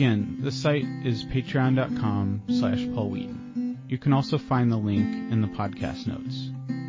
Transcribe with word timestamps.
Again, 0.00 0.38
the 0.40 0.50
site 0.50 0.86
is 1.04 1.24
patreon.com 1.24 2.44
slash 2.48 2.86
Paul 2.94 3.10
Wheaton. 3.10 3.78
You 3.86 3.98
can 3.98 4.14
also 4.14 4.38
find 4.38 4.72
the 4.72 4.78
link 4.78 5.30
in 5.30 5.42
the 5.42 5.46
podcast 5.46 6.06
notes. 6.06 6.48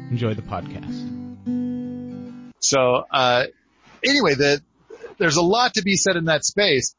Enjoy 0.09 0.33
the 0.33 0.41
podcast. 0.41 0.95
So, 2.61 3.03
uh, 3.11 3.47
anyway, 4.01 4.35
the, 4.35 4.61
there's 5.17 5.35
a 5.35 5.41
lot 5.41 5.73
to 5.73 5.81
be 5.81 5.97
said 5.97 6.15
in 6.15 6.23
that 6.25 6.45
space, 6.45 6.95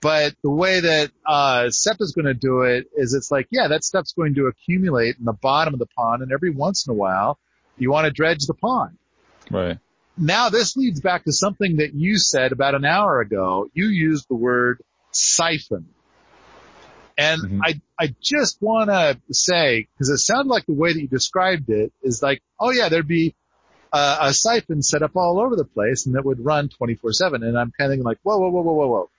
but 0.00 0.34
the 0.42 0.50
way 0.50 0.80
that, 0.80 1.10
uh, 1.26 1.68
Sepp 1.68 1.98
is 2.00 2.12
going 2.12 2.24
to 2.24 2.32
do 2.32 2.62
it 2.62 2.86
is 2.94 3.12
it's 3.12 3.30
like, 3.30 3.46
yeah, 3.50 3.68
that 3.68 3.84
stuff's 3.84 4.14
going 4.14 4.36
to 4.36 4.46
accumulate 4.46 5.16
in 5.18 5.26
the 5.26 5.34
bottom 5.34 5.74
of 5.74 5.78
the 5.78 5.88
pond 5.94 6.22
and 6.22 6.32
every 6.32 6.48
once 6.48 6.86
in 6.86 6.92
a 6.92 6.96
while 6.96 7.38
you 7.76 7.90
want 7.90 8.06
to 8.06 8.10
dredge 8.10 8.46
the 8.46 8.54
pond. 8.54 8.96
Right. 9.50 9.76
Now 10.16 10.48
this 10.48 10.74
leads 10.74 11.02
back 11.02 11.24
to 11.24 11.32
something 11.34 11.76
that 11.76 11.92
you 11.92 12.16
said 12.16 12.52
about 12.52 12.74
an 12.74 12.86
hour 12.86 13.20
ago. 13.20 13.68
You 13.74 13.88
used 13.88 14.24
the 14.30 14.36
word 14.36 14.82
siphon. 15.20 15.86
And 17.18 17.42
mm-hmm. 17.42 17.60
I, 17.62 17.80
I 17.98 18.14
just 18.22 18.62
want 18.62 18.88
to 18.88 19.18
say, 19.32 19.88
cause 19.98 20.08
it 20.08 20.18
sounded 20.18 20.50
like 20.50 20.66
the 20.66 20.72
way 20.72 20.92
that 20.92 21.00
you 21.00 21.08
described 21.08 21.68
it 21.68 21.92
is 22.02 22.22
like, 22.22 22.42
oh 22.58 22.70
yeah, 22.70 22.88
there'd 22.88 23.06
be 23.06 23.34
a, 23.92 24.16
a 24.22 24.34
siphon 24.34 24.82
set 24.82 25.02
up 25.02 25.16
all 25.16 25.40
over 25.40 25.56
the 25.56 25.64
place 25.64 26.06
and 26.06 26.14
that 26.14 26.24
would 26.24 26.42
run 26.42 26.68
24 26.68 27.12
seven. 27.12 27.42
And 27.42 27.58
I'm 27.58 27.72
kind 27.76 27.90
of 27.90 27.92
thinking 27.92 28.04
like, 28.04 28.18
whoa, 28.22 28.38
whoa, 28.38 28.48
whoa, 28.48 28.62
whoa, 28.62 28.72
whoa, 28.72 28.88
whoa. 28.88 29.10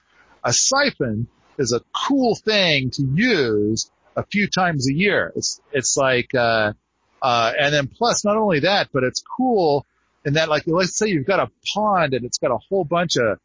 A 0.44 0.54
siphon 0.54 1.28
is 1.60 1.74
a 1.74 1.82
cool 2.08 2.36
thing 2.36 2.90
to 2.92 3.04
use 3.04 3.92
a 4.16 4.24
few 4.26 4.48
times 4.48 4.90
a 4.90 4.94
year. 4.94 5.32
It's, 5.36 5.62
it's 5.72 5.96
like, 5.96 6.34
uh, 6.34 6.74
uh, 7.22 7.54
and 7.60 7.72
then 7.72 7.88
plus 7.88 8.26
not 8.26 8.36
only 8.36 8.62
that, 8.62 8.90
but 8.92 9.04
it's 9.04 9.22
cool 9.38 9.86
in 10.26 10.34
that 10.34 10.50
like, 10.50 10.64
let's 10.66 10.98
say 10.98 11.08
you've 11.08 11.28
got 11.28 11.40
a 11.40 11.52
pond 11.74 12.16
and 12.16 12.26
it's 12.26 12.40
got 12.40 12.52
a 12.52 12.58
whole 12.70 12.84
bunch 12.84 13.18
of, 13.18 13.38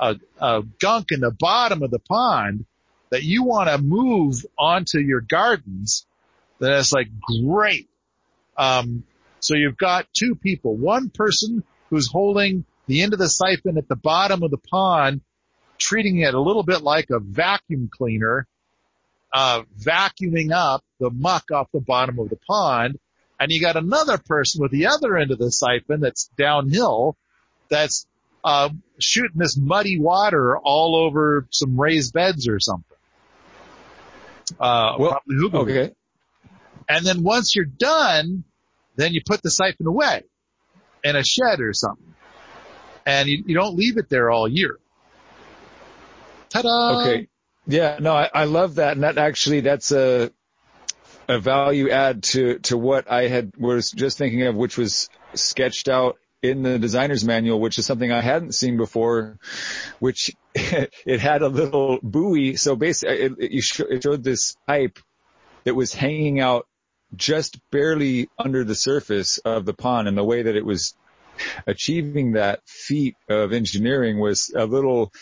uh, 0.00 0.14
uh, 0.40 0.62
gunk 0.80 1.12
in 1.12 1.20
the 1.20 1.30
bottom 1.30 1.82
of 1.82 1.90
the 1.90 1.98
pond 1.98 2.64
that 3.10 3.22
you 3.22 3.44
want 3.44 3.68
to 3.68 3.78
move 3.78 4.46
onto 4.58 4.98
your 4.98 5.20
gardens, 5.20 6.06
then 6.58 6.72
it's 6.72 6.92
like 6.92 7.08
great. 7.20 7.88
Um, 8.56 9.04
so 9.40 9.54
you've 9.54 9.76
got 9.76 10.06
two 10.12 10.34
people, 10.34 10.76
one 10.76 11.10
person 11.10 11.62
who's 11.90 12.10
holding 12.10 12.64
the 12.86 13.02
end 13.02 13.12
of 13.12 13.18
the 13.18 13.28
siphon 13.28 13.78
at 13.78 13.88
the 13.88 13.96
bottom 13.96 14.42
of 14.42 14.50
the 14.50 14.58
pond, 14.58 15.20
treating 15.78 16.18
it 16.18 16.34
a 16.34 16.40
little 16.40 16.62
bit 16.62 16.82
like 16.82 17.10
a 17.10 17.18
vacuum 17.18 17.90
cleaner, 17.92 18.46
uh, 19.32 19.62
vacuuming 19.78 20.52
up 20.52 20.82
the 20.98 21.10
muck 21.10 21.50
off 21.52 21.68
the 21.72 21.80
bottom 21.80 22.18
of 22.18 22.28
the 22.28 22.38
pond. 22.48 22.98
And 23.38 23.50
you 23.50 23.60
got 23.60 23.76
another 23.76 24.18
person 24.18 24.60
with 24.60 24.70
the 24.70 24.88
other 24.88 25.16
end 25.16 25.30
of 25.30 25.38
the 25.38 25.50
siphon 25.50 26.00
that's 26.00 26.30
downhill 26.36 27.16
that's, 27.70 28.06
uh, 28.44 28.70
shooting 28.98 29.38
this 29.38 29.56
muddy 29.56 29.98
water 29.98 30.58
all 30.58 30.96
over 30.96 31.46
some 31.50 31.80
raised 31.80 32.12
beds 32.12 32.48
or 32.48 32.60
something. 32.60 32.84
Uh, 34.58 34.96
well, 34.98 35.20
okay. 35.54 35.92
And 36.88 37.06
then 37.06 37.22
once 37.22 37.54
you're 37.54 37.64
done, 37.64 38.44
then 38.96 39.12
you 39.12 39.20
put 39.24 39.42
the 39.42 39.50
siphon 39.50 39.86
away 39.86 40.22
in 41.04 41.16
a 41.16 41.22
shed 41.22 41.60
or 41.60 41.72
something. 41.72 42.14
And 43.06 43.28
you, 43.28 43.44
you 43.46 43.54
don't 43.54 43.76
leave 43.76 43.96
it 43.96 44.08
there 44.08 44.30
all 44.30 44.48
year. 44.48 44.78
Ta-da! 46.50 47.00
Okay. 47.00 47.28
Yeah, 47.66 47.98
no, 48.00 48.12
I, 48.12 48.28
I 48.34 48.44
love 48.44 48.76
that. 48.76 48.92
And 48.94 49.04
that 49.04 49.18
actually, 49.18 49.60
that's 49.60 49.92
a, 49.92 50.32
a 51.28 51.38
value 51.38 51.90
add 51.90 52.24
to, 52.24 52.58
to 52.60 52.76
what 52.76 53.10
I 53.10 53.28
had 53.28 53.52
was 53.56 53.92
just 53.92 54.18
thinking 54.18 54.42
of, 54.42 54.56
which 54.56 54.76
was 54.76 55.08
sketched 55.34 55.88
out 55.88 56.18
in 56.42 56.62
the 56.62 56.78
designer's 56.78 57.24
manual, 57.24 57.60
which 57.60 57.78
is 57.78 57.86
something 57.86 58.10
I 58.10 58.20
hadn't 58.20 58.54
seen 58.54 58.76
before, 58.76 59.38
which 59.98 60.30
it 60.54 61.20
had 61.20 61.42
a 61.42 61.48
little 61.48 61.98
buoy. 62.02 62.56
So 62.56 62.76
basically 62.76 63.16
it, 63.16 63.32
it, 63.38 63.64
it 63.90 64.02
showed 64.02 64.24
this 64.24 64.56
pipe 64.66 64.98
that 65.64 65.74
was 65.74 65.92
hanging 65.92 66.40
out 66.40 66.66
just 67.14 67.58
barely 67.70 68.28
under 68.38 68.64
the 68.64 68.74
surface 68.74 69.38
of 69.38 69.64
the 69.64 69.74
pond 69.74 70.08
and 70.08 70.16
the 70.16 70.24
way 70.24 70.42
that 70.42 70.56
it 70.56 70.64
was 70.64 70.94
achieving 71.66 72.32
that 72.32 72.60
feat 72.66 73.16
of 73.28 73.52
engineering 73.52 74.18
was 74.18 74.52
a 74.54 74.64
little 74.64 75.12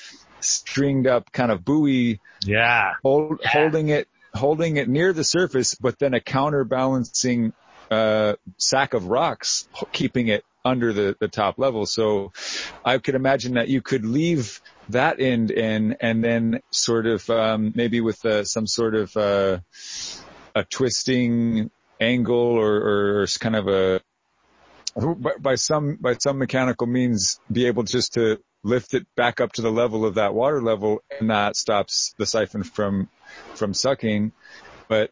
stringed 0.40 1.06
up 1.06 1.32
kind 1.32 1.50
of 1.50 1.64
buoy. 1.64 2.20
Yeah. 2.44 2.94
Hold, 3.02 3.40
yeah. 3.42 3.48
Holding 3.48 3.88
it, 3.88 4.08
holding 4.34 4.76
it 4.76 4.88
near 4.88 5.12
the 5.12 5.24
surface, 5.24 5.74
but 5.74 5.98
then 5.98 6.14
a 6.14 6.20
counterbalancing, 6.20 7.52
uh, 7.90 8.34
sack 8.58 8.94
of 8.94 9.06
rocks, 9.06 9.68
keeping 9.92 10.28
it 10.28 10.44
under 10.64 10.92
the, 10.92 11.16
the 11.20 11.28
top 11.28 11.58
level. 11.58 11.86
So 11.86 12.32
I 12.84 12.98
could 12.98 13.14
imagine 13.14 13.54
that 13.54 13.68
you 13.68 13.80
could 13.80 14.04
leave 14.04 14.60
that 14.90 15.20
end 15.20 15.50
in 15.50 15.96
and 16.00 16.22
then 16.22 16.60
sort 16.70 17.06
of, 17.06 17.28
um, 17.30 17.72
maybe 17.74 18.00
with 18.00 18.24
uh, 18.24 18.44
some 18.44 18.66
sort 18.66 18.94
of, 18.94 19.16
uh, 19.16 19.58
a 20.54 20.64
twisting 20.64 21.70
angle 22.00 22.36
or, 22.36 23.22
or 23.22 23.26
kind 23.38 23.56
of 23.56 23.68
a, 23.68 24.00
by 25.40 25.54
some, 25.54 25.96
by 26.00 26.14
some 26.14 26.38
mechanical 26.38 26.86
means 26.86 27.40
be 27.50 27.66
able 27.66 27.84
just 27.84 28.14
to 28.14 28.40
lift 28.64 28.94
it 28.94 29.06
back 29.14 29.40
up 29.40 29.52
to 29.52 29.62
the 29.62 29.70
level 29.70 30.04
of 30.04 30.16
that 30.16 30.34
water 30.34 30.60
level 30.60 31.02
and 31.20 31.30
that 31.30 31.56
stops 31.56 32.14
the 32.18 32.26
siphon 32.26 32.64
from, 32.64 33.08
from 33.54 33.72
sucking. 33.74 34.32
But 34.88 35.10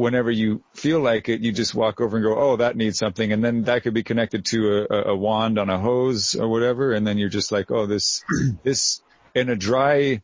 whenever 0.00 0.30
you 0.30 0.62
feel 0.72 0.98
like 0.98 1.28
it, 1.28 1.42
you 1.42 1.52
just 1.52 1.74
walk 1.74 2.00
over 2.00 2.16
and 2.16 2.24
go, 2.24 2.34
oh, 2.34 2.56
that 2.56 2.74
needs 2.74 2.98
something. 2.98 3.32
And 3.32 3.44
then 3.44 3.64
that 3.64 3.82
could 3.82 3.92
be 3.92 4.02
connected 4.02 4.46
to 4.46 4.86
a, 4.90 5.10
a 5.10 5.16
wand 5.16 5.58
on 5.58 5.68
a 5.68 5.78
hose 5.78 6.34
or 6.34 6.48
whatever. 6.48 6.92
And 6.92 7.06
then 7.06 7.18
you're 7.18 7.28
just 7.28 7.52
like, 7.52 7.70
oh, 7.70 7.84
this, 7.86 8.24
this 8.64 9.02
in 9.34 9.50
a 9.50 9.56
dry, 9.56 10.22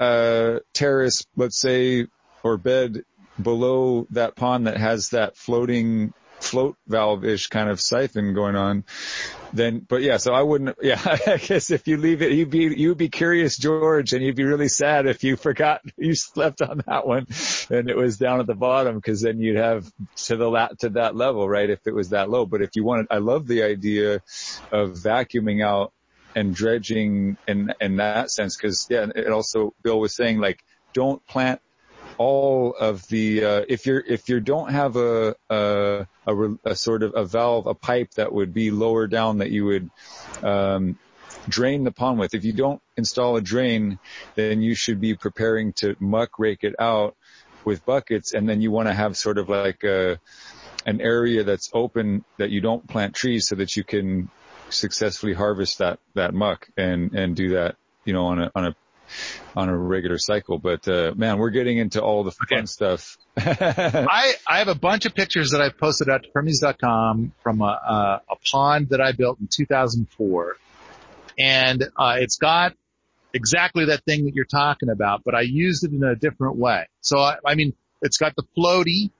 uh, 0.00 0.58
terrace, 0.74 1.24
let's 1.36 1.60
say, 1.60 2.08
or 2.42 2.56
bed 2.56 3.04
below 3.40 4.08
that 4.10 4.34
pond 4.34 4.66
that 4.66 4.78
has 4.78 5.10
that 5.10 5.36
floating 5.36 6.12
float 6.46 6.76
valve-ish 6.86 7.48
kind 7.48 7.68
of 7.68 7.80
siphon 7.80 8.34
going 8.34 8.56
on, 8.56 8.84
then, 9.52 9.80
but 9.80 10.02
yeah, 10.02 10.16
so 10.16 10.32
I 10.32 10.42
wouldn't, 10.42 10.76
yeah, 10.82 11.00
I 11.04 11.36
guess 11.38 11.70
if 11.70 11.86
you 11.88 11.96
leave 11.96 12.22
it, 12.22 12.32
you'd 12.32 12.50
be, 12.50 12.74
you'd 12.76 12.98
be 12.98 13.08
curious, 13.08 13.56
George, 13.56 14.12
and 14.12 14.22
you'd 14.24 14.36
be 14.36 14.44
really 14.44 14.68
sad 14.68 15.06
if 15.06 15.24
you 15.24 15.36
forgot 15.46 15.82
you 15.96 16.14
slept 16.14 16.62
on 16.62 16.82
that 16.86 17.06
one 17.06 17.26
and 17.70 17.90
it 17.90 17.96
was 17.96 18.16
down 18.16 18.40
at 18.40 18.46
the 18.46 18.54
bottom 18.54 18.96
because 18.96 19.20
then 19.22 19.40
you'd 19.40 19.56
have 19.56 19.90
to 20.16 20.36
the 20.36 20.48
lat, 20.48 20.78
to 20.80 20.90
that 20.90 21.16
level, 21.16 21.48
right? 21.48 21.68
If 21.68 21.86
it 21.86 21.94
was 21.94 22.10
that 22.10 22.30
low. 22.30 22.46
But 22.46 22.62
if 22.62 22.70
you 22.74 22.84
wanted, 22.84 23.06
I 23.10 23.18
love 23.18 23.46
the 23.46 23.62
idea 23.62 24.22
of 24.72 24.90
vacuuming 24.92 25.64
out 25.64 25.92
and 26.34 26.54
dredging 26.54 27.38
in, 27.48 27.72
in 27.80 27.96
that 27.96 28.30
sense 28.30 28.56
because 28.56 28.86
yeah, 28.90 29.06
it 29.14 29.28
also, 29.28 29.74
Bill 29.82 29.98
was 29.98 30.14
saying 30.14 30.38
like, 30.38 30.62
don't 30.92 31.26
plant 31.26 31.60
all 32.18 32.74
of 32.78 33.06
the 33.08 33.44
uh, 33.44 33.64
if 33.68 33.86
you're 33.86 34.00
if 34.00 34.28
you 34.28 34.40
don't 34.40 34.70
have 34.70 34.96
a 34.96 35.36
a, 35.50 36.06
a 36.26 36.34
a, 36.64 36.74
sort 36.74 37.02
of 37.02 37.12
a 37.14 37.24
valve 37.24 37.66
a 37.66 37.74
pipe 37.74 38.12
that 38.12 38.32
would 38.32 38.54
be 38.54 38.70
lower 38.70 39.06
down 39.06 39.38
that 39.38 39.50
you 39.50 39.64
would 39.64 39.90
um, 40.42 40.98
drain 41.48 41.84
the 41.84 41.92
pond 41.92 42.18
with 42.18 42.34
if 42.34 42.44
you 42.44 42.52
don't 42.52 42.82
install 42.96 43.36
a 43.36 43.40
drain 43.40 43.98
then 44.34 44.62
you 44.62 44.74
should 44.74 45.00
be 45.00 45.14
preparing 45.14 45.72
to 45.72 45.96
muck 46.00 46.38
rake 46.38 46.64
it 46.64 46.74
out 46.78 47.16
with 47.64 47.84
buckets 47.84 48.32
and 48.32 48.48
then 48.48 48.60
you 48.60 48.70
want 48.70 48.88
to 48.88 48.94
have 48.94 49.16
sort 49.16 49.38
of 49.38 49.48
like 49.48 49.84
a 49.84 50.18
an 50.86 51.00
area 51.00 51.42
that's 51.42 51.70
open 51.74 52.24
that 52.38 52.50
you 52.50 52.60
don't 52.60 52.86
plant 52.88 53.14
trees 53.14 53.48
so 53.48 53.56
that 53.56 53.76
you 53.76 53.84
can 53.84 54.30
successfully 54.70 55.32
harvest 55.32 55.78
that 55.78 55.98
that 56.14 56.32
muck 56.32 56.68
and 56.76 57.14
and 57.14 57.36
do 57.36 57.50
that 57.50 57.76
you 58.04 58.12
know 58.12 58.26
on 58.26 58.40
a 58.40 58.50
on 58.54 58.66
a 58.66 58.76
on 59.56 59.68
a 59.68 59.76
regular 59.76 60.18
cycle. 60.18 60.58
But 60.58 60.86
uh, 60.88 61.12
man, 61.16 61.38
we're 61.38 61.50
getting 61.50 61.78
into 61.78 62.02
all 62.02 62.24
the 62.24 62.32
fun 62.32 62.58
okay. 62.58 62.66
stuff. 62.66 63.16
I 63.36 64.34
I 64.46 64.58
have 64.58 64.68
a 64.68 64.74
bunch 64.74 65.06
of 65.06 65.14
pictures 65.14 65.50
that 65.50 65.60
I've 65.60 65.78
posted 65.78 66.08
out 66.08 66.22
to 66.22 66.28
Permies.com 66.30 67.32
from 67.42 67.60
a, 67.60 67.64
a, 67.64 68.22
a 68.30 68.36
pond 68.50 68.90
that 68.90 69.00
I 69.00 69.12
built 69.12 69.40
in 69.40 69.48
2004, 69.50 70.56
and 71.38 71.84
uh, 71.96 72.16
it's 72.18 72.36
got 72.36 72.74
exactly 73.36 73.86
that 73.86 74.02
thing 74.04 74.24
that 74.24 74.34
you're 74.34 74.44
talking 74.44 74.88
about, 74.88 75.22
but 75.24 75.34
I 75.34 75.42
used 75.42 75.84
it 75.84 75.92
in 75.92 76.02
a 76.02 76.16
different 76.16 76.56
way. 76.56 76.86
So 77.02 77.18
I, 77.18 77.36
I 77.44 77.54
mean, 77.54 77.74
it's 78.02 78.16
got 78.16 78.34
the 78.34 78.44
floaty, 78.56 79.10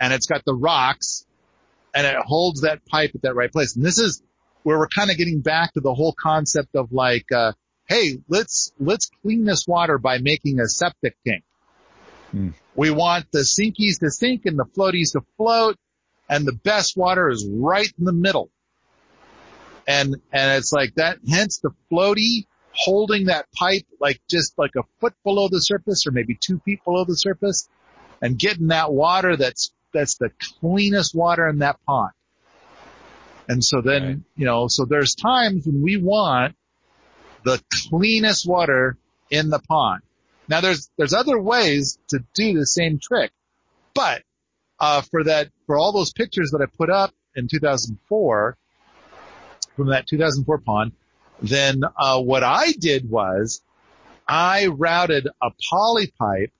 and 0.00 0.12
it's 0.12 0.26
got 0.26 0.44
the 0.44 0.54
rocks, 0.54 1.24
and 1.94 2.06
it 2.06 2.16
holds 2.16 2.62
that 2.62 2.84
pipe 2.86 3.12
at 3.14 3.22
that 3.22 3.34
right 3.34 3.50
place. 3.50 3.76
And 3.76 3.84
this 3.84 3.98
is 3.98 4.22
where 4.64 4.78
we're 4.78 4.88
kind 4.88 5.10
of 5.10 5.16
getting 5.16 5.40
back 5.40 5.74
to 5.74 5.80
the 5.80 5.94
whole 5.94 6.14
concept 6.20 6.74
of 6.74 6.92
like, 6.92 7.30
uh, 7.32 7.52
hey, 7.86 8.18
let's, 8.28 8.72
let's 8.78 9.10
clean 9.22 9.44
this 9.44 9.66
water 9.66 9.98
by 9.98 10.18
making 10.18 10.60
a 10.60 10.68
septic 10.68 11.16
tank. 11.26 11.44
Hmm. 12.30 12.50
We 12.74 12.90
want 12.90 13.26
the 13.32 13.40
sinkies 13.40 14.00
to 14.00 14.10
sink 14.10 14.46
and 14.46 14.58
the 14.58 14.64
floaties 14.64 15.12
to 15.12 15.20
float 15.36 15.76
and 16.28 16.46
the 16.46 16.52
best 16.52 16.96
water 16.96 17.28
is 17.28 17.46
right 17.46 17.92
in 17.98 18.04
the 18.04 18.12
middle. 18.12 18.50
And, 19.86 20.16
and 20.32 20.58
it's 20.58 20.72
like 20.72 20.94
that, 20.94 21.18
hence 21.28 21.58
the 21.58 21.70
floaty 21.90 22.46
holding 22.72 23.26
that 23.26 23.46
pipe 23.52 23.84
like 24.00 24.20
just 24.30 24.54
like 24.56 24.70
a 24.76 24.82
foot 25.00 25.12
below 25.24 25.48
the 25.48 25.60
surface 25.60 26.06
or 26.06 26.10
maybe 26.10 26.38
two 26.40 26.58
feet 26.64 26.82
below 26.84 27.04
the 27.04 27.16
surface 27.16 27.68
and 28.22 28.38
getting 28.38 28.68
that 28.68 28.90
water 28.90 29.36
that's, 29.36 29.72
that's 29.92 30.16
the 30.16 30.30
cleanest 30.60 31.14
water 31.14 31.46
in 31.48 31.58
that 31.58 31.76
pond. 31.86 32.12
And 33.48 33.62
so 33.62 33.82
then, 33.82 34.06
right. 34.06 34.16
you 34.36 34.46
know, 34.46 34.68
so 34.68 34.86
there's 34.86 35.14
times 35.14 35.66
when 35.66 35.82
we 35.82 35.98
want 35.98 36.56
the 37.44 37.62
cleanest 37.88 38.46
water 38.46 38.96
in 39.30 39.50
the 39.50 39.58
pond. 39.58 40.02
Now 40.48 40.60
there's, 40.60 40.90
there's 40.96 41.14
other 41.14 41.40
ways 41.40 41.98
to 42.08 42.24
do 42.34 42.54
the 42.54 42.66
same 42.66 42.98
trick, 43.02 43.30
but, 43.94 44.22
uh, 44.80 45.02
for 45.02 45.24
that, 45.24 45.48
for 45.66 45.78
all 45.78 45.92
those 45.92 46.12
pictures 46.12 46.50
that 46.50 46.60
I 46.60 46.66
put 46.76 46.90
up 46.90 47.14
in 47.36 47.48
2004 47.48 48.56
from 49.76 49.88
that 49.88 50.06
2004 50.06 50.58
pond, 50.58 50.92
then, 51.40 51.82
uh, 51.96 52.20
what 52.20 52.42
I 52.42 52.72
did 52.72 53.08
was 53.08 53.62
I 54.26 54.66
routed 54.66 55.28
a 55.42 55.50
poly 55.70 56.12
pipe 56.18 56.52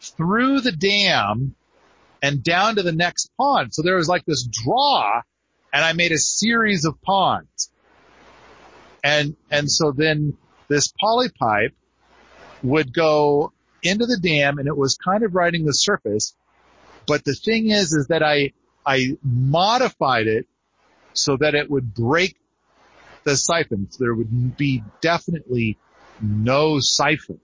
through 0.00 0.60
the 0.60 0.72
dam 0.72 1.54
and 2.22 2.42
down 2.42 2.76
to 2.76 2.82
the 2.82 2.92
next 2.92 3.30
pond. 3.36 3.74
So 3.74 3.82
there 3.82 3.96
was 3.96 4.08
like 4.08 4.24
this 4.24 4.46
draw 4.46 5.22
and 5.72 5.84
I 5.84 5.92
made 5.92 6.12
a 6.12 6.18
series 6.18 6.84
of 6.84 7.00
ponds. 7.02 7.70
And, 9.02 9.36
and 9.50 9.70
so 9.70 9.92
then 9.92 10.36
this 10.68 10.92
poly 11.00 11.28
pipe 11.28 11.74
would 12.62 12.92
go 12.92 13.52
into 13.82 14.06
the 14.06 14.18
dam 14.18 14.58
and 14.58 14.66
it 14.66 14.76
was 14.76 14.96
kind 14.96 15.22
of 15.22 15.34
riding 15.34 15.64
the 15.64 15.72
surface. 15.72 16.34
But 17.06 17.24
the 17.24 17.34
thing 17.34 17.70
is, 17.70 17.92
is 17.92 18.08
that 18.08 18.22
I, 18.22 18.52
I 18.84 19.16
modified 19.22 20.26
it 20.26 20.46
so 21.12 21.36
that 21.36 21.54
it 21.54 21.70
would 21.70 21.94
break 21.94 22.36
the 23.24 23.36
siphon. 23.36 23.88
So 23.90 24.04
there 24.04 24.14
would 24.14 24.56
be 24.56 24.82
definitely 25.00 25.78
no 26.20 26.80
siphon. 26.80 27.40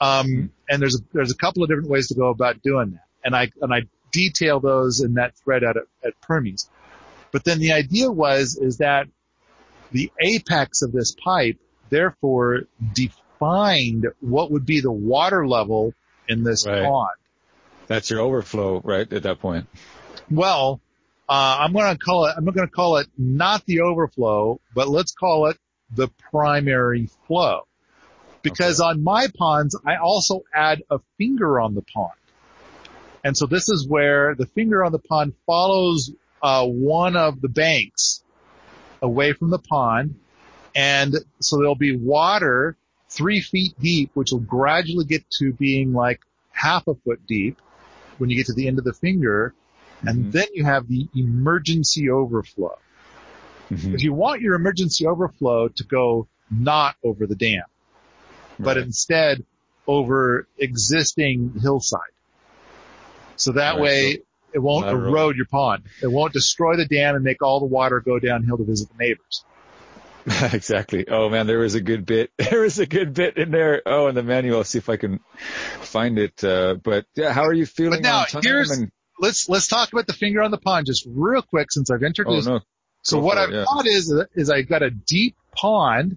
Um, 0.00 0.50
and 0.68 0.82
there's 0.82 0.96
a, 0.96 1.04
there's 1.12 1.32
a 1.32 1.36
couple 1.36 1.62
of 1.62 1.68
different 1.68 1.88
ways 1.88 2.08
to 2.08 2.14
go 2.14 2.28
about 2.28 2.62
doing 2.62 2.92
that. 2.92 3.06
And 3.24 3.34
I, 3.34 3.50
and 3.60 3.72
I 3.72 3.82
detail 4.12 4.60
those 4.60 5.00
in 5.00 5.14
that 5.14 5.36
thread 5.36 5.62
at, 5.64 5.76
at 6.04 6.20
Permies. 6.20 6.68
But 7.32 7.44
then 7.44 7.58
the 7.58 7.72
idea 7.72 8.10
was, 8.10 8.56
is 8.56 8.78
that 8.78 9.08
the 9.92 10.10
apex 10.20 10.82
of 10.82 10.92
this 10.92 11.14
pipe 11.14 11.58
therefore 11.90 12.62
defined 12.94 14.06
what 14.20 14.50
would 14.50 14.66
be 14.66 14.80
the 14.80 14.92
water 14.92 15.46
level 15.46 15.94
in 16.28 16.42
this 16.42 16.66
right. 16.66 16.84
pond. 16.84 17.16
That's 17.86 18.10
your 18.10 18.20
overflow, 18.20 18.80
right, 18.82 19.10
at 19.12 19.22
that 19.22 19.40
point. 19.40 19.68
Well, 20.30 20.80
uh, 21.28 21.58
I'm 21.60 21.72
going 21.72 21.92
to 21.92 21.98
call 21.98 22.26
it, 22.26 22.34
I'm 22.36 22.44
going 22.44 22.66
to 22.66 22.72
call 22.72 22.96
it 22.96 23.06
not 23.16 23.64
the 23.66 23.82
overflow, 23.82 24.60
but 24.74 24.88
let's 24.88 25.12
call 25.12 25.46
it 25.46 25.58
the 25.94 26.08
primary 26.30 27.08
flow. 27.26 27.66
Because 28.42 28.80
okay. 28.80 28.88
on 28.88 29.04
my 29.04 29.28
ponds, 29.36 29.78
I 29.84 29.96
also 29.96 30.42
add 30.54 30.82
a 30.90 30.98
finger 31.18 31.60
on 31.60 31.74
the 31.74 31.82
pond. 31.82 32.12
And 33.24 33.36
so 33.36 33.46
this 33.46 33.68
is 33.68 33.86
where 33.88 34.36
the 34.36 34.46
finger 34.46 34.84
on 34.84 34.92
the 34.92 35.00
pond 35.00 35.34
follows 35.46 36.12
uh, 36.42 36.64
one 36.64 37.16
of 37.16 37.40
the 37.40 37.48
banks 37.48 38.22
away 39.02 39.32
from 39.32 39.50
the 39.50 39.58
pond. 39.58 40.14
And 40.74 41.14
so 41.40 41.56
there'll 41.56 41.74
be 41.74 41.96
water 41.96 42.76
three 43.08 43.40
feet 43.40 43.74
deep, 43.80 44.10
which 44.14 44.32
will 44.32 44.40
gradually 44.40 45.04
get 45.04 45.28
to 45.38 45.52
being 45.52 45.92
like 45.92 46.20
half 46.52 46.86
a 46.86 46.94
foot 46.94 47.26
deep 47.26 47.58
when 48.18 48.30
you 48.30 48.36
get 48.36 48.46
to 48.46 48.52
the 48.52 48.68
end 48.68 48.78
of 48.78 48.84
the 48.84 48.92
finger. 48.92 49.54
And 50.02 50.18
mm-hmm. 50.18 50.30
then 50.30 50.46
you 50.52 50.64
have 50.64 50.88
the 50.88 51.08
emergency 51.14 52.10
overflow. 52.10 52.78
Mm-hmm. 53.70 53.86
Because 53.86 54.02
you 54.02 54.12
want 54.12 54.42
your 54.42 54.54
emergency 54.54 55.06
overflow 55.06 55.68
to 55.68 55.84
go 55.84 56.28
not 56.50 56.96
over 57.02 57.26
the 57.26 57.34
dam, 57.34 57.62
right. 58.58 58.64
but 58.64 58.76
instead 58.76 59.44
over 59.86 60.46
existing 60.58 61.54
hillside. 61.60 62.00
So 63.36 63.52
that 63.52 63.72
right. 63.72 63.80
way 63.80 64.18
it 64.56 64.62
won't 64.62 64.86
erode 64.86 65.36
your 65.36 65.44
pond. 65.44 65.84
It 66.02 66.06
won't 66.06 66.32
destroy 66.32 66.76
the 66.76 66.86
dam 66.86 67.14
and 67.14 67.22
make 67.22 67.42
all 67.42 67.60
the 67.60 67.66
water 67.66 68.00
go 68.00 68.18
downhill 68.18 68.56
to 68.56 68.64
visit 68.64 68.88
the 68.88 68.96
neighbors. 68.98 69.44
exactly. 70.54 71.06
Oh 71.06 71.28
man, 71.28 71.46
there 71.46 71.58
was 71.58 71.74
a 71.74 71.80
good 71.82 72.06
bit. 72.06 72.30
There 72.50 72.62
was 72.62 72.78
a 72.78 72.86
good 72.86 73.12
bit 73.12 73.36
in 73.36 73.50
there. 73.50 73.82
Oh, 73.84 74.08
in 74.08 74.14
the 74.14 74.22
manual. 74.22 74.58
I'll 74.58 74.64
see 74.64 74.78
if 74.78 74.88
I 74.88 74.96
can 74.96 75.20
find 75.80 76.18
it. 76.18 76.42
Uh, 76.42 76.76
but 76.82 77.04
yeah, 77.14 77.34
how 77.34 77.44
are 77.44 77.52
you 77.52 77.66
feeling? 77.66 78.00
But 78.00 78.02
now 78.02 78.40
here's, 78.42 78.70
and... 78.70 78.90
let's, 79.20 79.46
let's 79.46 79.68
talk 79.68 79.92
about 79.92 80.06
the 80.06 80.14
finger 80.14 80.42
on 80.42 80.50
the 80.50 80.58
pond 80.58 80.86
just 80.86 81.06
real 81.06 81.42
quick 81.42 81.70
since 81.70 81.90
I've 81.90 82.02
introduced. 82.02 82.48
Oh, 82.48 82.54
no. 82.54 82.60
So 83.02 83.18
what 83.18 83.36
I've 83.36 83.52
yeah. 83.52 83.64
thought 83.64 83.86
is, 83.86 84.10
is 84.34 84.48
I've 84.48 84.68
got 84.68 84.82
a 84.82 84.90
deep 84.90 85.36
pond, 85.52 86.16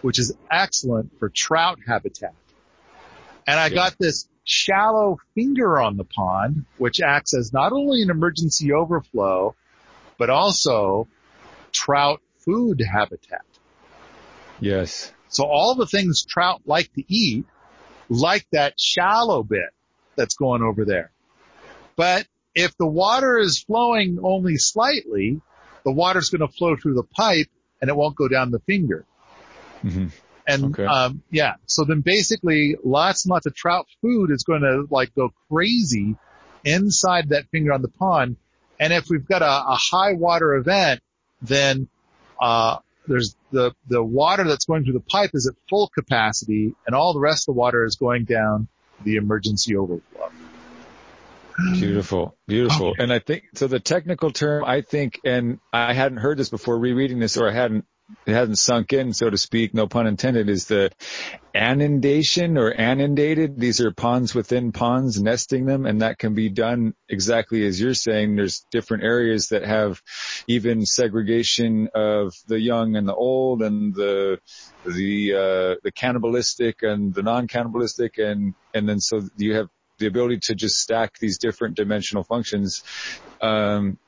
which 0.00 0.18
is 0.18 0.32
excellent 0.50 1.18
for 1.18 1.28
trout 1.28 1.78
habitat. 1.86 2.34
And 3.46 3.60
I 3.60 3.66
yeah. 3.66 3.74
got 3.74 3.96
this 3.98 4.26
shallow 4.44 5.18
finger 5.34 5.80
on 5.80 5.96
the 5.96 6.04
pond, 6.04 6.66
which 6.78 7.00
acts 7.00 7.34
as 7.34 7.52
not 7.52 7.72
only 7.72 8.02
an 8.02 8.10
emergency 8.10 8.72
overflow, 8.72 9.54
but 10.18 10.30
also 10.30 11.08
trout 11.72 12.20
food 12.38 12.80
habitat. 12.80 13.44
Yes. 14.60 15.12
So 15.28 15.44
all 15.44 15.74
the 15.74 15.86
things 15.86 16.24
trout 16.24 16.62
like 16.66 16.92
to 16.94 17.02
eat, 17.08 17.46
like 18.08 18.46
that 18.52 18.78
shallow 18.78 19.42
bit 19.42 19.70
that's 20.16 20.36
going 20.36 20.62
over 20.62 20.84
there. 20.84 21.10
But 21.96 22.26
if 22.54 22.76
the 22.76 22.86
water 22.86 23.38
is 23.38 23.62
flowing 23.62 24.18
only 24.22 24.56
slightly, 24.56 25.40
the 25.84 25.92
water's 25.92 26.30
going 26.30 26.46
to 26.46 26.54
flow 26.54 26.76
through 26.76 26.94
the 26.94 27.02
pipe 27.02 27.48
and 27.80 27.90
it 27.90 27.96
won't 27.96 28.16
go 28.16 28.28
down 28.28 28.50
the 28.50 28.60
finger. 28.60 29.04
Mm-hmm. 29.82 30.06
And, 30.46 30.66
okay. 30.66 30.84
um, 30.84 31.22
yeah, 31.30 31.54
so 31.66 31.84
then 31.84 32.00
basically 32.00 32.76
lots 32.84 33.24
and 33.24 33.30
lots 33.30 33.46
of 33.46 33.54
trout 33.54 33.86
food 34.02 34.30
is 34.30 34.44
going 34.44 34.62
to 34.62 34.86
like 34.90 35.14
go 35.14 35.30
crazy 35.50 36.16
inside 36.64 37.30
that 37.30 37.48
finger 37.50 37.72
on 37.72 37.82
the 37.82 37.88
pond. 37.88 38.36
And 38.78 38.92
if 38.92 39.08
we've 39.08 39.26
got 39.26 39.42
a, 39.42 39.46
a 39.46 39.76
high 39.76 40.12
water 40.14 40.54
event, 40.54 41.00
then, 41.40 41.88
uh, 42.40 42.78
there's 43.06 43.36
the, 43.52 43.72
the 43.86 44.02
water 44.02 44.44
that's 44.44 44.64
going 44.64 44.84
through 44.84 44.94
the 44.94 45.00
pipe 45.00 45.30
is 45.34 45.46
at 45.46 45.54
full 45.68 45.88
capacity 45.88 46.74
and 46.86 46.94
all 46.94 47.12
the 47.12 47.20
rest 47.20 47.48
of 47.48 47.54
the 47.54 47.58
water 47.58 47.84
is 47.84 47.96
going 47.96 48.24
down 48.24 48.68
the 49.02 49.16
emergency 49.16 49.76
overflow. 49.76 50.30
Beautiful, 51.74 52.36
beautiful. 52.48 52.88
Okay. 52.88 53.02
And 53.02 53.12
I 53.12 53.20
think, 53.20 53.44
so 53.54 53.66
the 53.68 53.78
technical 53.78 54.30
term, 54.30 54.64
I 54.64 54.80
think, 54.80 55.20
and 55.24 55.60
I 55.72 55.92
hadn't 55.92 56.18
heard 56.18 56.36
this 56.36 56.48
before 56.48 56.78
rereading 56.78 57.18
this 57.18 57.36
or 57.36 57.48
I 57.48 57.52
hadn't 57.52 57.84
it 58.26 58.32
hasn't 58.32 58.58
sunk 58.58 58.92
in, 58.92 59.12
so 59.12 59.30
to 59.30 59.38
speak, 59.38 59.72
no 59.72 59.86
pun 59.86 60.06
intended, 60.06 60.48
is 60.48 60.66
the 60.66 60.90
annundation 61.54 62.58
or 62.58 62.70
inundated. 62.70 63.58
These 63.58 63.80
are 63.80 63.92
ponds 63.92 64.34
within 64.34 64.72
ponds, 64.72 65.20
nesting 65.20 65.64
them, 65.64 65.86
and 65.86 66.02
that 66.02 66.18
can 66.18 66.34
be 66.34 66.48
done 66.48 66.94
exactly 67.08 67.66
as 67.66 67.80
you're 67.80 67.94
saying. 67.94 68.36
There's 68.36 68.66
different 68.70 69.04
areas 69.04 69.48
that 69.48 69.64
have 69.64 70.02
even 70.46 70.84
segregation 70.84 71.88
of 71.94 72.34
the 72.46 72.60
young 72.60 72.96
and 72.96 73.08
the 73.08 73.14
old 73.14 73.62
and 73.62 73.94
the, 73.94 74.38
the, 74.84 75.32
uh, 75.32 75.80
the 75.82 75.92
cannibalistic 75.94 76.82
and 76.82 77.14
the 77.14 77.22
non-cannibalistic 77.22 78.18
and, 78.18 78.54
and 78.74 78.88
then 78.88 79.00
so 79.00 79.22
you 79.36 79.54
have 79.54 79.68
the 79.98 80.06
ability 80.06 80.40
to 80.40 80.54
just 80.54 80.76
stack 80.76 81.18
these 81.18 81.38
different 81.38 81.76
dimensional 81.76 82.24
functions. 82.24 82.82
Um, 83.40 83.98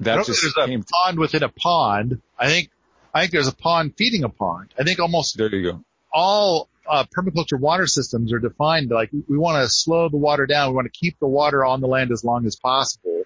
that 0.00 0.26
just 0.26 0.42
there's 0.42 0.70
a 0.70 0.82
pond 0.92 1.18
within 1.18 1.42
a 1.42 1.48
pond. 1.48 2.20
I 2.38 2.48
think 2.48 2.70
I 3.16 3.20
think 3.20 3.32
there's 3.32 3.48
a 3.48 3.56
pond 3.56 3.94
feeding 3.96 4.24
a 4.24 4.28
pond. 4.28 4.74
I 4.78 4.82
think 4.84 5.00
almost 5.00 5.38
there 5.38 5.48
you 5.54 5.72
go. 5.72 5.84
All 6.12 6.68
uh, 6.86 7.04
permaculture 7.16 7.58
water 7.58 7.86
systems 7.86 8.30
are 8.30 8.38
defined 8.38 8.90
like 8.90 9.10
we 9.10 9.38
want 9.38 9.64
to 9.64 9.70
slow 9.70 10.10
the 10.10 10.18
water 10.18 10.44
down. 10.44 10.68
We 10.68 10.74
want 10.74 10.92
to 10.92 10.98
keep 10.98 11.18
the 11.18 11.26
water 11.26 11.64
on 11.64 11.80
the 11.80 11.86
land 11.86 12.12
as 12.12 12.24
long 12.24 12.44
as 12.44 12.56
possible. 12.56 13.22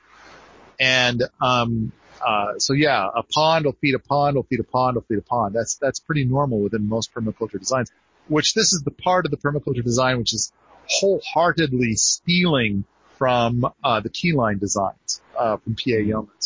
And 0.79 1.25
um, 1.41 1.91
uh, 2.25 2.59
so 2.59 2.73
yeah, 2.73 3.09
a 3.13 3.25
pond 3.25 3.65
will 3.65 3.77
feed 3.81 3.97
a 3.97 3.99
pond, 3.99 4.37
will 4.37 4.45
feed 4.45 4.61
a 4.61 4.65
pond, 4.65 4.95
will 4.95 5.03
feed 5.03 5.19
a 5.19 5.23
pond. 5.23 5.57
That's 5.57 5.75
that's 5.75 5.99
pretty 5.99 6.25
normal 6.25 6.61
within 6.61 6.89
most 6.89 7.13
permaculture 7.13 7.59
designs. 7.59 7.91
Which 8.29 8.55
this 8.55 8.73
is 8.73 8.83
the 8.85 8.93
part 8.93 9.25
of 9.25 9.33
the 9.33 9.39
permaculture 9.39 9.83
design 9.83 10.19
which 10.19 10.35
is 10.35 10.53
wholeheartedly 10.87 11.97
stealing 11.97 12.85
from 13.19 13.67
uh, 13.83 14.01
the 14.01 14.09
keyline 14.09 14.61
designs 14.61 15.21
uh, 15.37 15.57
from 15.57 15.75
PA 15.75 15.99
Yeomans. 16.11 16.40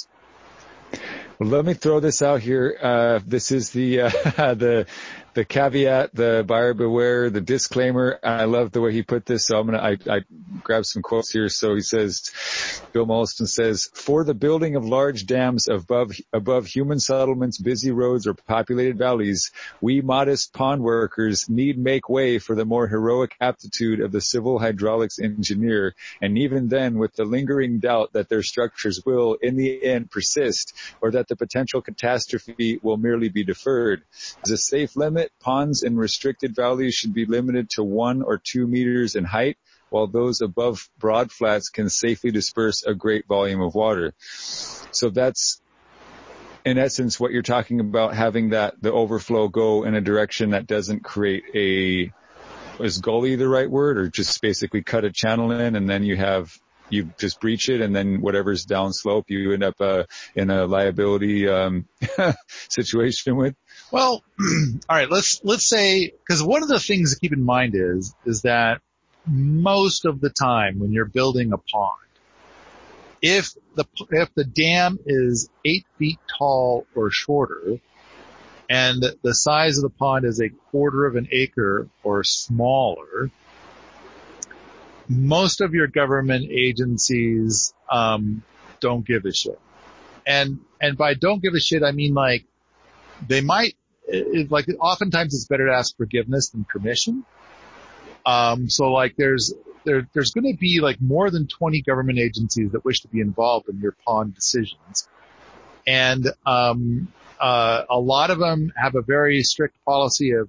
Well, 1.38 1.48
let 1.48 1.64
me 1.64 1.74
throw 1.74 2.00
this 2.00 2.22
out 2.22 2.40
here. 2.40 2.76
Uh, 2.80 3.20
this 3.26 3.50
is 3.50 3.70
the, 3.70 4.02
uh, 4.02 4.08
the, 4.54 4.86
the 5.34 5.44
caveat, 5.44 6.14
the 6.14 6.44
buyer 6.46 6.74
beware, 6.74 7.28
the 7.28 7.40
disclaimer. 7.40 8.18
I 8.22 8.44
love 8.44 8.70
the 8.70 8.80
way 8.80 8.92
he 8.92 9.02
put 9.02 9.26
this. 9.26 9.46
So 9.46 9.58
I'm 9.58 9.66
gonna 9.66 9.78
I, 9.78 9.98
I 10.08 10.20
grab 10.64 10.84
some 10.84 11.02
quotes 11.02 11.30
here. 11.30 11.48
So 11.48 11.74
he 11.74 11.82
says, 11.82 12.30
Bill 12.92 13.06
Mollison 13.06 13.46
says, 13.46 13.90
for 13.92 14.24
the 14.24 14.34
building 14.34 14.76
of 14.76 14.84
large 14.84 15.26
dams 15.26 15.68
above 15.68 16.12
above 16.32 16.66
human 16.66 16.98
settlements, 16.98 17.58
busy 17.58 17.90
roads, 17.90 18.26
or 18.26 18.34
populated 18.34 18.98
valleys, 18.98 19.52
we 19.80 20.00
modest 20.00 20.52
pond 20.52 20.82
workers 20.82 21.48
need 21.48 21.78
make 21.78 22.08
way 22.08 22.38
for 22.38 22.56
the 22.56 22.64
more 22.64 22.88
heroic 22.88 23.36
aptitude 23.40 24.00
of 24.00 24.10
the 24.10 24.20
civil 24.20 24.58
hydraulics 24.58 25.18
engineer, 25.18 25.94
and 26.20 26.38
even 26.38 26.68
then, 26.68 26.98
with 26.98 27.14
the 27.14 27.24
lingering 27.24 27.78
doubt 27.78 28.12
that 28.14 28.28
their 28.28 28.42
structures 28.42 29.02
will, 29.04 29.34
in 29.34 29.56
the 29.56 29.84
end, 29.84 30.10
persist, 30.10 30.74
or 31.00 31.10
that 31.12 31.28
the 31.28 31.36
potential 31.36 31.82
catastrophe 31.82 32.78
will 32.82 32.96
merely 32.96 33.28
be 33.28 33.44
deferred. 33.44 34.02
As 34.44 34.50
a 34.50 34.56
safe 34.56 34.96
limit, 34.96 35.30
ponds 35.40 35.82
in 35.82 35.96
restricted 35.96 36.54
valleys 36.56 36.94
should 36.94 37.12
be 37.14 37.26
limited 37.26 37.70
to 37.70 37.84
one 37.84 38.22
or 38.22 38.38
two 38.38 38.66
meters 38.66 39.14
in 39.14 39.24
height, 39.24 39.58
while 39.94 40.08
those 40.08 40.40
above 40.40 40.90
broad 40.98 41.30
flats 41.30 41.68
can 41.68 41.88
safely 41.88 42.32
disperse 42.32 42.82
a 42.82 42.94
great 42.94 43.28
volume 43.28 43.60
of 43.60 43.76
water. 43.76 44.12
So 44.90 45.08
that's 45.10 45.62
in 46.64 46.78
essence 46.78 47.20
what 47.20 47.30
you're 47.30 47.42
talking 47.42 47.78
about 47.78 48.12
having 48.12 48.50
that 48.50 48.74
the 48.82 48.90
overflow 48.92 49.46
go 49.46 49.84
in 49.84 49.94
a 49.94 50.00
direction 50.00 50.50
that 50.50 50.66
doesn't 50.66 51.04
create 51.04 51.44
a 51.54 52.12
is 52.82 52.98
gully 52.98 53.36
the 53.36 53.48
right 53.48 53.70
word 53.70 53.96
or 53.96 54.08
just 54.08 54.42
basically 54.42 54.82
cut 54.82 55.04
a 55.04 55.12
channel 55.12 55.52
in 55.52 55.76
and 55.76 55.88
then 55.88 56.02
you 56.02 56.16
have 56.16 56.52
you 56.90 57.10
just 57.16 57.40
breach 57.40 57.68
it 57.68 57.80
and 57.80 57.94
then 57.94 58.20
whatever's 58.20 58.66
downslope 58.66 59.24
you 59.28 59.52
end 59.52 59.62
up 59.62 59.80
uh, 59.80 60.02
in 60.34 60.50
a 60.50 60.66
liability 60.66 61.48
um, 61.48 61.86
situation 62.68 63.36
with 63.36 63.54
well 63.92 64.24
all 64.40 64.96
right 64.96 65.10
let's 65.10 65.40
let's 65.44 65.68
say 65.68 66.10
because 66.10 66.42
one 66.42 66.64
of 66.64 66.68
the 66.68 66.80
things 66.80 67.14
to 67.14 67.20
keep 67.20 67.32
in 67.32 67.44
mind 67.44 67.74
is 67.76 68.12
is 68.26 68.42
that 68.42 68.80
most 69.26 70.04
of 70.04 70.20
the 70.20 70.30
time 70.30 70.78
when 70.78 70.92
you're 70.92 71.04
building 71.04 71.52
a 71.52 71.58
pond 71.58 72.00
if 73.22 73.54
the 73.74 73.86
if 74.10 74.34
the 74.34 74.44
dam 74.44 74.98
is 75.06 75.48
eight 75.64 75.86
feet 75.98 76.18
tall 76.38 76.86
or 76.94 77.10
shorter 77.10 77.78
and 78.68 79.04
the 79.22 79.34
size 79.34 79.78
of 79.78 79.82
the 79.82 79.90
pond 79.90 80.24
is 80.24 80.40
a 80.40 80.48
quarter 80.70 81.06
of 81.06 81.16
an 81.16 81.28
acre 81.32 81.88
or 82.02 82.22
smaller 82.24 83.30
most 85.08 85.60
of 85.60 85.74
your 85.74 85.86
government 85.86 86.50
agencies 86.50 87.74
um, 87.90 88.42
don't 88.80 89.06
give 89.06 89.24
a 89.24 89.32
shit. 89.32 89.58
And 90.26 90.60
and 90.80 90.96
by 90.96 91.14
don't 91.14 91.42
give 91.42 91.54
a 91.54 91.60
shit, 91.60 91.82
I 91.82 91.92
mean 91.92 92.14
like 92.14 92.44
they 93.26 93.40
might 93.40 93.76
it, 94.06 94.50
like 94.50 94.66
oftentimes 94.80 95.34
it's 95.34 95.46
better 95.46 95.66
to 95.66 95.72
ask 95.74 95.96
forgiveness 95.96 96.50
than 96.50 96.64
permission. 96.64 97.24
Um, 98.26 98.70
so 98.70 98.92
like 98.92 99.16
there's 99.16 99.52
there 99.84 100.08
there's 100.14 100.32
going 100.32 100.50
to 100.52 100.58
be 100.58 100.80
like 100.80 101.00
more 101.00 101.30
than 101.30 101.46
20 101.46 101.82
government 101.82 102.18
agencies 102.18 102.72
that 102.72 102.84
wish 102.84 103.00
to 103.02 103.08
be 103.08 103.20
involved 103.20 103.68
in 103.68 103.80
your 103.80 103.96
pond 104.06 104.34
decisions, 104.34 105.08
and 105.86 106.28
um, 106.46 107.08
uh, 107.40 107.84
a 107.90 107.98
lot 107.98 108.30
of 108.30 108.38
them 108.38 108.72
have 108.76 108.94
a 108.94 109.02
very 109.02 109.42
strict 109.42 109.76
policy 109.84 110.32
of 110.32 110.48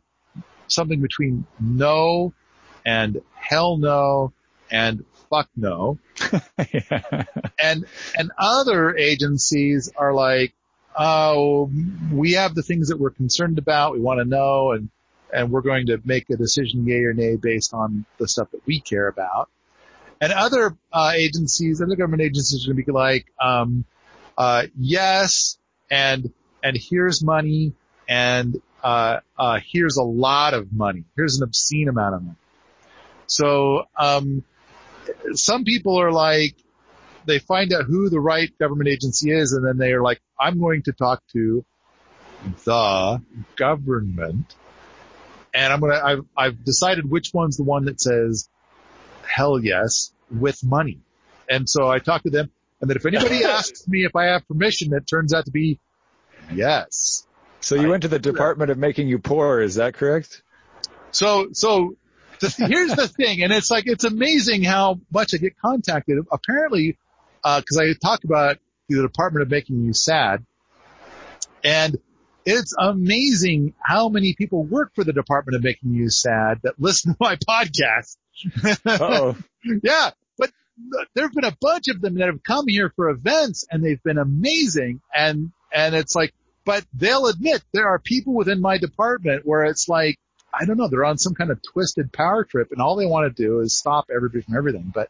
something 0.68 1.02
between 1.02 1.46
no 1.60 2.34
and 2.86 3.22
hell 3.36 3.78
no 3.78 4.34
and 4.72 5.04
fuck 5.30 5.50
no. 5.56 6.00
yeah. 6.74 7.24
And, 7.58 7.86
and 8.18 8.32
other 8.38 8.96
agencies 8.96 9.92
are 9.96 10.14
like, 10.14 10.54
oh, 10.98 11.72
we 12.12 12.34
have 12.34 12.54
the 12.54 12.64
things 12.64 12.90
that 12.90 13.00
we're 13.00 13.12
concerned 13.12 13.58
about. 13.58 13.94
We 13.94 14.02
want 14.02 14.20
to 14.20 14.26
know 14.26 14.74
and, 14.74 14.90
and 15.34 15.52
we're 15.52 15.62
going 15.62 15.88
to 15.88 16.00
make 16.06 16.30
a 16.30 16.38
decision 16.38 16.86
yay 16.88 17.04
or 17.04 17.14
nay 17.14 17.36
based 17.36 17.74
on 17.74 18.06
the 18.18 18.28
stuff 18.28 18.52
that 18.52 18.66
we 18.66 18.80
care 18.80 19.08
about. 19.08 19.50
And 20.22 20.32
other 20.32 20.78
uh, 20.94 21.12
agencies, 21.16 21.82
other 21.82 21.96
government 21.96 22.22
agencies 22.22 22.66
are 22.66 22.74
going 22.74 22.84
to 22.84 22.86
be 22.86 22.92
like, 22.92 23.26
um, 23.42 23.86
uh, 24.38 24.64
yes, 24.78 25.58
and 25.90 26.32
and 26.64 26.78
here's 26.78 27.24
money, 27.24 27.74
and 28.08 28.60
uh, 28.84 29.20
uh, 29.38 29.60
here's 29.66 29.98
a 29.98 30.04
lot 30.04 30.54
of 30.54 30.72
money. 30.72 31.04
Here's 31.16 31.38
an 31.38 31.44
obscene 31.44 31.90
amount 31.90 32.16
of 32.16 32.24
money. 32.24 32.38
So 33.28 33.86
um, 33.98 34.44
some 35.34 35.64
people 35.64 36.00
are 36.00 36.12
like, 36.12 36.56
they 37.26 37.40
find 37.40 37.74
out 37.74 37.86
who 37.86 38.10
the 38.10 38.20
right 38.20 38.56
government 38.60 38.90
agency 38.90 39.32
is 39.32 39.54
and 39.54 39.66
then 39.66 39.78
they 39.78 39.94
are 39.94 40.02
like, 40.02 40.22
I'm 40.40 40.60
going 40.60 40.84
to 40.84 40.94
talk 40.94 41.24
to 41.34 41.66
the 42.66 43.22
government 43.56 44.56
and 45.56 45.72
I'm 45.72 45.80
gonna, 45.80 46.02
I've, 46.04 46.26
I've 46.38 46.64
decided 46.64 47.10
which 47.10 47.34
one's 47.34 47.58
the 47.58 47.64
one 47.64 47.86
that 47.86 48.02
says 48.02 48.50
hell 49.26 49.60
yes 49.60 50.12
with 50.30 50.64
money. 50.64 51.00
And 51.50 51.70
so 51.70 51.90
I 51.90 52.00
talk 52.00 52.24
to 52.24 52.30
them 52.30 52.52
and 52.82 52.90
then 52.90 52.98
if 52.98 53.06
anybody 53.06 53.44
asks 53.46 53.88
me 53.88 54.06
if 54.06 54.16
I 54.16 54.26
have 54.26 54.48
permission, 54.48 54.94
it 54.94 55.08
turns 55.08 55.34
out 55.34 55.46
to 55.46 55.52
be 55.52 55.80
yes. 56.52 57.26
So 57.62 57.76
you 57.76 57.88
I 57.88 57.90
went 57.90 58.04
to 58.04 58.10
the 58.10 58.20
Department 58.20 58.70
of 58.70 58.78
Making 58.78 59.08
You 59.08 59.20
Poor, 59.20 59.60
is 59.60 59.76
that 59.76 59.96
correct? 59.96 60.44
So, 61.12 61.48
so 61.54 61.96
the, 62.42 62.50
here's 62.68 62.94
the 62.94 63.08
thing, 63.08 63.42
and 63.42 63.52
it's 63.52 63.72
like 63.72 63.88
it's 63.88 64.04
amazing 64.04 64.64
how 64.64 65.00
much 65.12 65.34
I 65.34 65.38
get 65.38 65.58
contacted. 65.58 66.18
Apparently, 66.32 66.98
because 67.44 67.78
uh, 67.78 67.82
I 67.82 67.94
talk 68.00 68.24
about 68.24 68.58
the 68.88 69.02
Department 69.02 69.42
of 69.42 69.50
Making 69.50 69.84
You 69.84 69.94
Sad, 69.94 70.46
and 71.64 71.98
it's 72.46 72.74
amazing 72.78 73.74
how 73.82 74.10
many 74.10 74.34
people 74.34 74.64
work 74.64 74.92
for 74.96 75.04
the 75.04 75.14
Department 75.14 75.56
of 75.56 75.64
Making 75.64 75.94
You 75.94 76.10
Sad 76.10 76.60
that 76.64 76.80
listen 76.80 77.14
to 77.14 77.18
my 77.20 77.36
podcast. 77.36 78.18
oh 78.86 79.36
yeah, 79.84 80.12
but 80.38 80.52
there 81.14 81.26
have 81.26 81.34
been 81.34 81.46
a 81.46 81.58
bunch 81.60 81.88
of 81.88 82.02
them 82.02 82.16
that 82.16 82.28
have 82.28 82.44
come 82.44 82.68
here 82.68 82.92
for 82.96 83.10
events, 83.10 83.66
and 83.70 83.84
they've 83.84 84.04
been 84.04 84.18
amazing. 84.18 85.02
And 85.14 85.52
and 85.74 85.96
it's 85.96 86.16
like, 86.16 86.34
but 86.66 86.86
they'll 86.94 87.28
admit 87.28 87.64
there 87.74 87.88
are 87.88 88.00
people 88.00 88.34
within 88.34 88.62
my 88.62 88.78
department 88.78 89.46
where 89.46 89.66
it's 89.66 89.90
like 89.90 90.18
I 90.58 90.66
don't 90.66 90.78
know, 90.78 90.88
they're 90.88 91.06
on 91.06 91.18
some 91.18 91.34
kind 91.34 91.52
of 91.52 91.62
twisted 91.62 92.14
power 92.14 92.44
trip 92.44 92.72
and 92.72 92.82
all 92.82 92.96
they 92.96 93.06
want 93.06 93.36
to 93.36 93.44
do 93.44 93.60
is 93.60 93.76
stop 93.76 94.06
everybody 94.14 94.42
from 94.42 94.56
everything. 94.56 94.92
But, 94.94 95.10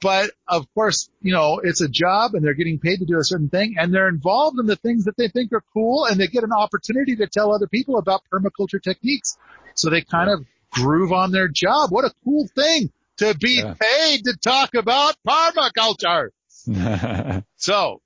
but 0.00 0.30
of 0.48 0.66
course, 0.74 1.10
you 1.20 1.32
know, 1.32 1.60
it's 1.62 1.80
a 1.80 1.88
job 1.88 2.34
and 2.34 2.44
they're 2.44 2.54
getting 2.54 2.78
paid 2.78 2.98
to 3.00 3.04
do 3.04 3.18
a 3.18 3.24
certain 3.24 3.50
thing 3.50 3.76
and 3.78 3.92
they're 3.92 4.08
involved 4.08 4.58
in 4.58 4.66
the 4.66 4.76
things 4.76 5.04
that 5.04 5.16
they 5.16 5.28
think 5.28 5.52
are 5.52 5.62
cool 5.74 6.06
and 6.06 6.18
they 6.18 6.26
get 6.26 6.42
an 6.42 6.52
opportunity 6.52 7.16
to 7.16 7.26
tell 7.26 7.52
other 7.52 7.66
people 7.66 7.98
about 7.98 8.22
permaculture 8.32 8.82
techniques. 8.82 9.36
So 9.74 9.90
they 9.90 10.00
kind 10.00 10.28
yeah. 10.28 10.34
of 10.34 10.46
groove 10.70 11.12
on 11.12 11.32
their 11.32 11.48
job. 11.48 11.90
What 11.90 12.04
a 12.04 12.12
cool 12.24 12.48
thing 12.54 12.90
to 13.18 13.34
be 13.36 13.62
yeah. 13.62 13.74
paid 13.78 14.24
to 14.24 14.36
talk 14.36 14.74
about 14.74 15.16
permaculture. 15.26 16.30
so, 17.56 18.00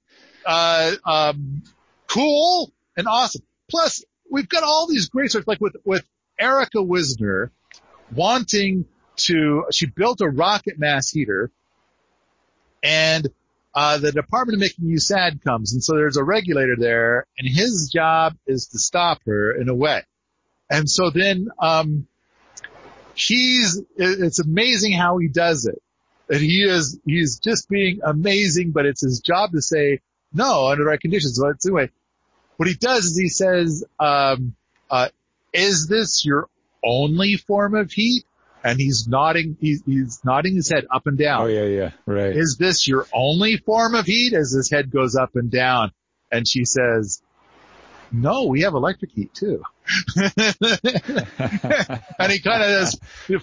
uh, 0.45 0.93
um, 1.05 1.63
cool 2.09 2.73
and 2.97 3.07
awesome. 3.07 3.43
Plus, 3.71 4.05
we've 4.31 4.49
got 4.49 4.65
all 4.65 4.89
these 4.89 5.09
great 5.09 5.31
sorts 5.31 5.47
like 5.47 5.61
with, 5.61 5.77
with 5.85 6.05
Erica 6.39 6.83
Wisner 6.83 7.53
wanting 8.13 8.87
to, 9.17 9.67
she 9.71 9.87
built 9.87 10.21
a 10.21 10.29
rocket 10.29 10.79
mass 10.79 11.09
heater 11.09 11.53
and 12.85 13.29
uh, 13.75 13.99
the 13.99 14.13
Department 14.13 14.55
of 14.55 14.61
Making 14.61 14.89
You 14.89 15.01
Sad 15.01 15.43
comes, 15.43 15.73
and 15.73 15.83
so 15.83 15.95
there's 15.95 16.17
a 16.17 16.23
regulator 16.23 16.77
there, 16.79 17.27
and 17.37 17.49
his 17.49 17.91
job 17.93 18.37
is 18.47 18.69
to 18.69 18.79
stop 18.79 19.19
her 19.27 19.61
in 19.61 19.69
a 19.69 19.75
way. 19.75 20.03
And 20.71 20.89
so 20.89 21.11
then, 21.11 21.49
um, 21.59 22.07
he's, 23.15 23.81
it's 23.97 24.39
amazing 24.39 24.93
how 24.93 25.19
he 25.19 25.29
does 25.29 25.67
it. 25.67 25.83
And 26.29 26.41
he 26.41 26.63
is, 26.63 26.99
he's 27.05 27.39
just 27.39 27.69
being 27.69 28.01
amazing, 28.05 28.71
but 28.71 28.87
it's 28.87 29.03
his 29.03 29.21
job 29.21 29.53
to 29.53 29.61
say, 29.61 30.01
no, 30.33 30.69
under 30.69 30.85
the 30.85 30.89
right 30.89 31.01
conditions. 31.01 31.37
So 31.37 31.53
anyway, 31.67 31.91
what 32.57 32.69
he 32.69 32.75
does 32.75 33.05
is 33.05 33.19
he 33.19 33.29
says, 33.29 33.85
um, 34.01 34.55
uh, 34.91 35.09
is 35.53 35.87
this 35.87 36.25
your 36.25 36.49
only 36.83 37.37
form 37.37 37.75
of 37.75 37.93
heat? 37.93 38.25
And 38.65 38.81
he's 38.81 39.07
nodding, 39.07 39.59
he's, 39.61 39.83
he's 39.85 40.21
nodding 40.25 40.57
his 40.57 40.71
head 40.71 40.87
up 40.91 41.07
and 41.07 41.19
down. 41.19 41.43
Oh 41.43 41.47
yeah, 41.47 41.65
yeah, 41.65 41.91
right. 42.07 42.35
Is 42.35 42.57
this 42.59 42.89
your 42.89 43.07
only 43.13 43.59
form 43.59 43.95
of 43.95 44.07
heat? 44.07 44.33
As 44.33 44.53
his 44.53 44.71
head 44.71 44.91
goes 44.91 45.17
up 45.17 45.37
and 45.37 45.51
down. 45.51 45.93
And 46.33 46.49
she 46.49 46.65
says, 46.65 47.23
no, 48.11 48.45
we 48.45 48.63
have 48.63 48.73
electric 48.73 49.13
heat 49.13 49.35
too. 49.35 49.63
and 50.17 50.33
he 52.33 52.41
kind 52.41 52.63
of 52.63 52.69
does 52.69 52.99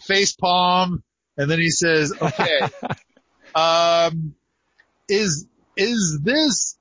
face 0.08 0.34
palm 0.34 1.04
and 1.38 1.50
then 1.50 1.60
he 1.60 1.70
says, 1.70 2.14
okay, 2.22 2.60
um, 3.56 4.36
is, 5.08 5.48
is 5.76 6.20
this 6.22 6.78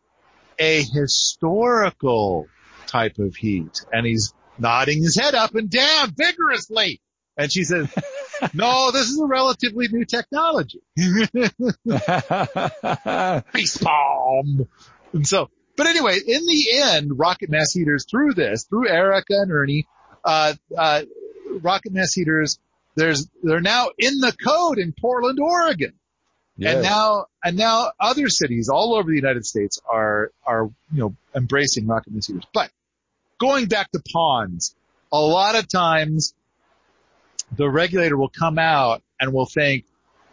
a 0.58 0.82
historical 0.82 2.46
type 2.86 3.18
of 3.18 3.36
heat? 3.36 3.84
And 3.92 4.06
he's 4.06 4.34
nodding 4.58 5.02
his 5.02 5.16
head 5.16 5.34
up 5.34 5.54
and 5.54 5.70
down 5.70 6.12
vigorously. 6.16 7.00
And 7.40 7.50
she 7.50 7.64
says, 7.64 7.88
no, 8.54 8.90
this 8.90 9.08
is 9.08 9.18
a 9.18 9.24
relatively 9.24 9.88
new 9.88 10.04
technology. 10.04 10.82
Face 13.52 13.78
palm. 13.78 14.68
And 15.14 15.26
so, 15.26 15.48
but 15.74 15.86
anyway, 15.86 16.18
in 16.18 16.44
the 16.44 16.66
end, 16.82 17.18
rocket 17.18 17.48
mass 17.48 17.72
heaters 17.72 18.04
through 18.10 18.34
this, 18.34 18.66
through 18.68 18.88
Erica 18.90 19.40
and 19.40 19.50
Ernie, 19.50 19.86
uh, 20.22 20.52
uh, 20.76 21.02
rocket 21.62 21.94
Mass 21.94 22.12
heaters, 22.12 22.58
there's, 22.94 23.26
they're 23.42 23.62
now 23.62 23.88
in 23.98 24.18
the 24.18 24.32
code 24.32 24.78
in 24.78 24.92
Portland, 24.92 25.38
Oregon. 25.40 25.94
Yes. 26.58 26.74
And 26.74 26.82
now, 26.82 27.24
and 27.42 27.56
now 27.56 27.92
other 27.98 28.28
cities 28.28 28.68
all 28.68 28.94
over 28.94 29.08
the 29.08 29.16
United 29.16 29.46
States 29.46 29.80
are, 29.90 30.30
are, 30.44 30.64
you 30.92 31.00
know, 31.00 31.16
embracing 31.34 31.86
rocket 31.86 32.12
mass 32.12 32.26
heaters. 32.26 32.44
But 32.52 32.70
going 33.38 33.64
back 33.64 33.90
to 33.92 34.02
ponds, 34.12 34.74
a 35.10 35.18
lot 35.18 35.54
of 35.54 35.66
times 35.68 36.34
the 37.56 37.68
regulator 37.68 38.16
will 38.16 38.30
come 38.30 38.58
out 38.58 39.02
and 39.20 39.32
will 39.32 39.46
think, 39.46 39.84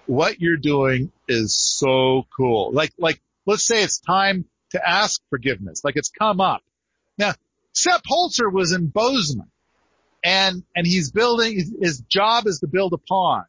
what 0.06 0.40
you're 0.40 0.58
doing 0.58 1.12
is 1.28 1.56
so 1.56 2.26
cool. 2.36 2.72
Like, 2.72 2.94
like, 2.98 3.22
let's 3.46 3.66
say 3.66 3.84
it's 3.84 4.00
time 4.00 4.46
to 4.72 4.90
ask 4.90 5.22
forgiveness. 5.30 5.82
Like 5.84 5.96
it's 5.96 6.10
come 6.10 6.42
up. 6.42 6.62
Now, 7.18 7.34
Sepp 7.74 8.02
Holzer 8.04 8.52
was 8.52 8.74
in 8.74 8.88
Bozeman 8.88 9.52
and, 10.24 10.64
and 10.76 10.88
he's 10.88 11.12
building, 11.12 11.78
his 11.82 12.00
job 12.00 12.48
is 12.48 12.60
to 12.60 12.68
build 12.68 12.94
a 12.94 12.98
pond, 12.98 13.46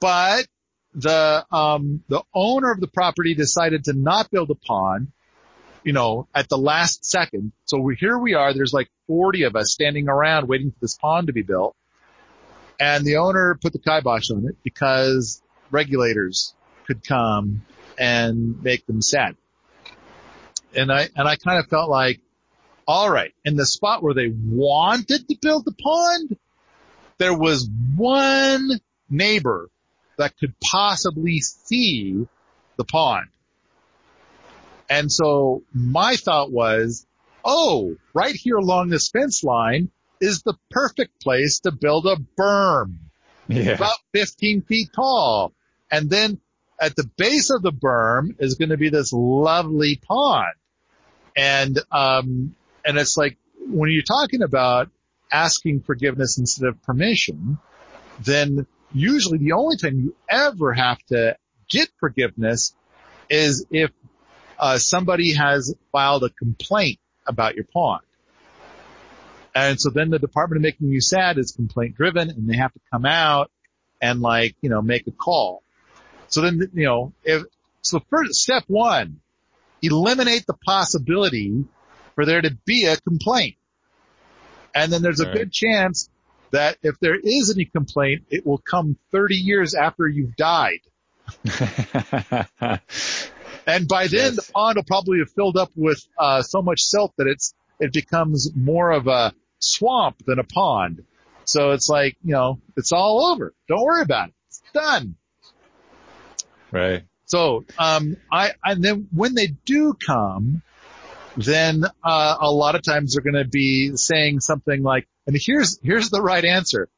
but 0.00 0.46
the, 0.94 1.44
um, 1.52 2.02
the 2.08 2.22
owner 2.34 2.72
of 2.72 2.80
the 2.80 2.88
property 2.88 3.34
decided 3.34 3.84
to 3.84 3.92
not 3.92 4.30
build 4.30 4.50
a 4.50 4.54
pond, 4.54 5.12
you 5.84 5.92
know, 5.92 6.28
at 6.34 6.48
the 6.48 6.58
last 6.58 7.04
second. 7.04 7.52
So 7.66 7.78
we, 7.78 7.96
here 7.96 8.18
we 8.18 8.34
are. 8.34 8.52
There's 8.52 8.72
like 8.72 8.88
40 9.06 9.44
of 9.44 9.56
us 9.56 9.72
standing 9.72 10.08
around 10.08 10.48
waiting 10.48 10.70
for 10.70 10.78
this 10.80 10.96
pond 10.96 11.28
to 11.28 11.32
be 11.32 11.42
built. 11.42 11.76
And 12.80 13.04
the 13.04 13.16
owner 13.16 13.58
put 13.60 13.72
the 13.72 13.78
kibosh 13.78 14.30
on 14.30 14.46
it 14.46 14.56
because 14.62 15.42
regulators 15.70 16.54
could 16.86 17.04
come 17.04 17.64
and 17.98 18.62
make 18.62 18.86
them 18.86 19.02
sad. 19.02 19.36
And 20.74 20.92
I, 20.92 21.08
and 21.16 21.26
I 21.26 21.36
kind 21.36 21.58
of 21.58 21.68
felt 21.68 21.90
like, 21.90 22.20
all 22.86 23.10
right, 23.10 23.34
in 23.44 23.56
the 23.56 23.66
spot 23.66 24.02
where 24.02 24.14
they 24.14 24.28
wanted 24.28 25.28
to 25.28 25.36
build 25.40 25.64
the 25.64 25.72
pond, 25.72 26.36
there 27.18 27.36
was 27.36 27.68
one 27.96 28.70
neighbor 29.10 29.68
that 30.16 30.38
could 30.38 30.54
possibly 30.60 31.40
see 31.40 32.26
the 32.76 32.84
pond. 32.84 33.26
And 34.88 35.12
so 35.12 35.62
my 35.74 36.16
thought 36.16 36.50
was, 36.50 37.06
oh, 37.44 37.96
right 38.14 38.34
here 38.34 38.56
along 38.56 38.88
this 38.88 39.08
fence 39.08 39.44
line 39.44 39.90
is 40.20 40.42
the 40.42 40.54
perfect 40.70 41.22
place 41.22 41.60
to 41.60 41.72
build 41.72 42.06
a 42.06 42.16
berm. 42.16 42.98
Yeah. 43.48 43.72
About 43.72 43.96
15 44.12 44.62
feet 44.62 44.90
tall. 44.94 45.52
And 45.90 46.10
then 46.10 46.40
at 46.80 46.94
the 46.96 47.08
base 47.16 47.50
of 47.50 47.62
the 47.62 47.72
berm 47.72 48.36
is 48.38 48.56
going 48.56 48.68
to 48.70 48.76
be 48.76 48.90
this 48.90 49.12
lovely 49.12 49.96
pond. 49.96 50.54
And, 51.36 51.78
um, 51.90 52.54
and 52.84 52.98
it's 52.98 53.16
like 53.16 53.38
when 53.66 53.90
you're 53.90 54.02
talking 54.02 54.42
about 54.42 54.90
asking 55.32 55.80
forgiveness 55.80 56.38
instead 56.38 56.68
of 56.68 56.82
permission, 56.82 57.58
then 58.20 58.66
usually 58.92 59.38
the 59.38 59.52
only 59.52 59.76
time 59.76 59.98
you 59.98 60.14
ever 60.28 60.72
have 60.72 60.98
to 61.06 61.36
get 61.68 61.88
forgiveness 62.00 62.74
is 63.28 63.66
if 63.70 63.90
uh, 64.58 64.78
somebody 64.78 65.34
has 65.34 65.74
filed 65.92 66.24
a 66.24 66.30
complaint 66.30 66.98
about 67.26 67.54
your 67.54 67.64
pond. 67.64 68.02
And 69.54 69.80
so 69.80 69.90
then 69.90 70.10
the 70.10 70.18
department 70.18 70.58
of 70.58 70.62
making 70.62 70.88
you 70.88 71.00
sad 71.00 71.38
is 71.38 71.52
complaint 71.52 71.96
driven 71.96 72.30
and 72.30 72.48
they 72.48 72.56
have 72.56 72.72
to 72.72 72.80
come 72.92 73.04
out 73.04 73.50
and 74.00 74.20
like, 74.20 74.54
you 74.60 74.70
know, 74.70 74.82
make 74.82 75.06
a 75.06 75.10
call. 75.10 75.62
So 76.28 76.42
then, 76.42 76.70
you 76.74 76.84
know, 76.84 77.12
if, 77.24 77.42
so 77.82 78.00
first 78.10 78.34
step 78.34 78.64
one, 78.66 79.20
eliminate 79.82 80.46
the 80.46 80.54
possibility 80.54 81.64
for 82.14 82.26
there 82.26 82.40
to 82.40 82.56
be 82.64 82.84
a 82.86 82.96
complaint. 82.96 83.56
And 84.74 84.92
then 84.92 85.02
there's 85.02 85.20
a 85.20 85.26
good 85.26 85.50
chance 85.50 86.10
that 86.50 86.78
if 86.82 86.98
there 87.00 87.16
is 87.16 87.50
any 87.54 87.64
complaint, 87.64 88.24
it 88.30 88.46
will 88.46 88.58
come 88.58 88.96
30 89.12 89.36
years 89.36 89.74
after 89.74 90.06
you've 90.06 90.36
died. 90.36 90.80
and 93.66 93.88
by 93.88 94.06
then 94.06 94.34
yes. 94.34 94.36
the 94.36 94.52
pond 94.52 94.76
will 94.76 94.84
probably 94.84 95.18
have 95.18 95.30
filled 95.30 95.56
up 95.56 95.70
with 95.74 96.02
uh, 96.18 96.42
so 96.42 96.62
much 96.62 96.80
silt 96.80 97.12
that 97.18 97.26
it's 97.26 97.54
it 97.80 97.92
becomes 97.92 98.50
more 98.54 98.90
of 98.90 99.06
a 99.06 99.32
swamp 99.58 100.24
than 100.24 100.38
a 100.38 100.44
pond. 100.44 101.04
So 101.44 101.72
it's 101.72 101.88
like, 101.88 102.16
you 102.22 102.32
know, 102.32 102.60
it's 102.76 102.92
all 102.92 103.26
over. 103.32 103.54
Don't 103.68 103.82
worry 103.82 104.02
about 104.02 104.28
it. 104.28 104.34
It's 104.48 104.62
done. 104.74 105.16
Right. 106.70 107.04
So, 107.24 107.64
um, 107.78 108.16
I, 108.30 108.52
and 108.64 108.82
then 108.82 109.08
when 109.12 109.34
they 109.34 109.48
do 109.48 109.94
come, 109.94 110.62
then, 111.36 111.84
uh, 112.02 112.36
a 112.40 112.50
lot 112.50 112.74
of 112.74 112.82
times 112.82 113.14
they're 113.14 113.22
going 113.22 113.42
to 113.42 113.48
be 113.48 113.96
saying 113.96 114.40
something 114.40 114.82
like, 114.82 115.06
and 115.26 115.36
here's, 115.38 115.78
here's 115.82 116.10
the 116.10 116.20
right 116.20 116.44
answer. 116.44 116.88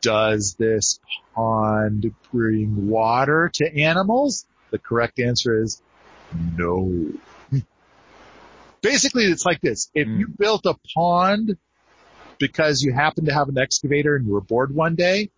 Does 0.00 0.56
this 0.58 1.00
pond 1.34 2.14
bring 2.32 2.88
water 2.88 3.50
to 3.54 3.82
animals? 3.82 4.46
The 4.70 4.78
correct 4.78 5.18
answer 5.18 5.62
is 5.62 5.82
no. 6.56 7.12
Basically, 8.82 9.24
it's 9.24 9.44
like 9.44 9.60
this. 9.60 9.90
If 9.94 10.08
mm. 10.08 10.20
you 10.20 10.28
built 10.28 10.66
a 10.66 10.74
pond 10.94 11.56
because 12.38 12.82
you 12.82 12.92
happen 12.92 13.26
to 13.26 13.34
have 13.34 13.48
an 13.48 13.58
excavator 13.58 14.16
and 14.16 14.26
you 14.26 14.32
were 14.32 14.40
bored 14.40 14.74
one 14.74 14.94
day, 14.94 15.30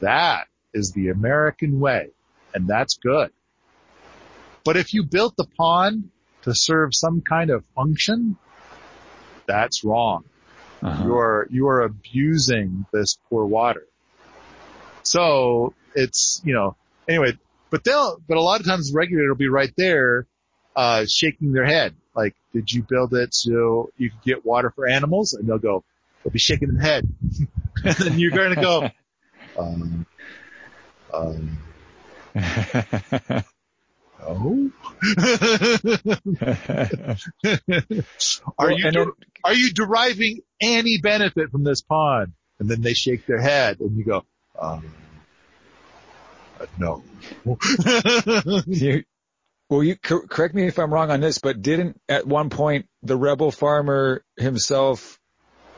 that 0.00 0.46
is 0.72 0.92
the 0.92 1.08
American 1.08 1.80
way 1.80 2.10
and 2.54 2.68
that's 2.68 2.96
good. 2.96 3.30
But 4.64 4.76
if 4.76 4.94
you 4.94 5.02
built 5.02 5.36
the 5.36 5.46
pond 5.58 6.10
to 6.42 6.54
serve 6.54 6.94
some 6.94 7.20
kind 7.20 7.50
of 7.50 7.64
function, 7.74 8.38
that's 9.46 9.84
wrong. 9.84 10.24
Uh-huh. 10.82 11.04
You're, 11.04 11.48
you're 11.50 11.80
abusing 11.82 12.86
this 12.92 13.18
poor 13.28 13.44
water. 13.44 13.86
So 15.02 15.74
it's, 15.94 16.40
you 16.44 16.54
know, 16.54 16.76
anyway, 17.08 17.38
but 17.70 17.84
they'll, 17.84 18.18
but 18.26 18.36
a 18.36 18.40
lot 18.40 18.60
of 18.60 18.66
times 18.66 18.90
the 18.90 18.96
regulator 18.96 19.28
will 19.28 19.36
be 19.36 19.48
right 19.48 19.72
there, 19.76 20.26
uh, 20.76 21.04
shaking 21.06 21.52
their 21.52 21.66
head. 21.66 21.94
Like, 22.14 22.34
did 22.52 22.72
you 22.72 22.82
build 22.82 23.14
it 23.14 23.34
so 23.34 23.90
you 23.96 24.10
could 24.10 24.22
get 24.22 24.44
water 24.44 24.70
for 24.70 24.86
animals? 24.86 25.34
And 25.34 25.48
they'll 25.48 25.58
go, 25.58 25.84
they'll 26.22 26.32
be 26.32 26.38
shaking 26.38 26.74
their 26.74 26.82
head. 26.82 27.08
and 27.84 27.96
then 27.96 28.18
you're 28.18 28.30
going 28.30 28.54
to 28.54 28.60
go, 28.60 28.90
um, 29.58 30.06
um, 31.12 31.58
oh? 34.22 34.70
are 38.58 38.72
you 38.72 38.90
de- 38.90 39.12
are 39.44 39.54
you 39.54 39.72
deriving 39.72 40.40
any 40.60 40.98
benefit 40.98 41.50
from 41.50 41.64
this 41.64 41.80
pond? 41.82 42.32
And 42.58 42.68
then 42.68 42.82
they 42.82 42.94
shake 42.94 43.26
their 43.26 43.40
head, 43.40 43.80
and 43.80 43.96
you 43.96 44.04
go, 44.04 44.24
um, 44.58 44.92
uh, 46.60 46.66
no. 46.78 47.02
you, 48.66 49.04
well, 49.74 49.82
you 49.82 49.96
correct 49.96 50.54
me 50.54 50.66
if 50.66 50.78
I'm 50.78 50.94
wrong 50.94 51.10
on 51.10 51.20
this, 51.20 51.38
but 51.38 51.60
didn't 51.60 52.00
at 52.08 52.26
one 52.26 52.48
point 52.48 52.86
the 53.02 53.16
rebel 53.16 53.50
farmer 53.50 54.24
himself 54.36 55.18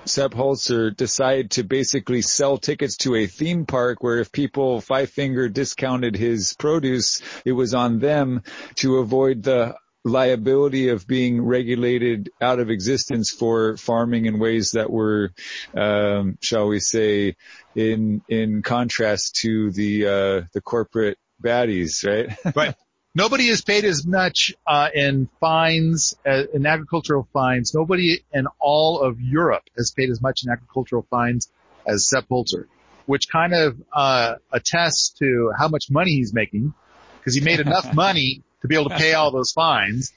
Sepp 0.04 0.32
Holzer 0.32 0.94
decide 0.94 1.52
to 1.52 1.64
basically 1.64 2.22
sell 2.22 2.58
tickets 2.58 2.98
to 2.98 3.14
a 3.16 3.26
theme 3.26 3.64
park 3.64 4.02
where 4.02 4.18
if 4.18 4.30
people 4.30 4.80
five 4.80 5.10
finger 5.10 5.48
discounted 5.48 6.14
his 6.14 6.54
produce, 6.54 7.22
it 7.44 7.52
was 7.52 7.72
on 7.72 7.98
them 7.98 8.42
to 8.76 8.98
avoid 8.98 9.42
the 9.42 9.74
liability 10.04 10.90
of 10.90 11.06
being 11.06 11.42
regulated 11.42 12.30
out 12.40 12.60
of 12.60 12.70
existence 12.70 13.30
for 13.30 13.78
farming 13.78 14.26
in 14.26 14.38
ways 14.38 14.72
that 14.72 14.90
were, 14.90 15.32
um, 15.74 16.36
shall 16.40 16.68
we 16.68 16.80
say, 16.80 17.34
in 17.74 18.22
in 18.28 18.62
contrast 18.62 19.36
to 19.36 19.72
the 19.72 20.06
uh, 20.06 20.42
the 20.52 20.60
corporate 20.60 21.18
baddies, 21.42 22.06
right? 22.06 22.54
right. 22.54 22.74
Nobody 23.16 23.48
has 23.48 23.62
paid 23.62 23.86
as 23.86 24.06
much 24.06 24.52
uh, 24.66 24.90
in 24.94 25.30
fines, 25.40 26.14
uh, 26.26 26.42
in 26.52 26.66
agricultural 26.66 27.26
fines. 27.32 27.72
Nobody 27.72 28.22
in 28.30 28.46
all 28.60 29.00
of 29.00 29.22
Europe 29.22 29.62
has 29.74 29.90
paid 29.90 30.10
as 30.10 30.20
much 30.20 30.42
in 30.44 30.52
agricultural 30.52 31.06
fines 31.08 31.50
as 31.86 32.06
Sepp 32.10 32.28
Holzer, 32.28 32.66
which 33.06 33.30
kind 33.30 33.54
of 33.54 33.80
uh, 33.90 34.34
attests 34.52 35.14
to 35.20 35.50
how 35.58 35.68
much 35.68 35.90
money 35.90 36.10
he's 36.10 36.34
making, 36.34 36.74
because 37.18 37.34
he 37.34 37.40
made 37.40 37.58
enough 37.58 37.94
money 37.94 38.42
to 38.60 38.68
be 38.68 38.74
able 38.74 38.90
to 38.90 38.96
pay 38.98 39.14
all 39.14 39.30
those 39.30 39.50
fines. 39.50 40.12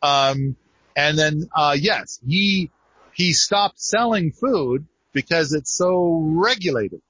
Um, 0.00 0.56
and 0.96 1.18
then, 1.18 1.50
uh, 1.54 1.76
yes, 1.78 2.20
he 2.26 2.70
he 3.12 3.34
stopped 3.34 3.78
selling 3.78 4.32
food 4.32 4.86
because 5.12 5.52
it's 5.52 5.76
so 5.76 6.22
regulated. 6.22 7.02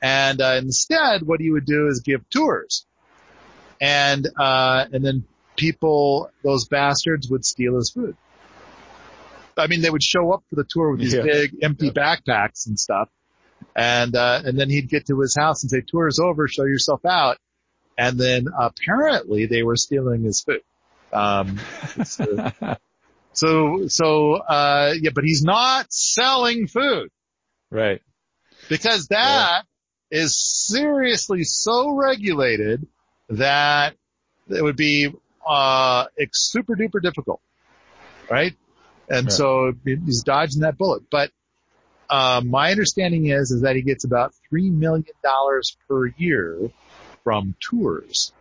And 0.00 0.40
uh, 0.40 0.54
instead, 0.56 1.26
what 1.26 1.40
he 1.40 1.50
would 1.50 1.66
do 1.66 1.88
is 1.88 2.02
give 2.06 2.30
tours 2.30 2.86
and 3.80 4.28
uh, 4.38 4.86
and 4.92 5.04
then 5.04 5.24
people, 5.56 6.30
those 6.42 6.66
bastards, 6.66 7.28
would 7.30 7.44
steal 7.44 7.76
his 7.76 7.90
food. 7.90 8.16
I 9.56 9.66
mean, 9.66 9.82
they 9.82 9.90
would 9.90 10.02
show 10.02 10.32
up 10.32 10.42
for 10.48 10.56
the 10.56 10.64
tour 10.68 10.92
with 10.92 11.00
these 11.00 11.14
yeah. 11.14 11.22
big 11.22 11.56
empty 11.62 11.86
yeah. 11.86 11.92
backpacks 11.92 12.66
and 12.66 12.78
stuff, 12.78 13.08
and 13.74 14.14
uh, 14.14 14.42
and 14.44 14.58
then 14.58 14.70
he'd 14.70 14.88
get 14.88 15.06
to 15.06 15.20
his 15.20 15.36
house 15.36 15.62
and 15.62 15.70
say, 15.70 15.82
"Tour's 15.82 16.18
over, 16.18 16.48
show 16.48 16.64
yourself 16.64 17.04
out," 17.04 17.38
and 17.98 18.18
then 18.18 18.46
apparently 18.58 19.46
they 19.46 19.62
were 19.62 19.76
stealing 19.76 20.22
his 20.22 20.42
food. 20.42 20.62
Um, 21.12 21.58
so, 22.04 22.52
So, 23.32 23.86
so, 23.88 24.34
uh, 24.34 24.94
yeah, 25.00 25.10
but 25.14 25.24
he's 25.24 25.42
not 25.42 25.92
selling 25.92 26.66
food. 26.66 27.10
Right. 27.70 28.02
Because 28.68 29.06
that 29.08 29.64
yeah. 30.10 30.22
is 30.22 30.38
seriously 30.66 31.44
so 31.44 31.94
regulated 31.94 32.86
that 33.30 33.94
it 34.48 34.62
would 34.62 34.76
be, 34.76 35.12
uh, 35.46 36.06
super 36.32 36.76
duper 36.76 37.02
difficult. 37.02 37.40
Right. 38.30 38.54
And 39.08 39.26
yeah. 39.26 39.34
so 39.34 39.72
he's 39.84 40.22
dodging 40.22 40.62
that 40.62 40.78
bullet. 40.78 41.04
But, 41.10 41.30
uh, 42.08 42.42
my 42.44 42.70
understanding 42.70 43.26
is, 43.26 43.50
is 43.50 43.62
that 43.62 43.76
he 43.76 43.82
gets 43.82 44.04
about 44.04 44.34
$3 44.52 44.72
million 44.72 45.04
per 45.88 46.06
year 46.16 46.70
from 47.22 47.54
tours 47.60 48.32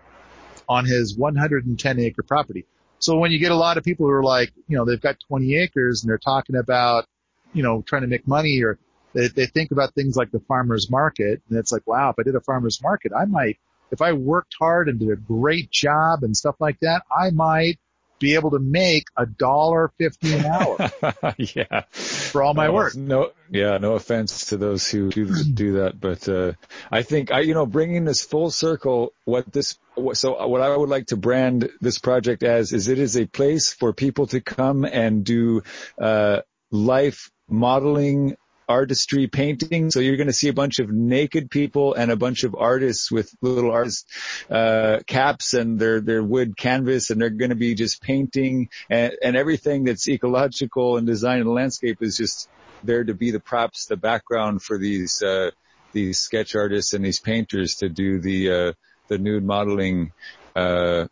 on 0.67 0.85
his 0.85 1.17
110 1.17 1.99
acre 1.99 2.23
property. 2.23 2.65
So 2.99 3.17
when 3.17 3.31
you 3.31 3.39
get 3.39 3.51
a 3.51 3.55
lot 3.55 3.77
of 3.77 3.83
people 3.83 4.05
who 4.07 4.11
are 4.11 4.23
like, 4.23 4.51
you 4.67 4.77
know, 4.77 4.85
they've 4.85 5.01
got 5.01 5.17
20 5.27 5.55
acres 5.55 6.03
and 6.03 6.09
they're 6.09 6.17
talking 6.17 6.55
about, 6.55 7.05
you 7.53 7.63
know, 7.63 7.81
trying 7.81 8.01
to 8.01 8.07
make 8.07 8.27
money 8.27 8.61
or 8.63 8.77
they, 9.13 9.27
they 9.27 9.45
think 9.47 9.71
about 9.71 9.95
things 9.95 10.15
like 10.15 10.31
the 10.31 10.41
farmer's 10.41 10.89
market 10.89 11.41
and 11.49 11.57
it's 11.57 11.71
like, 11.71 11.87
wow, 11.87 12.09
if 12.09 12.15
I 12.19 12.23
did 12.23 12.35
a 12.35 12.41
farmer's 12.41 12.81
market, 12.83 13.11
I 13.17 13.25
might, 13.25 13.57
if 13.91 14.01
I 14.01 14.13
worked 14.13 14.55
hard 14.59 14.89
and 14.89 14.99
did 14.99 15.09
a 15.09 15.15
great 15.15 15.71
job 15.71 16.23
and 16.23 16.35
stuff 16.35 16.55
like 16.59 16.79
that, 16.81 17.03
I 17.15 17.31
might 17.31 17.79
be 18.19 18.35
able 18.35 18.51
to 18.51 18.59
make 18.59 19.05
a 19.15 19.25
dollar 19.25 19.91
fifty 19.97 20.33
an 20.33 20.45
hour. 20.45 20.91
yeah. 21.37 21.83
For 21.91 22.43
all 22.43 22.53
my 22.53 22.67
uh, 22.67 22.73
work. 22.73 22.95
No, 22.95 23.31
yeah, 23.49 23.77
no 23.77 23.93
offense 23.93 24.47
to 24.47 24.57
those 24.57 24.89
who 24.89 25.09
do, 25.09 25.43
do 25.43 25.73
that, 25.73 25.99
but, 25.99 26.27
uh, 26.27 26.53
I 26.91 27.01
think 27.01 27.31
I, 27.31 27.39
you 27.39 27.53
know, 27.53 27.65
bringing 27.65 28.05
this 28.05 28.21
full 28.21 28.51
circle, 28.51 29.13
what 29.25 29.51
this, 29.51 29.77
so 30.13 30.47
what 30.47 30.61
I 30.61 30.75
would 30.75 30.89
like 30.89 31.07
to 31.07 31.17
brand 31.17 31.69
this 31.81 31.97
project 31.97 32.43
as 32.43 32.73
is 32.73 32.87
it 32.87 32.99
is 32.99 33.17
a 33.17 33.25
place 33.25 33.73
for 33.73 33.93
people 33.93 34.27
to 34.27 34.41
come 34.41 34.85
and 34.85 35.23
do, 35.23 35.63
uh, 35.97 36.41
life 36.71 37.31
modeling 37.47 38.35
artistry 38.69 39.27
painting. 39.27 39.89
So 39.89 39.99
you're 39.99 40.15
going 40.15 40.27
to 40.27 40.33
see 40.33 40.47
a 40.47 40.53
bunch 40.53 40.79
of 40.79 40.89
naked 40.89 41.49
people 41.49 41.95
and 41.95 42.11
a 42.11 42.15
bunch 42.15 42.43
of 42.43 42.55
artists 42.55 43.11
with 43.11 43.33
little 43.41 43.71
artist 43.71 44.07
uh, 44.49 44.99
caps 45.07 45.55
and 45.55 45.79
their 45.79 45.99
their 45.99 46.23
wood 46.23 46.55
canvas, 46.55 47.09
and 47.09 47.19
they're 47.19 47.31
going 47.31 47.49
to 47.49 47.55
be 47.55 47.73
just 47.73 48.01
painting 48.01 48.69
and, 48.89 49.13
and 49.23 49.35
everything 49.35 49.83
that's 49.83 50.07
ecological 50.07 50.97
and 50.97 51.07
design 51.07 51.41
and 51.41 51.49
landscape 51.49 51.97
is 52.01 52.15
just 52.15 52.47
there 52.83 53.03
to 53.03 53.13
be 53.13 53.31
the 53.31 53.39
props, 53.39 53.87
the 53.87 53.97
background 53.97 54.61
for 54.61 54.77
these 54.77 55.21
uh, 55.23 55.49
these 55.91 56.19
sketch 56.19 56.55
artists 56.55 56.93
and 56.93 57.03
these 57.03 57.19
painters 57.19 57.75
to 57.75 57.89
do 57.89 58.19
the 58.19 58.51
uh, 58.51 58.73
the 59.07 59.17
nude 59.17 59.43
modeling 59.43 60.11
uh, 60.55 61.07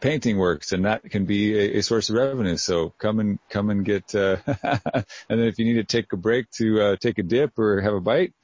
painting 0.00 0.38
works 0.38 0.72
and 0.72 0.84
that 0.84 1.08
can 1.10 1.24
be 1.24 1.56
a, 1.58 1.78
a, 1.78 1.82
source 1.82 2.10
of 2.10 2.16
revenue. 2.16 2.56
So 2.56 2.90
come 2.98 3.20
and 3.20 3.38
come 3.48 3.70
and 3.70 3.84
get, 3.84 4.14
uh, 4.14 4.36
and 4.46 5.04
then 5.28 5.40
if 5.40 5.58
you 5.58 5.64
need 5.64 5.74
to 5.74 5.84
take 5.84 6.12
a 6.12 6.16
break 6.16 6.50
to, 6.52 6.80
uh, 6.80 6.96
take 6.96 7.18
a 7.18 7.22
dip 7.22 7.58
or 7.58 7.80
have 7.80 7.94
a 7.94 8.00
bite, 8.00 8.34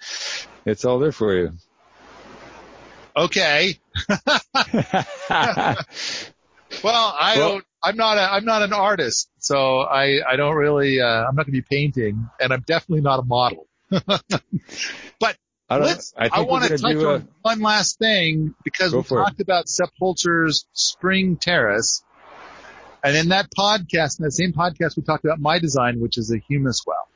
it's 0.64 0.84
all 0.84 0.98
there 0.98 1.12
for 1.12 1.34
you. 1.34 1.52
Okay. 3.14 3.78
well, 4.08 4.24
I 6.84 7.34
well, 7.36 7.48
don't, 7.50 7.64
I'm 7.82 7.96
not 7.96 8.16
a, 8.16 8.32
I'm 8.32 8.44
not 8.44 8.62
an 8.62 8.72
artist, 8.72 9.28
so 9.38 9.80
I, 9.80 10.20
I 10.26 10.36
don't 10.36 10.54
really, 10.54 11.00
uh, 11.00 11.06
I'm 11.06 11.34
not 11.34 11.46
going 11.46 11.54
to 11.54 11.62
be 11.62 11.66
painting 11.68 12.30
and 12.40 12.52
I'm 12.52 12.62
definitely 12.62 13.02
not 13.02 13.18
a 13.18 13.24
model. 13.24 13.66
but 13.90 15.36
I, 15.72 15.84
Let's, 15.84 16.14
I, 16.16 16.28
I 16.32 16.40
want 16.42 16.64
to 16.64 16.76
touch 16.76 16.96
on 16.96 17.28
one 17.42 17.60
last 17.60 17.98
thing 17.98 18.54
because 18.64 18.94
we 18.94 19.02
talked 19.02 19.40
it. 19.40 19.42
about 19.42 19.68
Sepp 19.68 19.90
Holzer's 20.00 20.66
Spring 20.72 21.36
Terrace. 21.36 22.02
And 23.04 23.16
in 23.16 23.30
that 23.30 23.48
podcast, 23.56 24.18
in 24.18 24.24
that 24.24 24.32
same 24.32 24.52
podcast, 24.52 24.96
we 24.96 25.02
talked 25.02 25.24
about 25.24 25.40
my 25.40 25.58
design, 25.58 26.00
which 26.00 26.18
is 26.18 26.30
a 26.30 26.38
humus 26.38 26.82
well, 26.86 27.08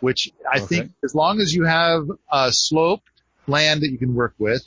which 0.00 0.30
I 0.50 0.58
okay. 0.58 0.66
think 0.66 0.92
as 1.04 1.14
long 1.14 1.40
as 1.40 1.54
you 1.54 1.64
have 1.64 2.08
a 2.32 2.52
sloped 2.52 3.08
land 3.46 3.82
that 3.82 3.90
you 3.90 3.98
can 3.98 4.14
work 4.14 4.34
with, 4.38 4.64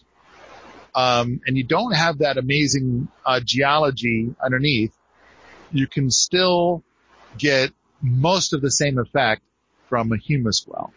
um, 0.96 1.42
and 1.46 1.58
you 1.58 1.64
don't 1.64 1.94
have 1.94 2.20
that 2.20 2.38
amazing 2.38 3.08
uh, 3.26 3.40
geology 3.44 4.34
underneath, 4.44 4.96
you 5.72 5.88
can 5.88 6.12
still 6.12 6.84
get 7.38 7.72
most 8.02 8.54
of 8.54 8.62
the 8.62 8.72
same 8.72 8.98
effect 8.98 9.42
from 9.90 10.12
a 10.12 10.18
humus 10.18 10.66
well. 10.68 10.94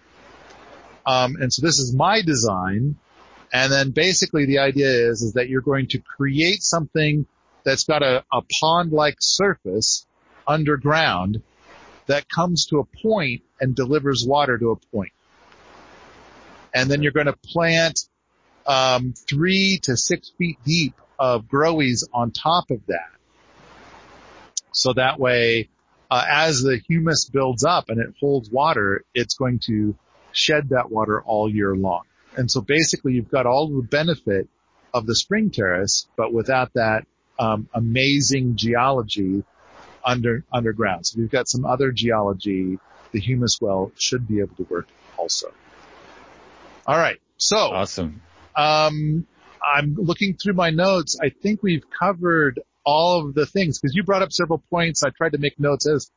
Um, 1.06 1.36
and 1.36 1.52
so 1.52 1.62
this 1.62 1.78
is 1.78 1.94
my 1.94 2.22
design. 2.22 2.96
And 3.52 3.72
then 3.72 3.90
basically 3.90 4.46
the 4.46 4.58
idea 4.58 4.88
is, 4.88 5.22
is 5.22 5.32
that 5.32 5.48
you're 5.48 5.60
going 5.60 5.88
to 5.88 5.98
create 5.98 6.62
something 6.62 7.26
that's 7.64 7.84
got 7.84 8.02
a, 8.02 8.24
a 8.32 8.42
pond-like 8.60 9.16
surface 9.20 10.06
underground 10.46 11.42
that 12.06 12.28
comes 12.28 12.66
to 12.66 12.78
a 12.78 12.84
point 13.02 13.42
and 13.60 13.74
delivers 13.74 14.24
water 14.26 14.58
to 14.58 14.70
a 14.70 14.76
point. 14.94 15.12
And 16.72 16.90
then 16.90 17.02
you're 17.02 17.12
going 17.12 17.26
to 17.26 17.36
plant 17.36 18.00
um, 18.66 19.14
three 19.28 19.80
to 19.82 19.96
six 19.96 20.30
feet 20.38 20.58
deep 20.64 20.94
of 21.18 21.46
growies 21.46 22.04
on 22.12 22.30
top 22.30 22.70
of 22.70 22.80
that. 22.86 23.10
So 24.72 24.92
that 24.92 25.18
way, 25.18 25.68
uh, 26.10 26.24
as 26.28 26.62
the 26.62 26.78
humus 26.88 27.28
builds 27.28 27.64
up 27.64 27.88
and 27.88 28.00
it 28.00 28.14
holds 28.20 28.50
water, 28.50 29.04
it's 29.14 29.34
going 29.34 29.58
to 29.66 29.96
shed 30.33 30.71
that 30.71 30.90
water 30.90 31.23
all 31.23 31.51
year 31.51 31.75
long. 31.75 32.03
And 32.37 32.51
so 32.51 32.61
basically 32.61 33.14
you've 33.14 33.31
got 33.31 33.47
all 33.47 33.69
the 33.69 33.83
benefit 33.83 34.49
of 34.95 35.07
the 35.07 35.14
spring 35.14 35.51
terrace, 35.51 36.07
but 36.16 36.33
without 36.33 36.73
that 36.75 37.07
um, 37.38 37.69
amazing 37.75 38.57
geology 38.57 39.45
under 40.05 40.45
underground. 40.53 41.07
So 41.07 41.19
we've 41.19 41.31
got 41.31 41.49
some 41.49 41.64
other 41.64 41.93
geology. 41.93 42.79
The 43.12 43.21
humus 43.21 43.59
well 43.61 43.93
should 43.99 44.29
be 44.29 44.40
able 44.40 44.55
to 44.57 44.62
work 44.64 44.87
also. 45.16 45.53
All 46.87 46.97
right. 46.97 47.21
So 47.37 47.57
awesome. 47.57 48.23
Um, 48.57 49.27
I'm 49.62 49.95
looking 49.95 50.37
through 50.37 50.55
my 50.55 50.71
notes. 50.71 51.19
I 51.21 51.31
think 51.31 51.62
we've 51.62 51.85
covered 51.90 52.61
all 52.85 53.27
of 53.27 53.35
the 53.35 53.47
things 53.47 53.79
because 53.79 53.95
you 53.95 54.03
brought 54.03 54.23
up 54.23 54.33
several 54.33 54.62
points. 54.71 55.03
I 55.03 55.11
tried 55.11 55.33
to 55.33 55.38
make 55.38 55.59
notes 55.59 55.87
as 55.87 56.11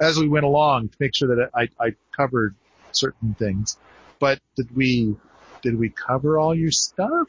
as 0.00 0.18
we 0.18 0.28
went 0.28 0.44
along 0.44 0.88
to 0.88 0.96
make 0.98 1.14
sure 1.14 1.36
that 1.36 1.50
I, 1.54 1.68
I 1.80 1.94
covered 2.16 2.56
certain 2.96 3.34
things. 3.34 3.76
But 4.18 4.40
did 4.56 4.74
we, 4.74 5.16
did 5.62 5.78
we 5.78 5.90
cover 5.90 6.38
all 6.38 6.54
your 6.54 6.70
stuff? 6.70 7.28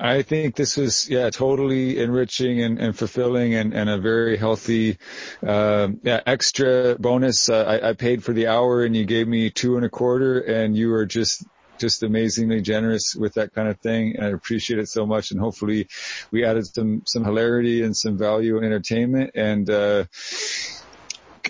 I 0.00 0.22
think 0.22 0.54
this 0.54 0.76
was, 0.76 1.08
yeah, 1.08 1.30
totally 1.30 1.98
enriching 1.98 2.62
and, 2.62 2.78
and 2.78 2.96
fulfilling 2.96 3.54
and, 3.54 3.74
and, 3.74 3.90
a 3.90 3.98
very 3.98 4.36
healthy, 4.36 4.98
uh, 5.44 5.88
yeah, 6.02 6.20
extra 6.24 6.96
bonus. 6.98 7.48
Uh, 7.48 7.64
I, 7.64 7.90
I, 7.90 7.92
paid 7.94 8.22
for 8.22 8.32
the 8.32 8.46
hour 8.46 8.84
and 8.84 8.94
you 8.96 9.04
gave 9.04 9.26
me 9.26 9.50
two 9.50 9.76
and 9.76 9.84
a 9.84 9.88
quarter 9.88 10.38
and 10.38 10.76
you 10.76 10.90
were 10.90 11.04
just, 11.04 11.44
just 11.78 12.04
amazingly 12.04 12.60
generous 12.60 13.16
with 13.16 13.34
that 13.34 13.52
kind 13.54 13.68
of 13.68 13.80
thing. 13.80 14.16
And 14.16 14.26
I 14.26 14.28
appreciate 14.30 14.78
it 14.78 14.88
so 14.88 15.04
much. 15.04 15.32
And 15.32 15.40
hopefully 15.40 15.88
we 16.30 16.44
added 16.44 16.66
some, 16.66 17.02
some 17.04 17.24
hilarity 17.24 17.82
and 17.82 17.96
some 17.96 18.16
value 18.16 18.56
and 18.56 18.66
entertainment. 18.66 19.32
And, 19.34 19.68
uh, 19.68 20.04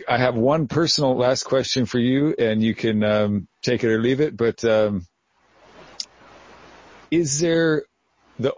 I 0.09 0.19
have 0.19 0.35
one 0.35 0.69
personal 0.69 1.17
last 1.17 1.45
question 1.45 1.87
for 1.87 1.99
you, 1.99 2.35
and 2.39 2.63
you 2.63 2.75
can 2.75 3.03
um, 3.03 3.49
take 3.63 3.85
it 3.85 3.91
or 3.91 4.01
leave 4.01 4.21
it. 4.21 4.37
But 4.37 4.65
um, 4.65 5.07
is 7.11 7.41
there 7.41 7.85
the 8.39 8.55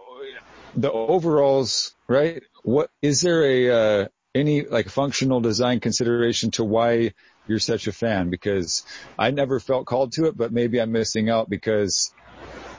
the 0.75 0.91
overalls 0.91 1.95
right? 2.07 2.43
What 2.63 2.89
is 3.01 3.21
there 3.21 3.43
a 3.43 3.69
uh, 3.69 4.07
any 4.35 4.65
like 4.65 4.89
functional 4.89 5.41
design 5.41 5.79
consideration 5.79 6.51
to 6.51 6.63
why 6.63 7.13
you're 7.47 7.59
such 7.59 7.87
a 7.87 7.91
fan? 7.91 8.29
Because 8.29 8.83
I 9.17 9.31
never 9.31 9.59
felt 9.59 9.85
called 9.85 10.11
to 10.13 10.25
it, 10.25 10.37
but 10.37 10.51
maybe 10.51 10.79
I'm 10.79 10.91
missing 10.91 11.29
out 11.29 11.49
because 11.49 12.13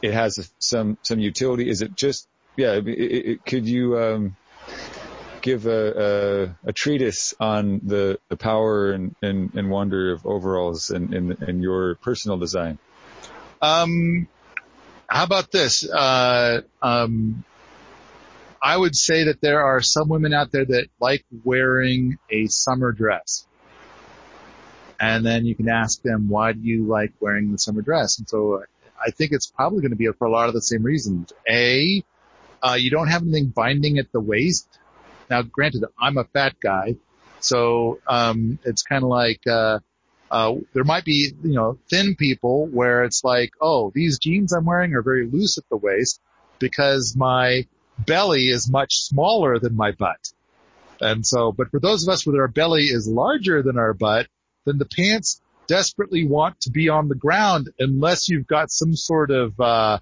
it 0.03 0.13
has 0.13 0.53
some 0.59 0.99
some 1.03 1.19
utility. 1.19 1.69
Is 1.69 1.83
it 1.83 1.95
just 1.95 2.29
yeah? 2.57 2.75
It, 2.75 2.87
it, 2.87 3.45
could 3.45 3.67
you 3.67 3.99
um, 3.99 4.37
give 5.43 5.67
a, 5.67 6.55
a, 6.65 6.69
a 6.71 6.73
treatise 6.73 7.35
on 7.39 7.81
the, 7.85 8.19
the 8.29 8.37
power 8.37 8.93
and, 8.93 9.15
and, 9.23 9.55
and 9.55 9.71
wonder 9.71 10.13
of 10.13 10.25
overalls 10.27 10.91
and, 10.91 11.13
and, 11.13 11.43
and 11.43 11.63
your 11.63 11.97
personal 11.97 12.39
design? 12.39 12.79
Um, 13.61 14.29
how 15.07 15.25
about 15.25 15.51
this? 15.51 15.89
Uh, 15.89 16.63
um, 16.81 17.45
I 18.63 18.77
would 18.77 18.95
say 18.95 19.25
that 19.25 19.41
there 19.41 19.63
are 19.65 19.81
some 19.83 20.09
women 20.09 20.33
out 20.33 20.53
there 20.53 20.65
that 20.65 20.87
like 21.01 21.25
wearing 21.45 22.19
a 22.31 22.47
summer 22.47 22.93
dress. 22.93 23.47
And 25.01 25.27
then 25.27 25.45
you 25.45 25.57
can 25.57 25.69
ask 25.69 26.01
them, 26.03 26.29
why 26.29 26.53
do 26.53 26.61
you 26.61 26.87
like 26.87 27.13
wearing 27.19 27.51
the 27.51 27.59
summer 27.59 27.83
dress? 27.83 28.19
And 28.19 28.29
so 28.29 28.63
I 29.05 29.11
think 29.11 29.33
it's 29.33 29.49
probably 29.49 29.81
going 29.81 29.91
to 29.91 29.97
be 29.97 30.09
for 30.17 30.27
a 30.27 30.31
lot 30.31 30.49
of 30.49 30.55
the 30.55 30.63
same 30.63 30.85
reasons. 30.85 31.33
A, 31.49 32.05
uh, 32.63 32.75
you 32.79 32.91
don't 32.91 33.09
have 33.09 33.23
anything 33.23 33.49
binding 33.49 33.99
at 33.99 34.13
the 34.13 34.21
waist. 34.21 34.79
Now, 35.33 35.41
granted, 35.41 35.87
I'm 35.99 36.19
a 36.19 36.25
fat 36.25 36.57
guy, 36.63 36.97
so 37.41 38.01
um, 38.07 38.59
it's 38.65 38.83
kind 38.83 39.03
of 39.03 39.09
like 39.09 39.41
uh, 39.47 39.79
uh, 40.31 40.57
there 40.75 40.85
might 40.85 41.07
be 41.07 41.33
you 41.43 41.55
know 41.55 41.79
thin 41.89 42.17
people 42.17 42.67
where 42.67 43.05
it's 43.05 43.25
like, 43.25 43.53
oh, 43.59 43.91
these 43.95 44.19
jeans 44.19 44.53
I'm 44.53 44.67
wearing 44.67 44.93
are 44.93 45.01
very 45.01 45.27
loose 45.27 45.57
at 45.57 45.65
the 45.71 45.79
waist 45.79 46.21
because 46.59 47.17
my 47.17 47.67
belly 47.99 48.49
is 48.49 48.71
much 48.71 48.97
smaller 48.97 49.59
than 49.59 49.75
my 49.75 49.93
butt. 49.93 50.21
And 51.01 51.27
so, 51.27 51.51
but 51.51 51.71
for 51.71 51.81
those 51.81 52.07
of 52.07 52.13
us 52.13 52.27
where 52.27 52.43
our 52.43 52.47
belly 52.47 52.85
is 52.85 53.09
larger 53.09 53.63
than 53.63 53.79
our 53.79 53.95
butt, 53.95 54.27
then 54.67 54.77
the 54.77 54.85
pants 54.85 55.41
desperately 55.67 56.27
want 56.27 56.61
to 56.61 56.71
be 56.71 56.91
on 56.91 57.09
the 57.09 57.15
ground 57.15 57.71
unless 57.79 58.29
you've 58.29 58.47
got 58.47 58.71
some 58.71 58.95
sort 58.95 59.31
of, 59.31 59.59
uh, 59.59 59.99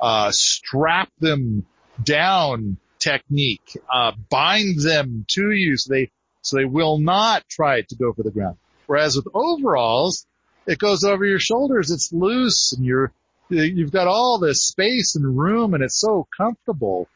uh, 0.00 0.30
strap 0.30 1.10
them 1.20 1.66
down 2.02 2.78
technique, 3.00 3.76
uh, 3.92 4.12
bind 4.28 4.80
them 4.80 5.24
to 5.28 5.50
you 5.50 5.76
so 5.76 5.92
they, 5.92 6.10
so 6.42 6.56
they 6.56 6.64
will 6.64 6.98
not 6.98 7.48
try 7.48 7.82
to 7.82 7.96
go 7.96 8.12
for 8.12 8.22
the 8.22 8.30
ground. 8.30 8.56
Whereas 8.86 9.16
with 9.16 9.26
overalls, 9.34 10.26
it 10.66 10.78
goes 10.78 11.04
over 11.04 11.24
your 11.24 11.38
shoulders. 11.40 11.90
It's 11.90 12.12
loose 12.12 12.72
and 12.72 12.84
you're, 12.84 13.12
you've 13.48 13.92
got 13.92 14.06
all 14.06 14.38
this 14.38 14.62
space 14.62 15.16
and 15.16 15.36
room 15.36 15.74
and 15.74 15.82
it's 15.82 15.98
so 15.98 16.26
comfortable. 16.36 17.08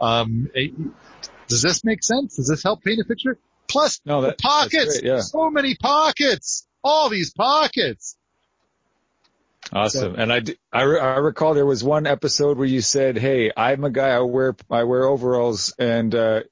Um, 0.00 0.50
it, 0.54 0.72
does 1.48 1.62
this 1.62 1.84
make 1.84 2.02
sense? 2.02 2.36
Does 2.36 2.48
this 2.48 2.62
help 2.62 2.82
paint 2.82 3.00
a 3.00 3.04
picture? 3.04 3.38
Plus 3.68 4.00
no, 4.04 4.22
that, 4.22 4.38
the 4.38 4.42
pockets, 4.42 5.00
great, 5.00 5.04
yeah. 5.04 5.20
so 5.20 5.50
many 5.50 5.74
pockets, 5.74 6.66
all 6.82 7.08
these 7.08 7.32
pockets. 7.32 8.16
Awesome. 9.72 10.14
So, 10.14 10.20
and 10.20 10.32
I, 10.32 10.42
I, 10.72 10.82
I 10.82 11.18
recall 11.18 11.54
there 11.54 11.66
was 11.66 11.82
one 11.82 12.06
episode 12.06 12.58
where 12.58 12.66
you 12.66 12.80
said, 12.80 13.18
Hey, 13.18 13.50
I'm 13.56 13.84
a 13.84 13.90
guy, 13.90 14.10
I 14.10 14.20
wear, 14.20 14.56
I 14.70 14.84
wear 14.84 15.04
overalls 15.04 15.74
and, 15.78 16.14
uh, 16.14 16.42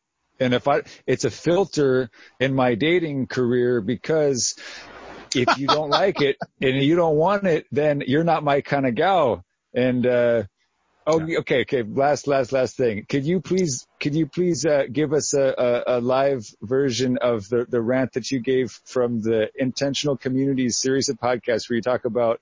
and 0.41 0.53
if 0.53 0.67
I, 0.67 0.83
it's 1.07 1.25
a 1.25 1.31
filter 1.31 2.11
in 2.41 2.55
my 2.55 2.75
dating 2.75 3.29
career 3.29 3.81
because 3.81 4.57
if 5.35 5.59
you 5.59 5.69
don't 5.69 5.91
like 6.03 6.21
it 6.21 6.37
and 6.61 6.83
you 6.83 6.97
don't 6.97 7.17
want 7.17 7.45
it, 7.45 7.67
then 7.71 8.03
you're 8.05 8.25
not 8.25 8.43
my 8.43 8.61
kind 8.61 8.85
of 8.85 8.97
gal. 8.97 9.45
And, 9.73 10.05
uh, 10.05 10.43
oh, 11.07 11.25
yeah. 11.25 11.39
okay, 11.39 11.61
okay. 11.63 11.85
Last, 11.85 12.27
last, 12.27 12.51
last 12.51 12.77
thing. 12.77 13.07
Could 13.09 13.25
you 13.25 13.41
please, 13.41 13.87
could 14.01 14.17
you 14.17 14.27
please, 14.27 14.67
uh, 14.67 14.85
give 14.91 15.13
us 15.13 15.35
a, 15.35 15.55
a, 15.87 15.99
a, 15.99 16.01
live 16.01 16.49
version 16.63 17.19
of 17.19 17.49
the, 17.49 17.65
the 17.69 17.81
rant 17.81 18.15
that 18.15 18.33
you 18.33 18.41
gave 18.41 18.73
from 18.85 19.21
the 19.21 19.51
intentional 19.55 20.17
communities 20.17 20.79
series 20.79 21.09
of 21.09 21.17
podcasts 21.19 21.71
where 21.71 21.77
you 21.77 21.83
talk 21.83 22.05
about 22.05 22.41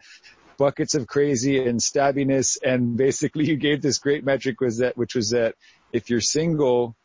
buckets 0.57 0.95
of 0.95 1.07
crazy 1.07 1.65
and 1.65 1.81
stabbiness. 1.81 2.59
And 2.63 2.97
basically 2.97 3.45
you 3.49 3.57
gave 3.57 3.83
this 3.83 3.99
great 3.99 4.25
metric 4.25 4.61
was 4.61 4.79
that, 4.79 4.97
which 4.97 5.15
was 5.15 5.31
that 5.31 5.55
if 5.93 6.11
you're 6.11 6.21
single, 6.21 6.97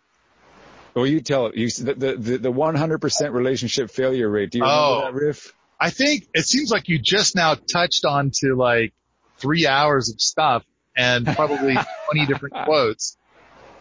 well, 0.93 1.05
you 1.05 1.21
tell 1.21 1.47
it. 1.47 1.55
You 1.55 1.69
the 1.69 2.15
the 2.15 2.38
the 2.38 2.51
100% 2.51 3.33
relationship 3.33 3.91
failure 3.91 4.29
rate. 4.29 4.49
Do 4.51 4.60
you 4.60 4.63
remember 4.63 4.83
oh, 4.83 5.01
that 5.03 5.13
riff? 5.13 5.53
I 5.79 5.91
think 5.91 6.27
it 6.33 6.45
seems 6.45 6.71
like 6.71 6.89
you 6.89 6.97
just 6.97 7.36
now 7.36 7.53
touched 7.53 8.03
on 8.03 8.31
to 8.39 8.55
like 8.55 8.93
three 9.38 9.67
hours 9.67 10.10
of 10.10 10.19
stuff 10.19 10.63
and 10.95 11.27
probably 11.27 11.77
20 12.12 12.25
different 12.25 12.55
quotes. 12.65 13.15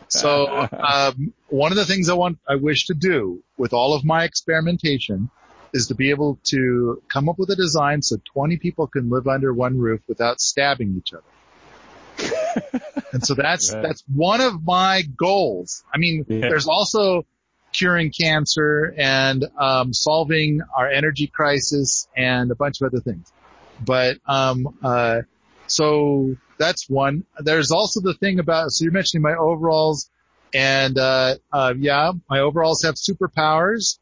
So, 0.09 0.47
um, 0.73 1.33
one 1.49 1.73
of 1.73 1.79
the 1.79 1.87
things 1.87 2.11
I 2.11 2.15
want, 2.15 2.39
I 2.49 2.57
wish 2.57 2.87
to 2.87 2.95
do 2.95 3.43
with 3.57 3.73
all 3.73 3.95
of 3.95 4.05
my 4.05 4.25
experimentation 4.25 5.31
is 5.77 5.89
to 5.89 5.95
be 5.95 6.11
able 6.11 6.39
to 6.45 7.03
come 7.09 7.29
up 7.29 7.39
with 7.39 7.51
a 7.51 7.57
design 7.57 8.03
so 8.03 8.17
20 8.33 8.57
people 8.57 8.87
can 8.87 9.11
live 9.11 9.29
under 9.29 9.53
one 9.53 9.79
roof 9.79 10.01
without 10.09 10.41
stabbing 10.41 10.97
each 10.97 11.13
other. 11.13 12.81
and 13.13 13.25
so 13.25 13.35
that's, 13.35 13.73
right. 13.73 13.83
that's 13.83 14.03
one 14.13 14.41
of 14.41 14.65
my 14.65 15.03
goals. 15.17 15.85
I 15.95 15.99
mean, 15.99 16.25
yeah. 16.29 16.41
there's 16.41 16.67
also 16.67 17.27
curing 17.73 18.11
cancer 18.11 18.95
and 18.97 19.45
um, 19.59 19.93
solving 19.93 20.63
our 20.77 20.89
energy 20.89 21.27
crisis 21.27 22.09
and 22.17 22.51
a 22.51 22.55
bunch 22.55 22.81
of 22.81 22.87
other 22.87 23.01
things. 23.01 23.31
But 23.85 24.17
um, 24.27 24.79
uh, 24.83 25.23
so 25.67 26.37
that's 26.59 26.89
one. 26.89 27.25
There's 27.39 27.71
also 27.71 28.01
the 28.01 28.15
thing 28.15 28.39
about 28.39 28.71
so 28.71 28.85
you're 28.85 28.93
mentioning 28.93 29.23
my 29.23 29.35
overalls, 29.35 30.11
and 30.55 30.97
uh, 30.97 31.37
uh, 31.53 31.75
yeah, 31.77 32.13
my 32.31 32.41
overalls 32.41 32.83
have 32.83 32.95
superpowers. 32.95 33.99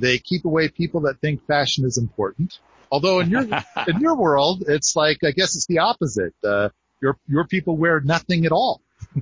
They 0.00 0.18
keep 0.18 0.44
away 0.44 0.68
people 0.68 1.02
that 1.02 1.20
think 1.20 1.46
fashion 1.46 1.84
is 1.84 1.98
important. 1.98 2.58
Although 2.90 3.20
in 3.20 3.30
your 3.30 3.42
in 3.86 4.00
your 4.00 4.16
world, 4.16 4.64
it's 4.66 4.96
like 4.96 5.18
I 5.24 5.30
guess 5.30 5.54
it's 5.56 5.66
the 5.66 5.78
opposite. 5.78 6.34
Uh, 6.42 6.70
your 7.00 7.16
your 7.28 7.46
people 7.46 7.76
wear 7.76 8.00
nothing 8.00 8.46
at 8.46 8.52
all. 8.52 8.82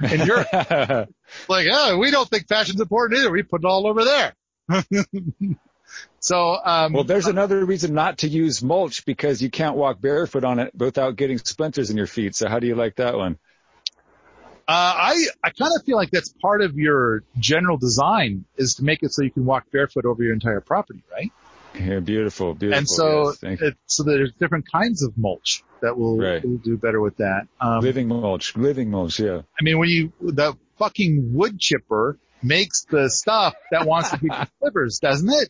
and 0.00 0.26
you're 0.26 0.44
like, 1.48 1.66
oh, 1.70 1.98
we 1.98 2.10
don't 2.10 2.28
think 2.28 2.48
fashion's 2.48 2.80
important 2.80 3.20
either. 3.20 3.30
We 3.30 3.42
put 3.42 3.62
it 3.62 3.66
all 3.66 3.86
over 3.86 4.04
there. 4.04 4.34
so, 6.20 6.56
um, 6.64 6.92
well, 6.92 7.04
there's 7.04 7.26
another 7.26 7.64
reason 7.64 7.94
not 7.94 8.18
to 8.18 8.28
use 8.28 8.62
mulch 8.62 9.04
because 9.04 9.42
you 9.42 9.50
can't 9.50 9.76
walk 9.76 10.00
barefoot 10.00 10.44
on 10.44 10.58
it 10.60 10.72
without 10.74 11.16
getting 11.16 11.38
splinters 11.38 11.90
in 11.90 11.96
your 11.96 12.06
feet. 12.06 12.36
So 12.36 12.48
how 12.48 12.60
do 12.60 12.66
you 12.66 12.74
like 12.76 12.96
that 12.96 13.16
one? 13.16 13.38
Uh, 14.70 14.94
I, 14.96 15.26
I 15.42 15.50
kind 15.50 15.72
of 15.74 15.84
feel 15.84 15.96
like 15.96 16.12
that's 16.12 16.32
part 16.40 16.62
of 16.62 16.78
your 16.78 17.24
general 17.40 17.76
design 17.76 18.44
is 18.56 18.74
to 18.74 18.84
make 18.84 19.02
it 19.02 19.12
so 19.12 19.22
you 19.22 19.32
can 19.32 19.44
walk 19.44 19.64
barefoot 19.72 20.04
over 20.04 20.22
your 20.22 20.32
entire 20.32 20.60
property, 20.60 21.02
right? 21.10 21.32
Yeah, 21.74 21.98
beautiful, 21.98 22.54
beautiful. 22.54 22.78
And 22.78 22.88
so, 22.88 23.34
yes, 23.42 23.60
it, 23.60 23.76
so 23.86 24.04
there's 24.04 24.30
different 24.38 24.70
kinds 24.70 25.02
of 25.02 25.18
mulch 25.18 25.64
that 25.80 25.98
will, 25.98 26.18
right. 26.18 26.44
will 26.44 26.58
do 26.58 26.76
better 26.76 27.00
with 27.00 27.16
that. 27.16 27.48
Um, 27.60 27.80
living 27.80 28.06
mulch, 28.06 28.56
living 28.56 28.92
mulch, 28.92 29.18
yeah. 29.18 29.42
I 29.60 29.64
mean, 29.64 29.80
when 29.80 29.88
you, 29.88 30.12
the 30.20 30.56
fucking 30.78 31.34
wood 31.34 31.58
chipper 31.58 32.16
makes 32.40 32.84
the 32.84 33.10
stuff 33.10 33.56
that 33.72 33.86
wants 33.86 34.10
to 34.12 34.18
be 34.18 34.28
slivers, 34.60 35.00
doesn't 35.00 35.30
it? 35.30 35.48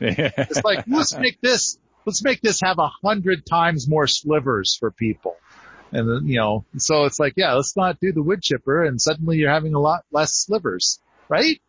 Yeah. 0.00 0.32
It's 0.36 0.62
like, 0.62 0.84
let's 0.86 1.16
make 1.16 1.40
this, 1.40 1.78
let's 2.04 2.22
make 2.22 2.42
this 2.42 2.60
have 2.62 2.78
a 2.78 2.90
hundred 3.02 3.46
times 3.46 3.88
more 3.88 4.06
slivers 4.06 4.76
for 4.78 4.90
people. 4.90 5.36
And 5.92 6.08
then, 6.08 6.28
you 6.28 6.38
know, 6.38 6.64
so 6.76 7.04
it's 7.04 7.18
like, 7.18 7.34
yeah, 7.36 7.54
let's 7.54 7.76
not 7.76 7.98
do 8.00 8.12
the 8.12 8.22
wood 8.22 8.42
chipper 8.42 8.84
and 8.84 9.00
suddenly 9.00 9.38
you're 9.38 9.50
having 9.50 9.74
a 9.74 9.80
lot 9.80 10.04
less 10.12 10.34
slivers, 10.34 11.00
right? 11.28 11.60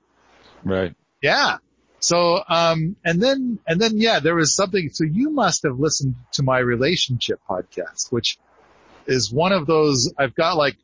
Right. 0.63 0.95
Yeah. 1.21 1.57
So, 1.99 2.41
um, 2.47 2.95
and 3.05 3.21
then, 3.21 3.59
and 3.67 3.79
then, 3.79 3.91
yeah, 3.95 4.19
there 4.19 4.35
was 4.35 4.55
something, 4.55 4.89
so 4.91 5.03
you 5.05 5.31
must 5.31 5.63
have 5.63 5.79
listened 5.79 6.15
to 6.33 6.43
my 6.43 6.59
relationship 6.59 7.39
podcast, 7.49 8.11
which 8.11 8.37
is 9.07 9.31
one 9.31 9.51
of 9.51 9.67
those, 9.67 10.13
I've 10.17 10.35
got 10.35 10.57
like 10.57 10.77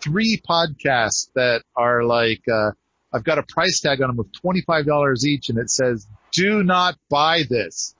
three 0.00 0.40
podcasts 0.46 1.28
that 1.34 1.62
are 1.76 2.04
like, 2.04 2.42
uh, 2.50 2.72
I've 3.12 3.24
got 3.24 3.38
a 3.38 3.42
price 3.42 3.80
tag 3.80 4.02
on 4.02 4.08
them 4.08 4.18
of 4.18 4.26
$25 4.42 5.24
each 5.24 5.48
and 5.48 5.58
it 5.58 5.70
says, 5.70 6.06
do 6.32 6.62
not 6.62 6.96
buy 7.08 7.42
this. 7.48 7.94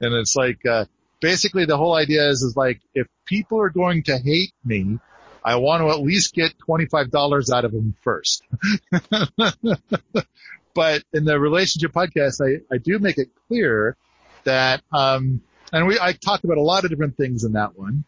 And 0.00 0.14
it's 0.14 0.34
like, 0.36 0.64
uh, 0.66 0.86
basically 1.20 1.64
the 1.64 1.76
whole 1.76 1.94
idea 1.94 2.28
is, 2.28 2.42
is 2.42 2.56
like, 2.56 2.80
if 2.94 3.06
people 3.24 3.60
are 3.60 3.70
going 3.70 4.02
to 4.04 4.18
hate 4.18 4.52
me, 4.64 4.98
I 5.44 5.56
want 5.56 5.82
to 5.82 5.90
at 5.90 6.00
least 6.00 6.34
get 6.34 6.52
$25 6.68 7.52
out 7.52 7.64
of 7.64 7.72
them 7.72 7.94
first. 8.02 8.42
but 10.74 11.02
in 11.12 11.24
the 11.24 11.38
relationship 11.38 11.92
podcast, 11.92 12.40
I, 12.40 12.62
I 12.72 12.78
do 12.78 12.98
make 12.98 13.18
it 13.18 13.28
clear 13.48 13.96
that, 14.44 14.82
um, 14.92 15.42
and 15.72 15.86
we, 15.86 15.98
I 16.00 16.12
talk 16.12 16.44
about 16.44 16.58
a 16.58 16.62
lot 16.62 16.84
of 16.84 16.90
different 16.90 17.16
things 17.16 17.44
in 17.44 17.52
that 17.52 17.78
one, 17.78 18.04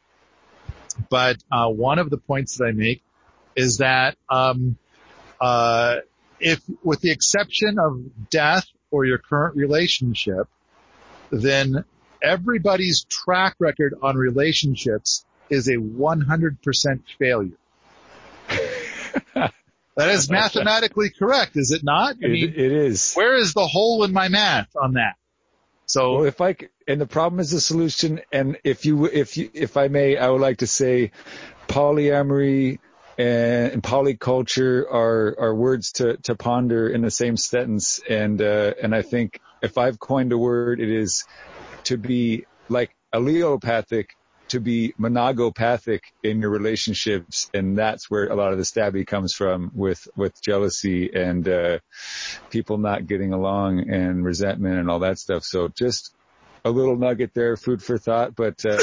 but, 1.08 1.36
uh, 1.50 1.68
one 1.68 1.98
of 1.98 2.10
the 2.10 2.18
points 2.18 2.58
that 2.58 2.64
I 2.66 2.72
make 2.72 3.02
is 3.56 3.78
that, 3.78 4.16
um, 4.28 4.76
uh, 5.40 5.96
if, 6.40 6.60
with 6.82 7.00
the 7.00 7.10
exception 7.10 7.78
of 7.78 8.28
death 8.30 8.66
or 8.90 9.04
your 9.04 9.18
current 9.18 9.56
relationship, 9.56 10.48
then 11.30 11.84
everybody's 12.22 13.04
track 13.04 13.56
record 13.58 13.94
on 14.02 14.16
relationships 14.16 15.24
is 15.48 15.68
a 15.68 15.76
100% 15.76 17.02
failure. 17.18 17.56
That 19.96 20.10
is 20.10 20.30
mathematically 20.30 21.10
correct, 21.10 21.56
is 21.56 21.72
it 21.72 21.82
not? 21.84 22.16
I 22.24 22.28
mean, 22.28 22.48
it 22.48 22.72
is. 22.72 23.12
Where 23.14 23.36
is 23.36 23.52
the 23.52 23.66
hole 23.66 24.04
in 24.04 24.14
my 24.14 24.28
math 24.28 24.74
on 24.80 24.94
that? 24.94 25.16
So 25.84 26.14
well, 26.14 26.24
if 26.24 26.40
I 26.40 26.56
and 26.86 27.00
the 27.00 27.06
problem 27.06 27.40
is 27.40 27.50
the 27.50 27.60
solution, 27.60 28.20
and 28.32 28.56
if 28.64 28.86
you 28.86 29.06
if 29.06 29.36
you 29.36 29.50
if 29.52 29.76
I 29.76 29.88
may, 29.88 30.16
I 30.16 30.30
would 30.30 30.40
like 30.40 30.58
to 30.58 30.66
say 30.66 31.10
polyamory 31.66 32.78
and, 33.18 33.72
and 33.72 33.82
polyculture 33.82 34.84
are 34.90 35.36
are 35.38 35.54
words 35.54 35.92
to 35.94 36.16
to 36.18 36.34
ponder 36.36 36.88
in 36.88 37.02
the 37.02 37.10
same 37.10 37.36
sentence, 37.36 38.00
and 38.08 38.40
uh, 38.40 38.72
and 38.80 38.94
I 38.94 39.02
think 39.02 39.40
if 39.62 39.76
I've 39.76 39.98
coined 39.98 40.32
a 40.32 40.38
word, 40.38 40.80
it 40.80 40.88
is 40.88 41.24
to 41.90 41.98
be 41.98 42.46
like 42.68 42.94
allelopathic 43.12 44.10
to 44.48 44.60
be 44.60 44.94
monogopathic 44.98 46.00
in 46.22 46.40
your 46.40 46.50
relationships, 46.50 47.50
and 47.52 47.76
that's 47.76 48.08
where 48.08 48.26
a 48.26 48.34
lot 48.36 48.52
of 48.52 48.58
the 48.58 48.64
stabby 48.64 49.04
comes 49.04 49.32
from 49.32 49.72
with 49.74 50.06
with 50.16 50.40
jealousy 50.40 51.10
and 51.12 51.48
uh, 51.48 51.78
people 52.50 52.78
not 52.78 53.06
getting 53.06 53.32
along 53.32 53.90
and 53.90 54.24
resentment 54.24 54.78
and 54.78 54.88
all 54.88 55.00
that 55.00 55.18
stuff. 55.18 55.42
So 55.44 55.68
just 55.68 56.14
a 56.64 56.70
little 56.70 56.96
nugget 56.96 57.32
there, 57.34 57.56
food 57.56 57.82
for 57.82 57.98
thought. 57.98 58.36
But 58.36 58.64
uh, 58.64 58.78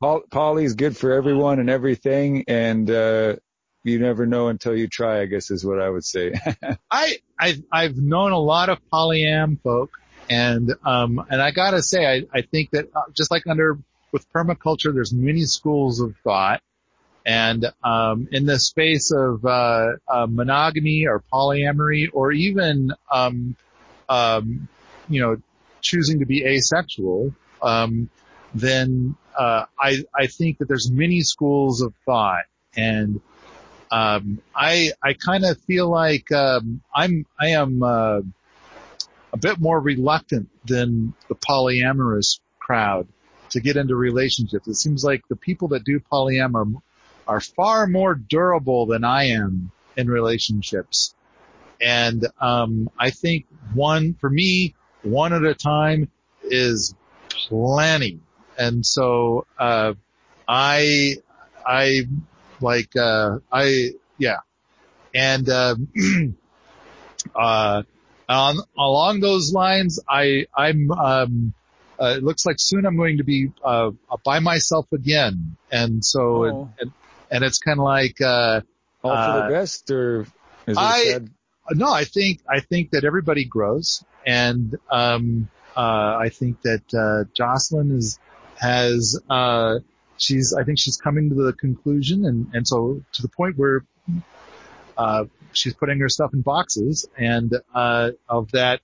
Poly's 0.30 0.74
good 0.74 0.96
for 0.96 1.12
everyone 1.12 1.58
and 1.58 1.68
everything, 1.68 2.44
and 2.48 2.90
uh, 2.90 3.36
you 3.84 3.98
never 3.98 4.24
know 4.24 4.48
until 4.48 4.74
you 4.74 4.88
try. 4.88 5.20
I 5.20 5.26
guess 5.26 5.50
is 5.50 5.66
what 5.66 5.80
I 5.80 5.88
would 5.90 6.04
say. 6.04 6.32
I 6.90 7.18
I've, 7.38 7.62
I've 7.70 7.96
known 7.96 8.32
a 8.32 8.38
lot 8.38 8.70
of 8.70 8.78
polyam 8.90 9.60
folk. 9.62 9.90
And, 10.30 10.74
um, 10.84 11.24
and 11.28 11.42
I 11.42 11.50
gotta 11.50 11.82
say, 11.82 12.06
I, 12.06 12.22
I 12.32 12.42
think 12.42 12.70
that 12.70 12.90
uh, 12.94 13.02
just 13.12 13.30
like 13.30 13.46
under 13.46 13.78
with 14.12 14.30
permaculture, 14.32 14.94
there's 14.94 15.12
many 15.12 15.42
schools 15.42 16.00
of 16.00 16.14
thought. 16.22 16.62
And 17.24 17.66
um, 17.84 18.28
in 18.32 18.46
the 18.46 18.58
space 18.58 19.12
of 19.12 19.44
uh, 19.44 19.92
uh, 20.08 20.26
monogamy 20.28 21.06
or 21.06 21.22
polyamory, 21.32 22.08
or 22.12 22.32
even 22.32 22.92
um, 23.12 23.56
um, 24.08 24.68
you 25.08 25.20
know 25.20 25.36
choosing 25.80 26.18
to 26.18 26.26
be 26.26 26.44
asexual, 26.44 27.32
um, 27.62 28.10
then 28.54 29.14
uh, 29.38 29.66
I 29.78 30.02
I 30.12 30.26
think 30.26 30.58
that 30.58 30.66
there's 30.66 30.90
many 30.90 31.20
schools 31.20 31.80
of 31.80 31.94
thought, 32.04 32.44
and 32.76 33.20
um, 33.92 34.40
I 34.54 34.90
I 35.00 35.12
kind 35.12 35.44
of 35.44 35.60
feel 35.60 35.88
like 35.88 36.32
um, 36.32 36.82
I'm 36.92 37.24
I 37.38 37.50
am 37.50 37.84
uh, 37.84 38.20
a 39.32 39.38
bit 39.38 39.58
more 39.58 39.80
reluctant 39.80 40.48
than 40.64 41.14
the 41.28 41.34
polyamorous 41.34 42.40
crowd 42.58 43.08
to 43.50 43.60
get 43.60 43.76
into 43.76 43.94
relationships. 43.94 44.68
It 44.68 44.74
seems 44.74 45.04
like 45.04 45.26
the 45.28 45.36
people 45.36 45.68
that 45.68 45.84
do 45.84 46.00
polyamor 46.00 46.74
are 47.26 47.40
far 47.40 47.86
more 47.86 48.14
durable 48.14 48.86
than 48.86 49.04
I 49.04 49.24
am 49.24 49.70
in 49.96 50.08
relationships. 50.08 51.14
And 51.80 52.26
um, 52.40 52.90
I 52.98 53.10
think 53.10 53.46
one 53.74 54.14
for 54.14 54.30
me, 54.30 54.74
one 55.02 55.32
at 55.32 55.44
a 55.44 55.54
time 55.54 56.10
is 56.42 56.94
plenty. 57.48 58.20
And 58.58 58.84
so 58.84 59.46
uh, 59.58 59.94
I 60.46 61.16
I 61.66 62.02
like 62.60 62.94
uh, 62.96 63.38
I 63.50 63.90
yeah, 64.18 64.38
and 65.14 65.48
uh, 65.48 65.74
uh, 67.34 67.82
on, 68.32 68.56
along 68.78 69.20
those 69.20 69.52
lines, 69.52 70.00
I 70.08 70.46
I'm 70.56 70.90
um, 70.90 71.54
uh, 72.00 72.14
it 72.16 72.22
looks 72.22 72.46
like 72.46 72.56
soon 72.58 72.86
I'm 72.86 72.96
going 72.96 73.18
to 73.18 73.24
be 73.24 73.52
uh, 73.64 73.90
by 74.24 74.40
myself 74.40 74.86
again, 74.92 75.56
and 75.70 76.04
so 76.04 76.44
oh. 76.44 76.70
and, 76.80 76.92
and 77.30 77.44
it's 77.44 77.58
kind 77.58 77.78
of 77.78 77.84
like 77.84 78.20
uh, 78.20 78.60
all 79.02 79.10
for 79.10 79.38
the 79.38 79.44
uh, 79.44 79.50
best, 79.50 79.90
or 79.90 80.22
is 80.66 80.76
it 80.76 80.78
I 80.78 81.20
no, 81.70 81.92
I 81.92 82.04
think 82.04 82.40
I 82.48 82.60
think 82.60 82.90
that 82.90 83.04
everybody 83.04 83.44
grows, 83.44 84.04
and 84.26 84.76
um, 84.90 85.48
uh, 85.76 86.16
I 86.20 86.28
think 86.30 86.60
that 86.62 86.82
uh, 86.94 87.30
Jocelyn 87.34 87.96
is 87.96 88.18
has 88.56 89.18
uh, 89.30 89.78
she's 90.16 90.52
I 90.52 90.64
think 90.64 90.78
she's 90.78 90.96
coming 90.96 91.28
to 91.30 91.34
the 91.34 91.52
conclusion, 91.52 92.24
and 92.24 92.48
and 92.52 92.66
so 92.66 93.02
to 93.12 93.22
the 93.22 93.28
point 93.28 93.56
where 93.56 93.84
uh, 94.96 95.24
she's 95.52 95.74
putting 95.74 95.98
her 96.00 96.08
stuff 96.08 96.32
in 96.32 96.42
boxes, 96.42 97.08
and 97.16 97.52
uh, 97.74 98.10
of 98.28 98.50
that 98.52 98.80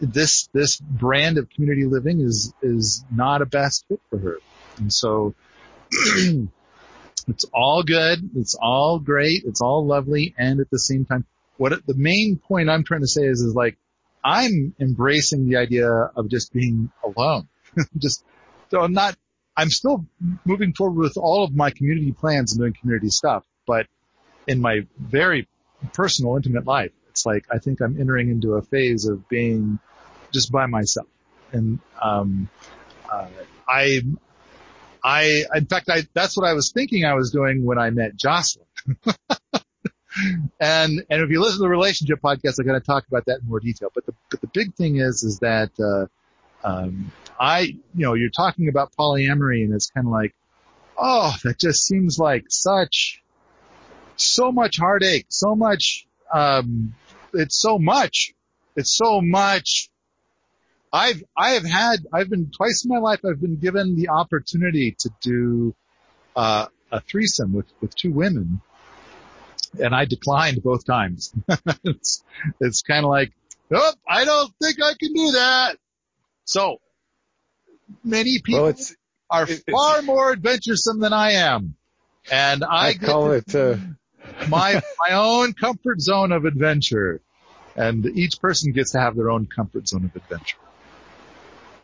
this 0.00 0.48
this 0.52 0.78
brand 0.78 1.38
of 1.38 1.48
community 1.50 1.84
living 1.84 2.20
is 2.20 2.52
is 2.62 3.04
not 3.10 3.42
a 3.42 3.46
best 3.46 3.86
fit 3.88 4.00
for 4.10 4.18
her, 4.18 4.38
and 4.78 4.92
so. 4.92 5.34
It's 7.28 7.44
all 7.54 7.82
good. 7.82 8.30
It's 8.36 8.54
all 8.60 8.98
great. 8.98 9.44
It's 9.46 9.60
all 9.60 9.86
lovely. 9.86 10.34
And 10.36 10.60
at 10.60 10.70
the 10.70 10.78
same 10.78 11.04
time, 11.04 11.24
what 11.56 11.72
the 11.86 11.94
main 11.94 12.36
point 12.36 12.68
I'm 12.68 12.84
trying 12.84 13.00
to 13.00 13.06
say 13.06 13.22
is, 13.22 13.40
is 13.40 13.54
like, 13.54 13.78
I'm 14.22 14.74
embracing 14.80 15.48
the 15.48 15.56
idea 15.56 15.88
of 15.90 16.28
just 16.28 16.52
being 16.52 16.90
alone. 17.04 17.48
just, 17.98 18.24
so 18.70 18.80
I'm 18.80 18.92
not, 18.92 19.16
I'm 19.56 19.70
still 19.70 20.06
moving 20.44 20.74
forward 20.74 21.00
with 21.00 21.16
all 21.16 21.44
of 21.44 21.54
my 21.54 21.70
community 21.70 22.12
plans 22.12 22.52
and 22.52 22.60
doing 22.60 22.74
community 22.78 23.10
stuff, 23.10 23.44
but 23.66 23.86
in 24.46 24.60
my 24.60 24.80
very 24.98 25.48
personal, 25.92 26.36
intimate 26.36 26.66
life, 26.66 26.92
it's 27.10 27.24
like, 27.24 27.46
I 27.50 27.58
think 27.58 27.80
I'm 27.80 28.00
entering 28.00 28.28
into 28.30 28.54
a 28.54 28.62
phase 28.62 29.06
of 29.06 29.28
being 29.28 29.78
just 30.32 30.50
by 30.50 30.66
myself. 30.66 31.06
And, 31.52 31.78
um, 32.02 32.48
uh, 33.10 33.28
I, 33.68 34.02
I, 35.02 35.44
in 35.54 35.66
fact, 35.66 35.88
I, 35.88 36.02
that's 36.12 36.36
what 36.36 36.46
I 36.46 36.54
was 36.54 36.72
thinking 36.72 37.04
I 37.04 37.14
was 37.14 37.30
doing 37.30 37.64
when 37.64 37.78
I 37.78 37.90
met 37.90 38.16
Jocelyn. 38.16 38.66
and, 40.60 41.04
and 41.10 41.22
if 41.22 41.30
you 41.30 41.40
listen 41.40 41.58
to 41.58 41.62
the 41.62 41.68
relationship 41.68 42.20
podcast, 42.20 42.58
I'm 42.58 42.66
going 42.66 42.80
to 42.80 42.84
talk 42.84 43.06
about 43.06 43.26
that 43.26 43.40
in 43.42 43.48
more 43.48 43.60
detail. 43.60 43.90
But 43.94 44.06
the, 44.06 44.14
but 44.30 44.40
the 44.40 44.48
big 44.48 44.74
thing 44.74 44.96
is, 44.96 45.22
is 45.22 45.38
that, 45.40 45.70
uh, 45.78 46.06
um, 46.66 47.12
I, 47.38 47.60
you 47.60 47.78
know, 47.94 48.14
you're 48.14 48.30
talking 48.30 48.68
about 48.68 48.92
polyamory 48.98 49.64
and 49.64 49.74
it's 49.74 49.90
kind 49.90 50.06
of 50.06 50.12
like, 50.12 50.34
oh, 50.96 51.34
that 51.44 51.58
just 51.58 51.86
seems 51.86 52.18
like 52.18 52.46
such, 52.48 53.22
so 54.16 54.52
much 54.52 54.78
heartache, 54.78 55.26
so 55.28 55.54
much, 55.54 56.06
um, 56.32 56.94
it's 57.32 57.58
so 57.60 57.78
much, 57.78 58.34
it's 58.76 58.96
so 58.96 59.20
much 59.20 59.90
I've 60.94 61.24
I 61.36 61.50
have 61.50 61.64
had 61.64 62.06
I've 62.12 62.30
been 62.30 62.52
twice 62.52 62.84
in 62.84 62.88
my 62.88 63.00
life 63.00 63.18
I've 63.28 63.40
been 63.40 63.56
given 63.56 63.96
the 63.96 64.10
opportunity 64.10 64.94
to 65.00 65.10
do 65.20 65.74
uh, 66.36 66.66
a 66.92 67.00
threesome 67.00 67.52
with 67.52 67.66
with 67.80 67.96
two 67.96 68.12
women, 68.12 68.60
and 69.82 69.92
I 69.92 70.04
declined 70.04 70.62
both 70.62 70.86
times. 70.86 71.34
it's 71.84 72.22
it's 72.60 72.82
kind 72.82 73.04
of 73.04 73.10
like, 73.10 73.32
oh, 73.72 73.92
I 74.08 74.24
don't 74.24 74.54
think 74.62 74.76
I 74.80 74.94
can 74.94 75.12
do 75.12 75.32
that. 75.32 75.78
So 76.44 76.78
many 78.04 78.38
people 78.38 78.62
well, 78.62 78.76
are 79.30 79.50
it, 79.50 79.64
far 79.68 80.00
more 80.02 80.30
adventuresome 80.30 81.00
than 81.00 81.12
I 81.12 81.32
am, 81.32 81.74
and 82.30 82.62
I, 82.62 82.90
I 82.90 82.94
call 82.94 83.32
it 83.32 83.52
uh... 83.52 83.78
my 84.48 84.80
my 84.98 85.14
own 85.14 85.52
comfort 85.52 86.00
zone 86.00 86.32
of 86.32 86.44
adventure, 86.44 87.20
and 87.76 88.04
each 88.06 88.40
person 88.40 88.72
gets 88.72 88.92
to 88.92 89.00
have 89.00 89.16
their 89.16 89.30
own 89.30 89.46
comfort 89.46 89.88
zone 89.88 90.04
of 90.04 90.16
adventure. 90.16 90.58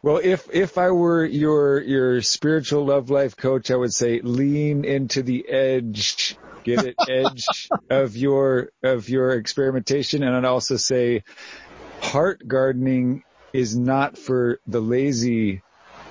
Well, 0.03 0.20
if 0.22 0.48
if 0.50 0.79
I 0.79 0.90
were 0.90 1.24
your 1.24 1.81
your 1.81 2.22
spiritual 2.22 2.87
love 2.87 3.11
life 3.11 3.37
coach, 3.37 3.70
I 3.70 3.76
would 3.76 3.92
say 3.92 4.20
lean 4.20 4.85
into 4.85 5.22
the 5.22 5.46
edge, 5.48 6.38
get 6.64 6.85
it 6.85 6.96
edge 7.09 7.44
of 7.90 8.16
your 8.16 8.70
of 8.83 9.09
your 9.11 9.33
experimentation, 9.33 10.22
and 10.22 10.35
I'd 10.35 10.46
also 10.46 10.76
say 10.76 11.22
heart 12.00 12.46
gardening 12.46 13.24
is 13.53 13.76
not 13.76 14.16
for 14.16 14.59
the 14.66 14.81
lazy 14.81 15.61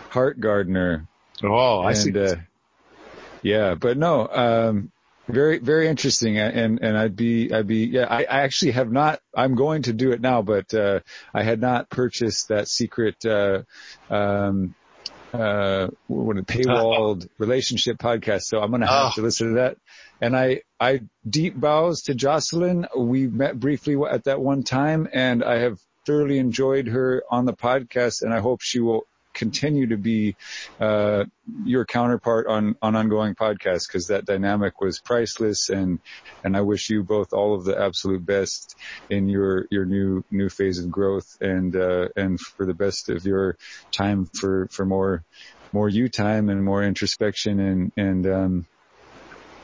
heart 0.09 0.39
gardener. 0.39 1.07
Oh, 1.43 1.79
I 1.79 1.91
and, 1.91 1.97
see. 1.97 2.19
Uh, 2.19 2.35
yeah, 3.41 3.73
but 3.73 3.97
no, 3.97 4.27
um, 4.27 4.91
very, 5.29 5.59
very 5.59 5.87
interesting. 5.87 6.37
And, 6.37 6.79
and 6.81 6.97
I'd 6.97 7.15
be, 7.15 7.53
I'd 7.53 7.67
be, 7.67 7.85
yeah, 7.85 8.05
I, 8.09 8.23
I 8.23 8.41
actually 8.41 8.71
have 8.71 8.91
not, 8.91 9.19
I'm 9.35 9.55
going 9.55 9.83
to 9.83 9.93
do 9.93 10.11
it 10.11 10.21
now, 10.21 10.41
but, 10.41 10.73
uh, 10.73 11.01
I 11.33 11.43
had 11.43 11.61
not 11.61 11.89
purchased 11.89 12.49
that 12.49 12.67
secret, 12.67 13.25
uh, 13.25 13.63
um, 14.09 14.75
uh, 15.33 15.87
what 16.07 16.37
a 16.37 16.43
paywalled 16.43 17.27
relationship 17.37 17.97
podcast. 17.97 18.43
So 18.43 18.59
I'm 18.59 18.71
going 18.71 18.81
to 18.81 18.87
have 18.87 19.11
oh. 19.11 19.15
to 19.15 19.21
listen 19.21 19.49
to 19.49 19.53
that. 19.55 19.77
And 20.21 20.35
I, 20.35 20.61
I 20.79 21.01
deep 21.29 21.55
bows 21.55 22.03
to 22.03 22.15
Jocelyn. 22.15 22.87
We 22.97 23.27
met 23.27 23.59
briefly 23.59 23.95
at 24.09 24.23
that 24.25 24.41
one 24.41 24.63
time 24.63 25.07
and 25.13 25.43
I 25.43 25.59
have 25.59 25.79
thoroughly 26.05 26.39
enjoyed 26.39 26.87
her 26.87 27.23
on 27.29 27.45
the 27.45 27.53
podcast 27.53 28.23
and 28.23 28.33
I 28.33 28.39
hope 28.39 28.61
she 28.61 28.79
will 28.79 29.05
continue 29.39 29.87
to 29.87 29.97
be 29.97 30.35
uh, 30.79 31.23
your 31.63 31.85
counterpart 31.85 32.45
on 32.47 32.75
on 32.81 32.95
ongoing 32.95 33.33
podcasts 33.33 33.87
because 33.87 34.07
that 34.07 34.25
dynamic 34.25 34.81
was 34.81 34.99
priceless 34.99 35.69
and 35.69 35.99
and 36.43 36.57
I 36.57 36.61
wish 36.61 36.89
you 36.89 37.03
both 37.03 37.31
all 37.31 37.55
of 37.55 37.63
the 37.63 37.79
absolute 37.79 38.25
best 38.25 38.75
in 39.09 39.29
your 39.29 39.65
your 39.71 39.85
new 39.85 40.23
new 40.29 40.49
phase 40.49 40.79
of 40.79 40.91
growth 40.91 41.27
and 41.39 41.75
uh, 41.75 42.09
and 42.15 42.39
for 42.39 42.65
the 42.65 42.73
best 42.73 43.09
of 43.09 43.25
your 43.25 43.55
time 43.95 44.27
for 44.39 44.67
for 44.71 44.85
more 44.85 45.23
more 45.71 45.87
you 45.87 46.09
time 46.09 46.49
and 46.49 46.63
more 46.63 46.83
introspection 46.83 47.59
and 47.59 47.91
and 47.95 48.27
um, 48.27 48.67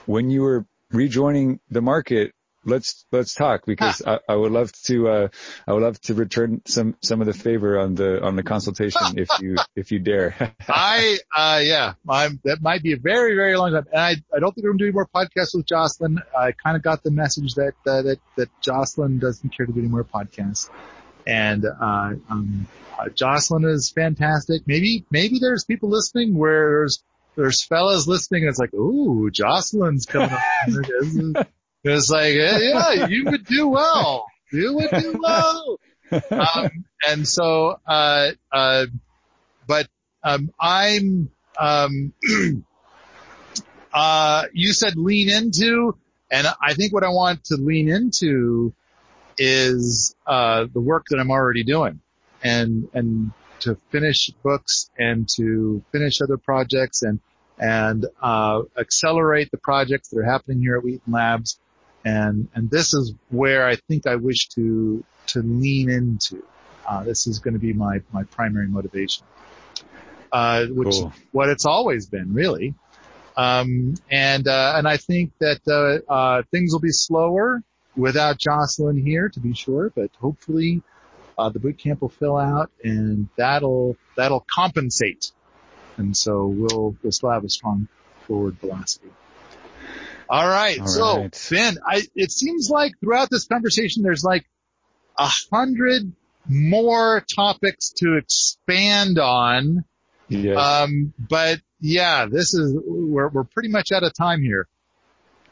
when 0.05 0.29
you 0.29 0.41
were 0.41 0.65
rejoining 0.91 1.59
the 1.69 1.81
market 1.81 2.31
let's 2.65 3.05
let's 3.11 3.33
talk 3.33 3.65
because 3.65 4.01
I, 4.05 4.19
I, 4.27 4.35
would 4.35 4.51
love 4.51 4.71
to 4.85 5.07
uh, 5.07 5.27
I 5.67 5.73
would 5.73 5.83
love 5.83 6.01
to 6.01 6.13
return 6.13 6.61
some 6.65 6.95
some 7.01 7.21
of 7.21 7.27
the 7.27 7.33
favor 7.33 7.79
on 7.79 7.95
the 7.95 8.23
on 8.23 8.35
the 8.35 8.43
consultation 8.43 9.17
if 9.17 9.29
you 9.39 9.55
if 9.75 9.91
you 9.91 9.99
dare. 9.99 10.53
I 10.67 11.19
uh 11.35 11.61
yeah, 11.63 11.93
I'm, 12.09 12.39
that 12.43 12.61
might 12.61 12.83
be 12.83 12.93
a 12.93 12.97
very 12.97 13.35
very 13.35 13.55
long 13.57 13.71
time, 13.71 13.85
and 13.91 14.01
I 14.01 14.15
I 14.35 14.39
don't 14.39 14.53
think 14.53 14.67
I'm 14.67 14.77
doing 14.77 14.93
more 14.93 15.07
podcasts 15.07 15.53
with 15.53 15.65
Jocelyn. 15.65 16.19
I 16.37 16.51
kind 16.51 16.75
of 16.75 16.83
got 16.83 17.03
the 17.03 17.11
message 17.11 17.53
that 17.55 17.73
uh, 17.87 18.01
that 18.01 18.19
that 18.37 18.49
Jocelyn 18.61 19.19
doesn't 19.19 19.55
care 19.55 19.65
to 19.65 19.71
do 19.71 19.79
any 19.79 19.89
more 19.89 20.03
podcasts, 20.03 20.69
and 21.25 21.65
uh, 21.65 22.13
um, 22.29 22.67
uh, 22.97 23.09
Jocelyn 23.09 23.65
is 23.65 23.91
fantastic. 23.91 24.63
Maybe 24.65 25.05
maybe 25.11 25.39
there's 25.39 25.63
people 25.63 25.89
listening 25.89 26.37
where 26.37 26.79
there's 26.79 27.03
there's 27.35 27.63
fellas 27.63 28.07
listening 28.07 28.43
and 28.43 28.49
it's 28.49 28.59
like, 28.59 28.73
ooh, 28.73 29.29
Jocelyn's 29.29 30.05
coming 30.05 30.29
up. 30.31 31.47
It's 31.85 32.09
like, 32.09 32.33
yeah, 32.33 33.05
you 33.05 33.25
would 33.25 33.45
do 33.45 33.67
well. 33.67 34.25
You 34.51 34.73
would 34.73 34.89
do 34.89 35.19
well. 35.19 35.79
Um, 36.29 36.85
and 37.05 37.27
so, 37.27 37.79
uh, 37.85 38.29
uh, 38.51 38.85
but, 39.67 39.87
um, 40.23 40.53
I'm, 40.61 41.31
um, 41.59 42.13
uh, 43.93 44.43
you 44.53 44.71
said 44.71 44.95
lean 44.95 45.29
into, 45.29 45.97
and 46.29 46.47
I 46.61 46.75
think 46.75 46.93
what 46.93 47.03
I 47.03 47.09
want 47.09 47.45
to 47.45 47.55
lean 47.55 47.89
into 47.89 48.71
is, 49.39 50.15
uh, 50.27 50.67
the 50.71 50.79
work 50.79 51.07
that 51.09 51.17
I'm 51.19 51.31
already 51.31 51.63
doing 51.63 52.01
and, 52.43 52.87
and 52.93 53.31
to 53.61 53.77
finish 53.91 54.29
books 54.43 54.91
and 54.97 55.27
to 55.37 55.83
finish 55.91 56.21
other 56.21 56.37
projects 56.37 57.01
and 57.01 57.19
and 57.57 58.05
uh, 58.21 58.61
accelerate 58.77 59.49
the 59.49 59.57
projects 59.57 60.09
that 60.09 60.19
are 60.19 60.25
happening 60.25 60.59
here 60.59 60.77
at 60.77 60.83
Wheaton 60.83 61.11
Labs. 61.11 61.57
And 62.05 62.47
and 62.53 62.69
this 62.69 62.93
is 62.93 63.13
where 63.29 63.67
I 63.67 63.75
think 63.75 64.07
I 64.07 64.15
wish 64.15 64.47
to 64.49 65.03
to 65.27 65.41
lean 65.41 65.89
into. 65.89 66.43
Uh, 66.87 67.03
this 67.03 67.25
is 67.25 67.39
going 67.39 67.55
to 67.55 67.59
be 67.59 67.73
my 67.73 68.01
my 68.13 68.23
primary 68.23 68.67
motivation, 68.67 69.25
uh, 70.31 70.65
which 70.67 70.91
cool. 70.91 71.13
what 71.31 71.49
it's 71.49 71.65
always 71.65 72.05
been 72.05 72.33
really. 72.33 72.75
Um, 73.35 73.95
and 74.09 74.47
uh, 74.47 74.73
and 74.77 74.87
I 74.87 74.97
think 74.97 75.33
that 75.39 75.61
uh, 75.67 76.11
uh, 76.11 76.43
things 76.51 76.71
will 76.71 76.79
be 76.79 76.91
slower 76.91 77.63
without 77.97 78.37
Jocelyn 78.37 79.03
here, 79.03 79.29
to 79.29 79.39
be 79.39 79.53
sure. 79.53 79.91
But 79.93 80.11
hopefully, 80.19 80.83
uh, 81.37 81.49
the 81.49 81.59
boot 81.59 81.79
camp 81.79 82.01
will 82.01 82.09
fill 82.09 82.37
out, 82.37 82.71
and 82.83 83.29
that'll 83.35 83.97
that'll 84.15 84.45
compensate. 84.53 85.31
And 85.97 86.15
so 86.15 86.45
we'll 86.45 86.95
we'll 87.01 87.11
still 87.11 87.31
have 87.31 87.43
a 87.43 87.49
strong 87.49 87.87
forward 88.27 88.57
velocity. 88.59 89.09
All 90.29 90.47
right. 90.47 90.79
All 90.79 90.87
so 90.87 91.17
right. 91.21 91.35
Finn, 91.35 91.77
I, 91.85 92.03
it 92.15 92.31
seems 92.31 92.69
like 92.69 92.93
throughout 92.99 93.29
this 93.29 93.45
conversation, 93.47 94.03
there's 94.03 94.23
like 94.23 94.45
a 95.17 95.29
hundred 95.51 96.11
more 96.47 97.23
topics 97.33 97.91
to 97.97 98.17
expand 98.17 99.19
on. 99.19 99.85
Yes. 100.27 100.57
Um, 100.57 101.13
but 101.17 101.59
yeah, 101.79 102.25
this 102.25 102.53
is, 102.53 102.75
we're, 102.85 103.29
we're 103.29 103.43
pretty 103.43 103.69
much 103.69 103.91
out 103.91 104.03
of 104.03 104.13
time 104.13 104.41
here. 104.41 104.67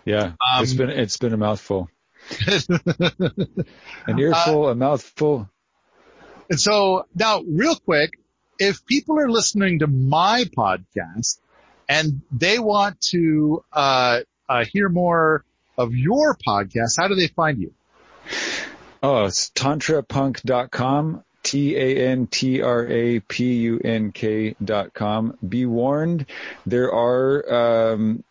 Yeah. 0.06 0.34
Um, 0.46 0.64
it's 0.64 0.74
been, 0.74 0.90
it's 0.90 1.18
been 1.18 1.34
a 1.34 1.38
mouthful. 1.38 1.90
An 2.48 4.20
earful, 4.20 4.66
uh, 4.66 4.72
a 4.72 4.76
mouthful. 4.76 5.50
And 6.50 6.60
so 6.60 7.06
now 7.16 7.42
real 7.42 7.76
quick, 7.76 8.12
if 8.60 8.86
people 8.86 9.20
are 9.20 9.30
listening 9.30 9.80
to 9.80 9.88
my 9.88 10.46
podcast 10.58 11.40
and 11.90 12.22
they 12.32 12.60
want 12.60 13.02
to, 13.12 13.64
uh, 13.72 14.22
uh, 14.54 14.66
hear 14.66 14.89
more 14.89 15.43
of 15.78 15.95
your 15.95 16.38
podcast, 16.47 16.97
how 16.97 17.08
do 17.08 17.16
they 17.16 17.28
find 17.28 17.58
you? 17.60 17.74
Oh, 19.01 19.26
it's 19.26 19.49
tantrapunk.com. 19.51 21.24
T-A-N-T-R-A-P-U-N-K 21.43 22.16
dot 24.64 24.93
com. 24.93 25.38
Be 25.47 25.66
warned, 25.66 26.26
there 26.66 26.93
are, 26.93 27.91
um, 27.93 28.24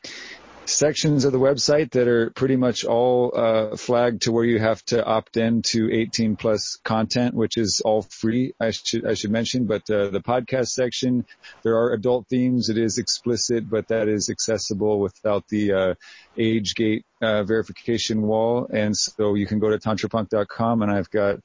sections 0.66 1.24
of 1.24 1.32
the 1.32 1.38
website 1.38 1.90
that 1.92 2.08
are 2.08 2.30
pretty 2.30 2.56
much 2.56 2.84
all 2.84 3.32
uh, 3.34 3.76
flagged 3.76 4.22
to 4.22 4.32
where 4.32 4.44
you 4.44 4.58
have 4.58 4.84
to 4.86 5.04
opt 5.04 5.36
in 5.36 5.62
to 5.62 5.92
18 5.92 6.36
plus 6.36 6.78
content, 6.84 7.34
which 7.34 7.56
is 7.56 7.82
all 7.84 8.02
free. 8.02 8.54
I 8.60 8.70
should 8.70 9.06
I 9.06 9.14
should 9.14 9.30
mention, 9.30 9.66
but 9.66 9.88
uh, 9.90 10.08
the 10.08 10.20
podcast 10.20 10.68
section 10.68 11.26
there 11.62 11.76
are 11.76 11.92
adult 11.92 12.28
themes. 12.28 12.68
It 12.68 12.78
is 12.78 12.98
explicit, 12.98 13.68
but 13.68 13.88
that 13.88 14.08
is 14.08 14.30
accessible 14.30 15.00
without 15.00 15.48
the 15.48 15.72
uh, 15.72 15.94
age 16.36 16.74
gate 16.74 17.04
uh, 17.20 17.44
verification 17.44 18.22
wall. 18.22 18.68
And 18.72 18.96
so 18.96 19.34
you 19.34 19.46
can 19.46 19.58
go 19.58 19.70
to 19.70 19.78
tantrapunk.com, 19.78 20.82
and 20.82 20.90
I've 20.90 21.10
got 21.10 21.40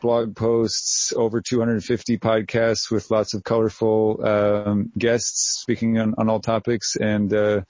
blog 0.00 0.34
posts, 0.34 1.12
over 1.14 1.40
250 1.40 2.18
podcasts 2.18 2.90
with 2.90 3.10
lots 3.10 3.34
of 3.34 3.44
colorful 3.44 4.26
um, 4.26 4.92
guests 4.96 5.60
speaking 5.60 5.98
on, 5.98 6.14
on, 6.18 6.28
all 6.28 6.40
topics, 6.40 6.96
and 6.96 7.32
uh, 7.32 7.62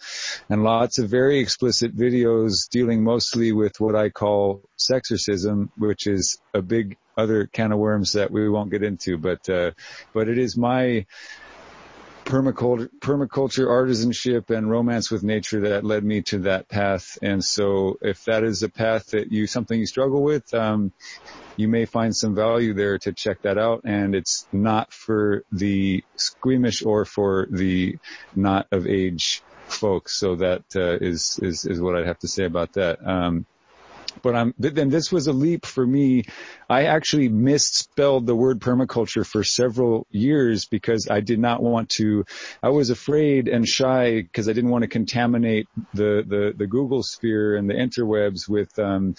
and 0.49 0.65
lots 0.65 0.99
of 0.99 1.11
very 1.11 1.41
explicit 1.41 1.97
videos 1.97 2.69
dealing 2.71 3.03
mostly 3.03 3.53
with 3.53 3.81
what 3.81 3.95
I 3.95 4.11
call 4.11 4.63
sexorcism, 4.79 5.71
which 5.77 6.07
is 6.07 6.39
a 6.55 6.63
big 6.63 6.97
other 7.17 7.47
can 7.47 7.73
of 7.73 7.79
worms 7.79 8.13
that 8.13 8.31
we 8.31 8.49
won't 8.49 8.71
get 8.71 8.83
into. 8.83 9.19
But 9.19 9.49
uh, 9.49 9.73
but 10.13 10.29
it 10.29 10.39
is 10.39 10.57
my 10.57 11.07
permaculture, 12.31 12.89
permaculture, 13.01 13.67
artisanship, 13.67 14.51
and 14.51 14.71
romance 14.71 15.11
with 15.11 15.25
nature 15.25 15.63
that 15.63 15.85
led 15.85 16.05
me 16.05 16.23
to 16.23 16.39
that 16.41 16.69
path. 16.69 17.19
And 17.21 17.45
so, 17.45 17.99
if 18.01 18.25
that 18.27 18.45
is 18.45 18.63
a 18.63 18.69
path 18.69 19.09
that 19.09 19.33
you 19.33 19.47
something 19.47 19.79
you 19.79 19.87
struggle 19.87 20.23
with, 20.23 20.55
um, 20.55 20.93
you 21.57 21.67
may 21.67 21.87
find 21.87 22.15
some 22.15 22.35
value 22.35 22.73
there 22.73 22.99
to 22.99 23.13
check 23.13 23.43
that 23.43 23.59
out. 23.59 23.83
And 23.85 24.15
it's 24.15 24.47
not 24.53 24.93
for 24.93 25.45
the 25.51 26.05
squeamish 26.15 26.85
or 26.85 27.05
for 27.05 27.49
the 27.51 27.99
not 28.35 28.69
of 28.71 28.87
age 28.87 29.43
folks. 29.67 30.17
So 30.17 30.37
that 30.37 30.63
uh, 30.77 30.99
is 31.01 31.39
is 31.43 31.65
is 31.65 31.81
what 31.81 31.97
I'd 31.97 32.07
have 32.07 32.21
to 32.21 32.29
say 32.29 32.45
about 32.45 32.75
that. 32.75 33.05
Um, 33.05 33.45
but 34.23 34.35
I'm, 34.35 34.55
then 34.59 34.89
this 34.89 35.11
was 35.13 35.27
a 35.27 35.33
leap 35.33 35.67
for 35.67 35.87
me. 35.87 36.25
I 36.69 36.85
actually 36.85 37.29
misspelled 37.29 38.27
the 38.27 38.35
word 38.35 38.61
permaculture 38.61 39.27
for 39.27 39.45
several 39.45 40.07
years 40.11 40.67
because 40.67 41.09
I 41.11 41.21
did 41.21 41.39
not 41.39 41.63
want 41.63 41.91
to, 41.91 42.25
I 42.63 42.69
was 42.71 42.91
afraid 42.91 43.49
and 43.49 43.67
shy 43.67 44.23
because 44.23 44.49
I 44.49 44.53
didn't 44.53 44.71
want 44.71 44.83
to 44.83 44.89
contaminate 44.89 45.69
the, 45.95 46.25
the, 46.27 46.55
the 46.57 46.67
Google 46.67 47.03
sphere 47.03 47.57
and 47.57 47.69
the 47.69 47.75
interwebs 47.75 48.49
with, 48.49 48.79
um, 48.79 49.15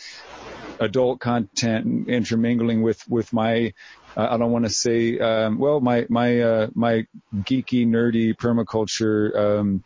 adult 0.80 1.20
content 1.20 2.10
intermingling 2.10 2.82
with, 2.82 3.08
with 3.08 3.32
my, 3.32 3.74
uh, 4.18 4.28
I 4.32 4.38
don't 4.38 4.52
want 4.52 4.66
to 4.66 4.72
say, 4.72 5.20
um, 5.20 5.60
well, 5.60 5.80
my, 5.80 6.06
my, 6.10 6.42
uh, 6.42 6.68
my 6.74 7.06
geeky, 7.36 7.88
nerdy 7.88 8.36
permaculture, 8.36 9.36
um, 9.38 9.84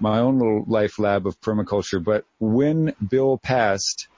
my 0.00 0.18
own 0.18 0.38
little 0.38 0.64
life 0.66 0.98
lab 0.98 1.26
of 1.26 1.40
permaculture. 1.40 2.02
But 2.02 2.24
when 2.38 2.94
Bill 3.06 3.38
passed, 3.38 4.08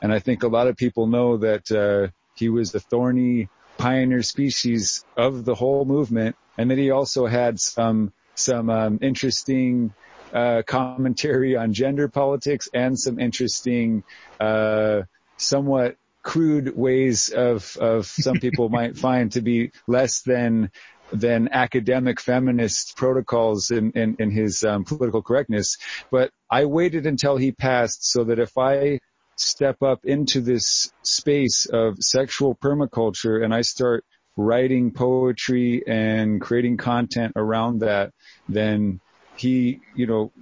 and 0.00 0.12
I 0.12 0.18
think 0.18 0.42
a 0.42 0.48
lot 0.48 0.66
of 0.66 0.76
people 0.76 1.06
know 1.06 1.38
that, 1.38 1.70
uh, 1.70 2.12
he 2.34 2.48
was 2.48 2.70
the 2.70 2.80
thorny 2.80 3.48
pioneer 3.78 4.22
species 4.22 5.04
of 5.16 5.44
the 5.44 5.54
whole 5.54 5.84
movement. 5.84 6.36
And 6.56 6.70
that 6.70 6.78
he 6.78 6.90
also 6.90 7.26
had 7.26 7.60
some, 7.60 8.12
some, 8.34 8.68
um, 8.68 8.98
interesting, 9.00 9.94
uh, 10.32 10.62
commentary 10.66 11.56
on 11.56 11.72
gender 11.72 12.08
politics 12.08 12.68
and 12.74 12.98
some 12.98 13.18
interesting, 13.18 14.04
uh, 14.40 15.02
somewhat 15.36 15.96
crude 16.22 16.76
ways 16.76 17.30
of, 17.30 17.76
of 17.76 18.06
some 18.06 18.36
people 18.40 18.68
might 18.68 18.98
find 18.98 19.32
to 19.32 19.40
be 19.40 19.70
less 19.86 20.22
than 20.22 20.70
than 21.10 21.48
academic 21.52 22.20
feminist 22.20 22.94
protocols 22.94 23.70
in, 23.70 23.92
in, 23.92 24.16
in 24.18 24.30
his 24.30 24.62
um, 24.62 24.84
political 24.84 25.22
correctness. 25.22 25.78
But 26.10 26.30
I 26.50 26.66
waited 26.66 27.06
until 27.06 27.38
he 27.38 27.50
passed 27.50 28.04
so 28.04 28.24
that 28.24 28.38
if 28.38 28.58
I 28.58 29.00
step 29.38 29.82
up 29.82 30.04
into 30.04 30.40
this 30.40 30.92
space 31.02 31.66
of 31.66 32.02
sexual 32.02 32.54
permaculture 32.54 33.42
and 33.44 33.54
I 33.54 33.62
start 33.62 34.04
writing 34.36 34.92
poetry 34.92 35.82
and 35.86 36.40
creating 36.40 36.76
content 36.76 37.32
around 37.36 37.80
that, 37.80 38.12
then 38.48 39.00
he, 39.36 39.80
you 39.94 40.06
know, 40.06 40.32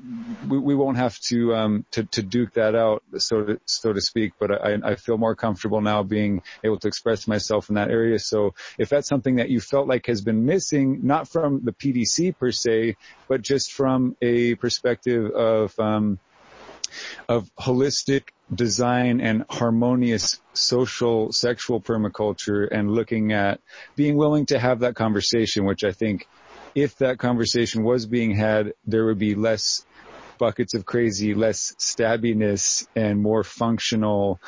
we, 0.48 0.58
we 0.58 0.74
won't 0.74 0.96
have 0.96 1.18
to, 1.20 1.54
um, 1.54 1.84
to, 1.90 2.04
to 2.04 2.22
duke 2.22 2.54
that 2.54 2.74
out, 2.74 3.02
so 3.18 3.42
to, 3.42 3.60
so 3.66 3.92
to 3.92 4.00
speak, 4.00 4.32
but 4.38 4.50
I, 4.50 4.78
I 4.82 4.94
feel 4.96 5.18
more 5.18 5.34
comfortable 5.34 5.80
now 5.80 6.02
being 6.02 6.42
able 6.64 6.78
to 6.78 6.88
express 6.88 7.28
myself 7.28 7.68
in 7.68 7.74
that 7.74 7.90
area. 7.90 8.18
So 8.18 8.54
if 8.78 8.88
that's 8.88 9.08
something 9.08 9.36
that 9.36 9.50
you 9.50 9.60
felt 9.60 9.86
like 9.86 10.06
has 10.06 10.22
been 10.22 10.46
missing, 10.46 11.00
not 11.02 11.28
from 11.28 11.60
the 11.62 11.72
PDC 11.72 12.38
per 12.38 12.50
se, 12.50 12.96
but 13.28 13.42
just 13.42 13.72
from 13.72 14.16
a 14.22 14.54
perspective 14.54 15.30
of, 15.30 15.78
um, 15.78 16.18
of 17.28 17.50
holistic 17.58 18.28
design 18.54 19.20
and 19.20 19.44
harmonious 19.50 20.40
social 20.52 21.32
sexual 21.32 21.80
permaculture 21.80 22.68
and 22.70 22.90
looking 22.90 23.32
at 23.32 23.60
being 23.96 24.16
willing 24.16 24.46
to 24.46 24.58
have 24.58 24.80
that 24.80 24.94
conversation, 24.94 25.64
which 25.64 25.84
I 25.84 25.92
think 25.92 26.28
if 26.74 26.96
that 26.98 27.18
conversation 27.18 27.82
was 27.82 28.06
being 28.06 28.36
had, 28.36 28.74
there 28.86 29.06
would 29.06 29.18
be 29.18 29.34
less 29.34 29.84
buckets 30.38 30.74
of 30.74 30.84
crazy, 30.84 31.34
less 31.34 31.74
stabbiness 31.78 32.86
and 32.94 33.20
more 33.20 33.42
functional, 33.42 34.38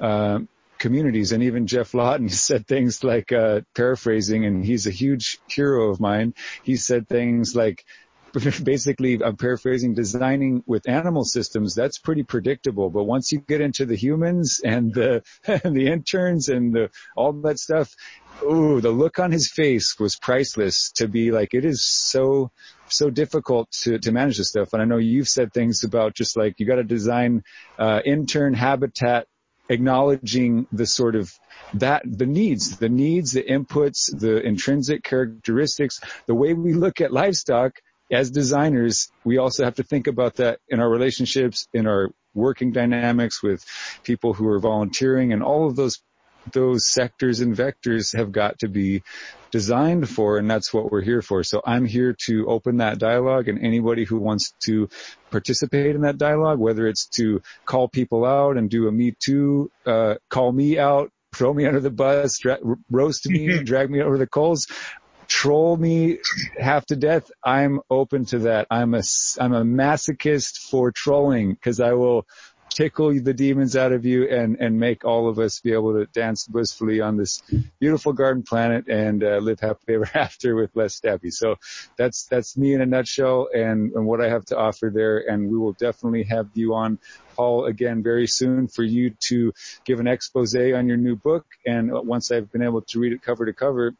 uh, 0.00 0.40
communities. 0.78 1.32
And 1.32 1.42
even 1.42 1.66
Geoff 1.66 1.94
Lawton 1.94 2.28
said 2.28 2.66
things 2.66 3.04
like, 3.04 3.32
uh, 3.32 3.60
paraphrasing, 3.74 4.44
and 4.44 4.64
he's 4.64 4.86
a 4.86 4.90
huge 4.90 5.38
hero 5.48 5.90
of 5.90 6.00
mine. 6.00 6.34
He 6.62 6.76
said 6.76 7.08
things 7.08 7.54
like, 7.54 7.84
basically 8.62 9.22
I'm 9.22 9.36
paraphrasing 9.36 9.94
designing 9.94 10.62
with 10.66 10.88
animal 10.88 11.24
systems 11.24 11.74
that's 11.74 11.98
pretty 11.98 12.22
predictable 12.22 12.90
but 12.90 13.04
once 13.04 13.32
you 13.32 13.40
get 13.40 13.60
into 13.60 13.86
the 13.86 13.96
humans 13.96 14.60
and 14.64 14.92
the 14.92 15.22
and 15.46 15.76
the 15.76 15.88
interns 15.88 16.48
and 16.48 16.74
the 16.74 16.90
all 17.16 17.32
that 17.32 17.58
stuff 17.58 17.94
ooh, 18.42 18.80
the 18.80 18.90
look 18.90 19.18
on 19.18 19.32
his 19.32 19.50
face 19.50 19.98
was 19.98 20.16
priceless 20.16 20.92
to 20.92 21.08
be 21.08 21.30
like, 21.30 21.54
it 21.54 21.64
is 21.64 21.84
so, 21.84 22.50
so 22.88 23.10
difficult 23.10 23.70
to, 23.70 23.98
to 23.98 24.12
manage 24.12 24.38
this 24.38 24.50
stuff. 24.50 24.72
And 24.72 24.82
I 24.82 24.84
know 24.84 24.98
you've 24.98 25.28
said 25.28 25.52
things 25.52 25.84
about 25.84 26.14
just 26.14 26.36
like, 26.36 26.54
you 26.58 26.66
got 26.66 26.76
to 26.76 26.84
design, 26.84 27.42
uh, 27.78 28.00
intern 28.04 28.54
habitat 28.54 29.26
acknowledging 29.70 30.66
the 30.72 30.86
sort 30.86 31.14
of 31.14 31.30
that 31.74 32.02
the 32.06 32.24
needs, 32.24 32.78
the 32.78 32.88
needs, 32.88 33.32
the 33.32 33.42
inputs, 33.42 34.18
the 34.18 34.40
intrinsic 34.40 35.02
characteristics, 35.04 36.00
the 36.26 36.34
way 36.34 36.54
we 36.54 36.72
look 36.72 37.02
at 37.02 37.12
livestock 37.12 37.74
as 38.10 38.30
designers, 38.30 39.10
we 39.24 39.38
also 39.38 39.64
have 39.64 39.76
to 39.76 39.82
think 39.82 40.06
about 40.06 40.36
that 40.36 40.60
in 40.68 40.80
our 40.80 40.88
relationships, 40.88 41.68
in 41.72 41.86
our 41.86 42.10
working 42.34 42.72
dynamics 42.72 43.42
with 43.42 43.64
people 44.04 44.34
who 44.34 44.46
are 44.48 44.60
volunteering 44.60 45.32
and 45.32 45.42
all 45.42 45.66
of 45.66 45.76
those 45.76 46.00
those 46.52 46.86
sectors 46.86 47.40
and 47.40 47.54
vectors 47.54 48.16
have 48.16 48.32
got 48.32 48.60
to 48.60 48.68
be 48.68 49.02
designed 49.50 50.08
for, 50.08 50.38
and 50.38 50.50
that's 50.50 50.72
what 50.72 50.90
we're 50.90 51.02
here 51.02 51.22
for. 51.22 51.42
So 51.42 51.62
I'm 51.64 51.84
here 51.84 52.14
to 52.26 52.46
open 52.46 52.78
that 52.78 52.98
dialogue, 52.98 53.48
and 53.48 53.58
anybody 53.62 54.04
who 54.04 54.18
wants 54.18 54.52
to 54.64 54.88
participate 55.30 55.94
in 55.94 56.02
that 56.02 56.18
dialogue, 56.18 56.58
whether 56.58 56.86
it's 56.86 57.06
to 57.16 57.42
call 57.66 57.88
people 57.88 58.24
out 58.24 58.56
and 58.56 58.70
do 58.70 58.88
a 58.88 58.92
Me 58.92 59.14
Too, 59.18 59.70
uh, 59.86 60.14
call 60.30 60.52
me 60.52 60.78
out, 60.78 61.10
throw 61.34 61.52
me 61.52 61.66
under 61.66 61.80
the 61.80 61.90
bus, 61.90 62.38
dra- 62.38 62.58
roast 62.90 63.28
me, 63.28 63.62
drag 63.62 63.90
me 63.90 64.00
over 64.00 64.18
the 64.18 64.26
coals, 64.26 64.66
troll 65.28 65.76
me 65.76 66.18
half 66.58 66.86
to 66.86 66.96
death. 66.96 67.30
I'm 67.44 67.80
open 67.90 68.24
to 68.26 68.40
that. 68.40 68.66
I'm 68.70 68.94
a, 68.94 69.02
I'm 69.38 69.52
a 69.52 69.62
masochist 69.62 70.58
for 70.70 70.90
trolling 70.90 71.52
because 71.52 71.80
I 71.80 71.92
will 71.92 72.26
tickle 72.70 73.12
the 73.20 73.34
demons 73.34 73.76
out 73.76 73.92
of 73.92 74.04
you 74.04 74.28
and, 74.28 74.56
and 74.60 74.78
make 74.78 75.04
all 75.04 75.28
of 75.28 75.38
us 75.38 75.60
be 75.60 75.72
able 75.72 75.94
to 75.94 76.06
dance 76.06 76.46
blissfully 76.46 77.00
on 77.00 77.16
this 77.16 77.42
beautiful 77.80 78.12
garden 78.12 78.42
planet 78.42 78.88
and 78.88 79.24
uh, 79.24 79.38
live 79.38 79.60
happily 79.60 79.94
ever 79.96 80.08
after 80.14 80.54
with 80.54 80.70
less 80.74 80.98
stabby. 81.00 81.32
So 81.32 81.56
that's, 81.96 82.26
that's 82.26 82.56
me 82.56 82.74
in 82.74 82.80
a 82.80 82.86
nutshell 82.86 83.48
and, 83.54 83.92
and 83.92 84.06
what 84.06 84.20
I 84.20 84.28
have 84.28 84.44
to 84.46 84.58
offer 84.58 84.90
there. 84.94 85.18
And 85.18 85.50
we 85.50 85.58
will 85.58 85.72
definitely 85.72 86.24
have 86.24 86.48
you 86.54 86.74
on 86.74 86.98
Paul 87.36 87.66
again 87.66 88.02
very 88.02 88.26
soon 88.26 88.68
for 88.68 88.82
you 88.82 89.10
to 89.28 89.52
give 89.84 90.00
an 90.00 90.06
expose 90.06 90.54
on 90.54 90.88
your 90.88 90.96
new 90.96 91.16
book. 91.16 91.46
And 91.66 91.90
once 91.92 92.30
I've 92.30 92.50
been 92.50 92.62
able 92.62 92.82
to 92.82 92.98
read 92.98 93.12
it 93.12 93.22
cover 93.22 93.46
to 93.46 93.52
cover, 93.52 93.94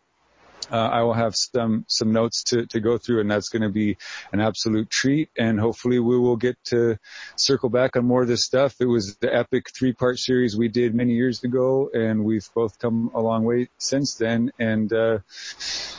uh, 0.70 0.76
I 0.76 1.02
will 1.02 1.14
have 1.14 1.34
some 1.36 1.84
some 1.88 2.12
notes 2.12 2.44
to 2.44 2.66
to 2.66 2.80
go 2.80 2.98
through, 2.98 3.20
and 3.20 3.30
that's 3.30 3.48
going 3.48 3.62
to 3.62 3.68
be 3.68 3.96
an 4.32 4.40
absolute 4.40 4.90
treat. 4.90 5.30
And 5.36 5.58
hopefully, 5.58 5.98
we 5.98 6.18
will 6.18 6.36
get 6.36 6.56
to 6.66 6.98
circle 7.36 7.68
back 7.68 7.96
on 7.96 8.04
more 8.04 8.22
of 8.22 8.28
this 8.28 8.44
stuff. 8.44 8.76
It 8.80 8.86
was 8.86 9.16
the 9.16 9.34
epic 9.34 9.70
three 9.74 9.92
part 9.92 10.18
series 10.18 10.56
we 10.56 10.68
did 10.68 10.94
many 10.94 11.14
years 11.14 11.44
ago, 11.44 11.90
and 11.92 12.24
we've 12.24 12.48
both 12.54 12.78
come 12.78 13.10
a 13.14 13.20
long 13.20 13.44
way 13.44 13.68
since 13.78 14.14
then. 14.14 14.52
And 14.58 14.92
uh, 14.92 15.18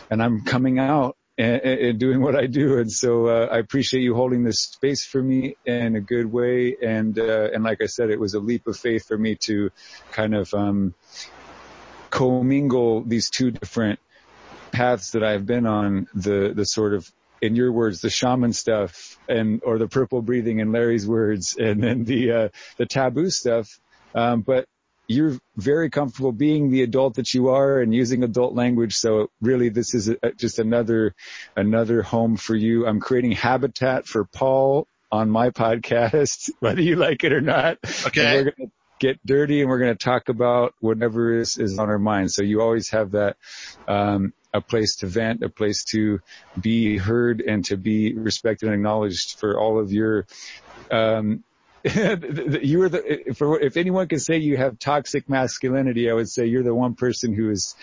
and 0.10 0.22
I'm 0.22 0.44
coming 0.44 0.80
out 0.80 1.16
and, 1.40 1.98
doing 2.00 2.22
what 2.22 2.36
I 2.36 2.48
do. 2.48 2.80
And 2.80 2.92
so 2.92 3.28
uh, 3.28 3.48
I 3.52 3.60
appreciate 3.60 4.02
you 4.02 4.14
holding 4.14 4.44
this 4.44 4.62
space 4.62 5.06
for 5.06 5.22
me 5.22 5.56
in 5.66 5.96
a 5.96 6.02
good 6.02 6.26
way. 6.26 6.76
And 6.82 7.18
uh, 7.18 7.50
and 7.54 7.64
like 7.64 7.82
I 7.82 7.86
said, 7.86 8.10
it 8.10 8.20
was 8.20 8.34
a 8.34 8.40
leap 8.40 8.68
of 8.68 8.78
faith 8.78 9.08
for 9.08 9.18
me 9.18 9.36
to 9.44 9.72
kind 10.12 10.36
of 10.36 10.54
um, 10.54 10.94
commingle 12.10 13.04
these 13.04 13.30
two 13.30 13.52
different 13.52 14.00
paths 14.80 15.12
that 15.12 15.26
I've 15.26 15.46
been 15.46 15.66
on, 15.66 16.08
the, 16.14 16.54
the 16.56 16.64
sort 16.64 16.94
of, 16.94 17.12
in 17.42 17.54
your 17.54 17.70
words, 17.70 18.00
the 18.00 18.10
shaman 18.10 18.54
stuff 18.54 19.20
and, 19.28 19.62
or 19.66 19.78
the 19.78 19.90
purple 19.90 20.22
breathing 20.22 20.60
in 20.60 20.72
Larry's 20.72 21.06
words 21.06 21.58
and 21.58 21.84
then 21.84 22.06
the, 22.06 22.32
uh, 22.32 22.50
the 22.78 22.86
taboo 22.86 23.30
stuff. 23.30 23.78
Um, 24.16 24.40
but 24.40 24.68
you're 25.06 25.38
very 25.58 25.90
comfortable 25.90 26.32
being 26.32 26.72
the 26.72 26.82
adult 26.84 27.16
that 27.16 27.34
you 27.34 27.50
are 27.50 27.82
and 27.82 27.94
using 27.94 28.24
adult 28.24 28.56
language. 28.56 28.96
So 28.96 29.30
really 29.42 29.68
this 29.68 29.94
is 29.94 30.08
a, 30.08 30.18
just 30.38 30.60
another, 30.60 31.14
another 31.58 32.02
home 32.02 32.38
for 32.38 32.56
you. 32.56 32.88
I'm 32.88 33.02
creating 33.02 33.34
habitat 33.34 34.08
for 34.08 34.24
Paul 34.24 34.88
on 35.12 35.30
my 35.30 35.50
podcast, 35.50 36.52
whether 36.62 36.82
you 36.82 36.96
like 36.96 37.26
it 37.26 37.34
or 37.34 37.42
not. 37.42 37.80
Okay 38.08 38.50
get 39.00 39.20
dirty 39.26 39.62
and 39.62 39.70
we're 39.70 39.80
going 39.80 39.96
to 39.96 40.04
talk 40.04 40.30
about 40.30 40.74
whatever 40.80 41.40
is, 41.40 41.58
is 41.58 41.80
on 41.80 41.90
our 41.90 42.00
mind. 42.00 42.32
So 42.32 42.44
you 42.44 42.62
always 42.62 42.90
have 42.92 43.12
that, 43.12 43.38
um, 43.88 44.34
a 44.54 44.62
place 44.62 44.98
to 44.98 45.08
vent, 45.08 45.44
a 45.44 45.50
place 45.50 45.84
to 45.86 46.20
be 46.60 46.98
heard 46.98 47.42
and 47.42 47.64
to 47.66 47.78
be 47.78 48.14
respected 48.14 48.68
and 48.68 48.76
acknowledged 48.76 49.40
for 49.40 49.60
all 49.60 49.80
of 49.80 49.92
your, 49.92 50.26
um, 50.92 51.44
you 51.84 52.82
are 52.82 52.90
the, 52.90 53.34
for, 53.38 53.60
if 53.60 53.78
anyone 53.78 54.08
can 54.08 54.20
say 54.20 54.38
you 54.38 54.58
have 54.58 54.80
toxic 54.80 55.30
masculinity, 55.30 56.10
I 56.10 56.14
would 56.14 56.30
say 56.30 56.48
you're 56.48 56.64
the 56.64 56.76
one 56.76 56.96
person 56.96 57.34
who 57.34 57.50
is 57.52 57.76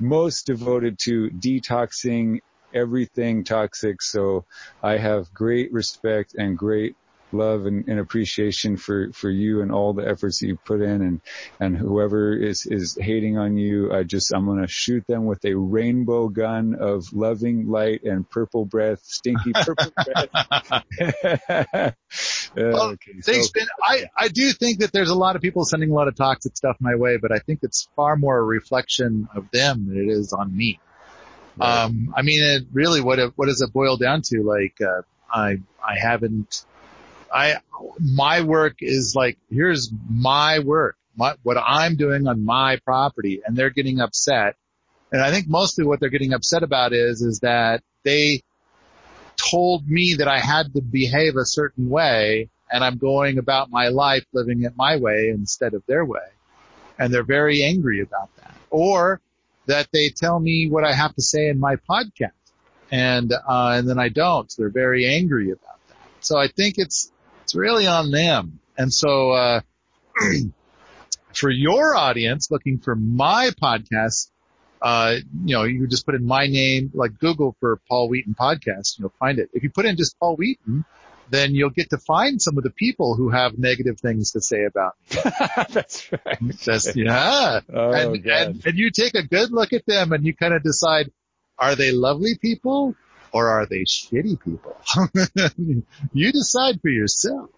most 0.00 0.46
devoted 0.46 0.98
to 1.04 1.30
detoxing 1.30 2.40
everything 2.72 3.44
toxic. 3.44 4.02
So 4.02 4.44
I 4.82 4.96
have 4.96 5.32
great 5.32 5.72
respect 5.72 6.34
and 6.34 6.58
great 6.58 6.96
love 7.34 7.66
and, 7.66 7.88
and, 7.88 7.98
appreciation 7.98 8.76
for, 8.76 9.12
for 9.12 9.28
you 9.28 9.62
and 9.62 9.72
all 9.72 9.92
the 9.92 10.06
efforts 10.06 10.40
that 10.40 10.46
you 10.46 10.56
put 10.56 10.80
in 10.80 11.02
and, 11.02 11.20
and 11.60 11.76
whoever 11.76 12.34
is, 12.34 12.66
is 12.66 12.96
hating 13.00 13.36
on 13.38 13.56
you, 13.56 13.92
I 13.92 14.02
just, 14.02 14.32
I'm 14.34 14.46
going 14.46 14.60
to 14.60 14.68
shoot 14.68 15.06
them 15.06 15.26
with 15.26 15.44
a 15.44 15.54
rainbow 15.54 16.28
gun 16.28 16.76
of 16.78 17.12
loving 17.12 17.68
light 17.68 18.02
and 18.04 18.28
purple 18.28 18.64
breath, 18.64 19.00
stinky 19.04 19.52
purple 19.54 19.92
breath. 20.04 20.28
well, 22.56 22.90
okay, 22.90 23.12
thanks, 23.22 23.50
so. 23.54 23.60
I, 23.82 24.04
I 24.16 24.28
do 24.28 24.52
think 24.52 24.80
that 24.80 24.92
there's 24.92 25.10
a 25.10 25.14
lot 25.14 25.36
of 25.36 25.42
people 25.42 25.64
sending 25.64 25.90
a 25.90 25.94
lot 25.94 26.08
of 26.08 26.16
toxic 26.16 26.56
stuff 26.56 26.76
my 26.80 26.94
way, 26.94 27.16
but 27.16 27.32
I 27.32 27.38
think 27.38 27.60
it's 27.62 27.88
far 27.96 28.16
more 28.16 28.38
a 28.38 28.42
reflection 28.42 29.28
of 29.34 29.50
them 29.52 29.86
than 29.88 29.98
it 29.98 30.10
is 30.10 30.32
on 30.32 30.56
me. 30.56 30.80
Right. 31.56 31.84
Um, 31.84 32.12
I 32.16 32.22
mean, 32.22 32.42
it 32.42 32.66
really, 32.72 33.00
what, 33.00 33.18
it, 33.18 33.32
what 33.36 33.46
does 33.46 33.60
it 33.60 33.72
boil 33.72 33.96
down 33.96 34.22
to? 34.22 34.42
Like, 34.42 34.76
uh, 34.80 35.02
I, 35.32 35.60
I 35.82 35.98
haven't, 36.00 36.64
I, 37.34 37.56
my 37.98 38.42
work 38.42 38.76
is 38.80 39.14
like, 39.16 39.38
here's 39.50 39.92
my 40.08 40.60
work, 40.60 40.96
my, 41.16 41.34
what 41.42 41.58
I'm 41.58 41.96
doing 41.96 42.28
on 42.28 42.44
my 42.44 42.78
property 42.84 43.42
and 43.44 43.56
they're 43.56 43.70
getting 43.70 44.00
upset. 44.00 44.54
And 45.10 45.20
I 45.20 45.32
think 45.32 45.48
mostly 45.48 45.84
what 45.84 45.98
they're 45.98 46.10
getting 46.10 46.32
upset 46.32 46.62
about 46.62 46.92
is, 46.92 47.22
is 47.22 47.40
that 47.40 47.82
they 48.04 48.42
told 49.36 49.88
me 49.88 50.14
that 50.14 50.28
I 50.28 50.38
had 50.38 50.72
to 50.74 50.80
behave 50.80 51.36
a 51.36 51.44
certain 51.44 51.88
way 51.90 52.50
and 52.70 52.84
I'm 52.84 52.98
going 52.98 53.38
about 53.38 53.68
my 53.68 53.88
life 53.88 54.24
living 54.32 54.62
it 54.62 54.74
my 54.76 54.96
way 54.96 55.30
instead 55.30 55.74
of 55.74 55.82
their 55.86 56.04
way. 56.04 56.20
And 57.00 57.12
they're 57.12 57.24
very 57.24 57.64
angry 57.64 58.00
about 58.00 58.34
that. 58.36 58.54
Or 58.70 59.20
that 59.66 59.88
they 59.92 60.10
tell 60.10 60.38
me 60.38 60.68
what 60.68 60.84
I 60.84 60.92
have 60.92 61.14
to 61.16 61.22
say 61.22 61.48
in 61.48 61.58
my 61.58 61.76
podcast 61.76 62.30
and, 62.92 63.32
uh, 63.32 63.74
and 63.76 63.88
then 63.88 63.98
I 63.98 64.08
don't. 64.08 64.50
So 64.52 64.62
they're 64.62 64.70
very 64.70 65.06
angry 65.06 65.50
about 65.50 65.78
that. 65.88 65.96
So 66.20 66.38
I 66.38 66.46
think 66.46 66.76
it's, 66.78 67.10
it's 67.54 67.60
really 67.60 67.86
on 67.86 68.10
them. 68.10 68.58
And 68.76 68.92
so, 68.92 69.30
uh, 69.30 69.60
for 71.34 71.50
your 71.50 71.94
audience 71.94 72.50
looking 72.50 72.80
for 72.80 72.96
my 72.96 73.50
podcast, 73.62 74.30
uh, 74.82 75.16
you 75.44 75.54
know, 75.54 75.62
you 75.62 75.86
just 75.86 76.04
put 76.04 76.16
in 76.16 76.26
my 76.26 76.48
name, 76.48 76.90
like 76.94 77.18
Google 77.18 77.56
for 77.60 77.80
Paul 77.88 78.08
Wheaton 78.08 78.34
podcast, 78.34 78.98
you'll 78.98 79.14
find 79.20 79.38
it. 79.38 79.50
If 79.52 79.62
you 79.62 79.70
put 79.70 79.86
in 79.86 79.96
just 79.96 80.18
Paul 80.18 80.34
Wheaton, 80.36 80.84
then 81.30 81.54
you'll 81.54 81.70
get 81.70 81.90
to 81.90 81.98
find 81.98 82.42
some 82.42 82.58
of 82.58 82.64
the 82.64 82.70
people 82.70 83.14
who 83.14 83.30
have 83.30 83.56
negative 83.56 84.00
things 84.00 84.32
to 84.32 84.40
say 84.40 84.64
about 84.64 84.94
me. 85.10 85.18
That's 85.70 86.10
right. 86.12 86.38
Just, 86.58 86.96
yeah. 86.96 87.60
Oh, 87.72 87.92
and, 87.92 88.26
and, 88.26 88.66
and 88.66 88.78
you 88.78 88.90
take 88.90 89.14
a 89.14 89.22
good 89.22 89.52
look 89.52 89.72
at 89.72 89.86
them 89.86 90.12
and 90.12 90.26
you 90.26 90.34
kind 90.34 90.52
of 90.52 90.62
decide, 90.62 91.10
are 91.56 91.76
they 91.76 91.92
lovely 91.92 92.36
people 92.36 92.96
or 93.34 93.48
are 93.48 93.66
they 93.66 93.80
shitty 93.80 94.38
people? 94.40 94.76
you 96.12 96.32
decide 96.32 96.80
for 96.80 96.88
yourself. 96.88 97.50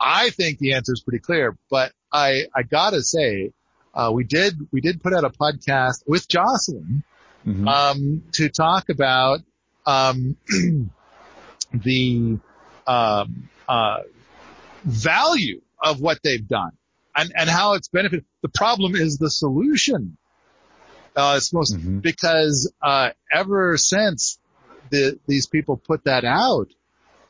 I 0.00 0.30
think 0.30 0.58
the 0.58 0.72
answer 0.72 0.94
is 0.94 1.02
pretty 1.02 1.20
clear, 1.20 1.56
but 1.70 1.92
I, 2.10 2.46
I 2.56 2.62
gotta 2.62 3.02
say, 3.02 3.52
uh, 3.94 4.10
we 4.12 4.24
did, 4.24 4.54
we 4.72 4.80
did 4.80 5.02
put 5.02 5.12
out 5.12 5.24
a 5.24 5.30
podcast 5.30 6.02
with 6.06 6.26
Jocelyn, 6.26 7.04
mm-hmm. 7.46 7.68
um, 7.68 8.22
to 8.32 8.48
talk 8.48 8.88
about, 8.88 9.40
um, 9.84 10.36
the, 11.74 12.38
um, 12.86 13.48
uh, 13.68 13.98
value 14.84 15.60
of 15.82 16.00
what 16.00 16.18
they've 16.24 16.48
done 16.48 16.72
and, 17.14 17.30
and 17.36 17.50
how 17.50 17.74
it's 17.74 17.88
benefited. 17.88 18.24
The 18.40 18.48
problem 18.48 18.96
is 18.96 19.18
the 19.18 19.30
solution. 19.30 20.16
Uh, 21.14 21.34
it's 21.36 21.52
most, 21.52 21.76
mm-hmm. 21.76 21.98
because, 21.98 22.72
uh, 22.80 23.10
ever 23.30 23.76
since 23.76 24.39
the, 24.90 25.18
these 25.26 25.46
people 25.46 25.76
put 25.76 26.04
that 26.04 26.24
out, 26.24 26.68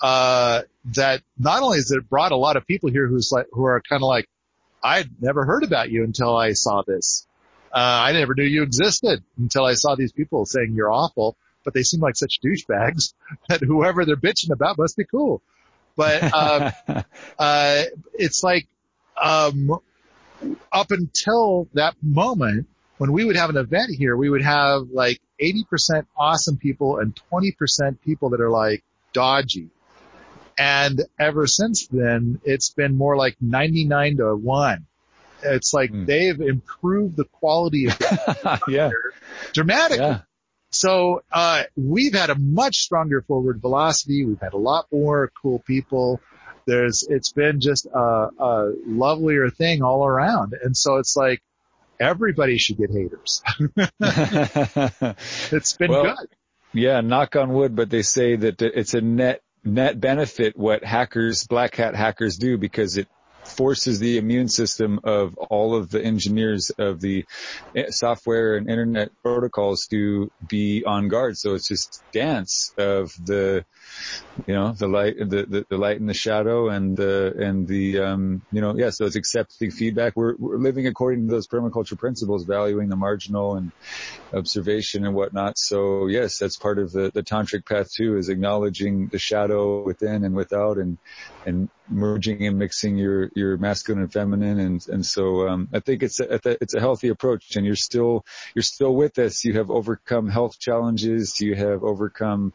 uh, 0.00 0.62
that 0.96 1.22
not 1.38 1.62
only 1.62 1.78
has 1.78 1.90
it 1.90 2.08
brought 2.08 2.32
a 2.32 2.36
lot 2.36 2.56
of 2.56 2.66
people 2.66 2.90
here 2.90 3.06
who's 3.06 3.30
like, 3.32 3.46
who 3.52 3.64
are 3.64 3.82
kind 3.88 4.02
of 4.02 4.06
like, 4.06 4.28
I'd 4.82 5.10
never 5.20 5.44
heard 5.44 5.62
about 5.62 5.90
you 5.90 6.04
until 6.04 6.36
I 6.36 6.52
saw 6.52 6.82
this. 6.86 7.26
Uh, 7.72 7.78
I 7.78 8.12
never 8.12 8.34
knew 8.34 8.44
you 8.44 8.62
existed 8.62 9.22
until 9.38 9.64
I 9.64 9.74
saw 9.74 9.94
these 9.94 10.12
people 10.12 10.46
saying 10.46 10.72
you're 10.74 10.90
awful, 10.90 11.36
but 11.64 11.74
they 11.74 11.82
seem 11.82 12.00
like 12.00 12.16
such 12.16 12.40
douchebags 12.44 13.12
that 13.48 13.60
whoever 13.60 14.04
they're 14.04 14.16
bitching 14.16 14.50
about 14.50 14.78
must 14.78 14.96
be 14.96 15.04
cool. 15.04 15.42
But, 15.96 16.22
um, 16.34 16.72
uh, 17.38 17.82
it's 18.14 18.42
like, 18.42 18.66
um, 19.22 19.78
up 20.72 20.90
until 20.90 21.68
that 21.74 21.94
moment, 22.02 22.66
when 22.96 23.12
we 23.12 23.24
would 23.24 23.36
have 23.36 23.50
an 23.50 23.56
event 23.56 23.90
here, 23.96 24.16
we 24.16 24.30
would 24.30 24.42
have 24.42 24.88
like 24.92 25.20
80% 25.42 26.06
awesome 26.16 26.56
people 26.56 26.98
and 26.98 27.18
20% 27.32 28.00
people 28.04 28.30
that 28.30 28.40
are 28.40 28.50
like 28.50 28.84
dodgy. 29.12 29.70
And 30.58 31.02
ever 31.18 31.46
since 31.46 31.86
then, 31.88 32.40
it's 32.44 32.70
been 32.70 32.96
more 32.96 33.16
like 33.16 33.36
99 33.40 34.18
to 34.18 34.36
1. 34.36 34.86
It's 35.42 35.72
like 35.72 35.90
mm. 35.90 36.04
they've 36.06 36.38
improved 36.40 37.16
the 37.16 37.24
quality 37.24 37.86
of 37.86 37.98
yeah. 38.68 38.90
dramatically. 39.52 40.04
Yeah. 40.04 40.20
So, 40.72 41.22
uh, 41.32 41.64
we've 41.76 42.14
had 42.14 42.30
a 42.30 42.38
much 42.38 42.76
stronger 42.76 43.22
forward 43.22 43.60
velocity. 43.60 44.24
We've 44.24 44.40
had 44.40 44.52
a 44.52 44.58
lot 44.58 44.86
more 44.92 45.32
cool 45.42 45.58
people. 45.60 46.20
There's, 46.66 47.04
it's 47.08 47.32
been 47.32 47.60
just 47.60 47.86
a, 47.86 48.28
a 48.38 48.72
lovelier 48.86 49.50
thing 49.50 49.82
all 49.82 50.06
around. 50.06 50.54
And 50.62 50.76
so 50.76 50.96
it's 50.96 51.16
like, 51.16 51.42
everybody 52.00 52.58
should 52.58 52.78
get 52.78 52.90
haters. 52.90 53.42
it's 55.52 55.74
been 55.74 55.90
well, 55.90 56.16
good. 56.16 56.28
Yeah, 56.72 57.00
knock 57.00 57.36
on 57.36 57.52
wood, 57.52 57.76
but 57.76 57.90
they 57.90 58.02
say 58.02 58.36
that 58.36 58.62
it's 58.62 58.94
a 58.94 59.00
net 59.00 59.42
net 59.62 60.00
benefit 60.00 60.56
what 60.56 60.84
hackers, 60.84 61.46
black 61.46 61.76
hat 61.76 61.94
hackers 61.94 62.38
do 62.38 62.56
because 62.56 62.96
it 62.96 63.08
forces 63.44 63.98
the 63.98 64.18
immune 64.18 64.48
system 64.48 65.00
of 65.04 65.36
all 65.36 65.74
of 65.74 65.90
the 65.90 66.02
engineers 66.02 66.70
of 66.70 67.00
the 67.00 67.24
eh, 67.74 67.86
software 67.90 68.56
and 68.56 68.68
internet 68.70 69.10
protocols 69.22 69.86
to 69.90 70.30
be 70.48 70.84
on 70.86 71.08
guard. 71.08 71.36
So 71.36 71.54
it's 71.54 71.68
just 71.68 72.02
dance 72.12 72.72
of 72.78 73.12
the, 73.24 73.64
you 74.46 74.54
know, 74.54 74.72
the 74.72 74.88
light, 74.88 75.16
the, 75.18 75.46
the, 75.46 75.66
the 75.68 75.76
light 75.76 76.00
and 76.00 76.08
the 76.08 76.14
shadow 76.14 76.68
and 76.68 76.96
the, 76.96 77.34
and 77.38 77.66
the, 77.66 78.00
um, 78.00 78.42
you 78.52 78.60
know, 78.60 78.74
yeah, 78.76 78.90
so 78.90 79.04
it's 79.04 79.16
accepting 79.16 79.70
feedback. 79.70 80.14
We're, 80.16 80.34
we're 80.38 80.58
living 80.58 80.86
according 80.86 81.26
to 81.26 81.30
those 81.34 81.46
permaculture 81.46 81.98
principles, 81.98 82.44
valuing 82.44 82.88
the 82.88 82.96
marginal 82.96 83.56
and 83.56 83.72
observation 84.32 85.04
and 85.04 85.14
whatnot. 85.14 85.58
So 85.58 86.06
yes, 86.06 86.38
that's 86.38 86.56
part 86.56 86.78
of 86.78 86.92
the, 86.92 87.10
the 87.12 87.22
tantric 87.22 87.66
path 87.66 87.92
too, 87.92 88.16
is 88.16 88.28
acknowledging 88.28 89.08
the 89.08 89.18
shadow 89.18 89.82
within 89.82 90.24
and 90.24 90.34
without 90.34 90.78
and, 90.78 90.98
and 91.44 91.68
merging 91.88 92.46
and 92.46 92.58
mixing 92.58 92.96
your, 92.96 93.30
your 93.34 93.56
masculine 93.56 94.02
and 94.02 94.12
feminine. 94.12 94.60
And, 94.60 94.86
and 94.88 95.04
so, 95.04 95.48
um, 95.48 95.68
I 95.74 95.80
think 95.80 96.02
it's 96.02 96.20
a, 96.20 96.40
it's 96.62 96.74
a 96.74 96.80
healthy 96.80 97.08
approach 97.08 97.56
and 97.56 97.66
you're 97.66 97.74
still, 97.74 98.24
you're 98.54 98.62
still 98.62 98.94
with 98.94 99.18
us. 99.18 99.44
You 99.44 99.54
have 99.54 99.70
overcome 99.70 100.28
health 100.28 100.58
challenges. 100.58 101.40
You 101.40 101.56
have 101.56 101.82
overcome 101.82 102.52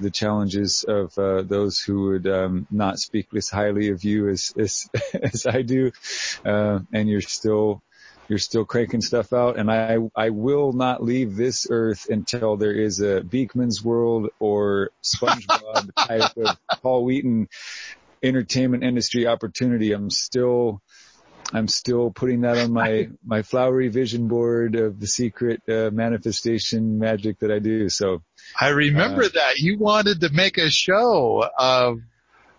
the 0.00 0.10
challenges 0.10 0.84
of, 0.88 1.16
uh, 1.18 1.42
those 1.42 1.80
who 1.80 2.08
would, 2.08 2.26
um, 2.26 2.66
not 2.70 2.98
speak 2.98 3.28
as 3.36 3.48
highly 3.48 3.90
of 3.90 4.04
you 4.04 4.28
as, 4.28 4.52
as, 4.58 4.88
as 5.14 5.46
I 5.46 5.62
do. 5.62 5.92
Uh, 6.44 6.80
and 6.92 7.08
you're 7.08 7.20
still, 7.20 7.82
you're 8.28 8.38
still 8.38 8.64
cranking 8.64 9.00
stuff 9.00 9.32
out 9.32 9.58
and 9.58 9.70
I, 9.70 9.98
I 10.14 10.30
will 10.30 10.72
not 10.72 11.02
leave 11.02 11.34
this 11.34 11.66
earth 11.70 12.08
until 12.10 12.56
there 12.56 12.74
is 12.74 13.00
a 13.00 13.22
Beakman's 13.22 13.82
World 13.82 14.28
or 14.38 14.90
SpongeBob 15.02 15.90
type 15.98 16.36
of 16.36 16.58
Paul 16.82 17.04
Wheaton 17.04 17.48
entertainment 18.22 18.84
industry 18.84 19.26
opportunity. 19.26 19.92
I'm 19.92 20.10
still, 20.10 20.82
I'm 21.52 21.68
still 21.68 22.10
putting 22.10 22.42
that 22.42 22.58
on 22.58 22.72
my, 22.72 23.08
my 23.26 23.42
flowery 23.42 23.88
vision 23.88 24.28
board 24.28 24.74
of 24.74 25.00
the 25.00 25.06
secret 25.06 25.62
uh, 25.68 25.90
manifestation 25.90 26.98
magic 26.98 27.38
that 27.40 27.50
I 27.50 27.58
do. 27.58 27.88
So 27.88 28.22
I 28.58 28.68
remember 28.68 29.24
uh, 29.24 29.28
that 29.34 29.58
you 29.58 29.78
wanted 29.78 30.20
to 30.20 30.30
make 30.30 30.58
a 30.58 30.70
show 30.70 31.48
of 31.58 32.00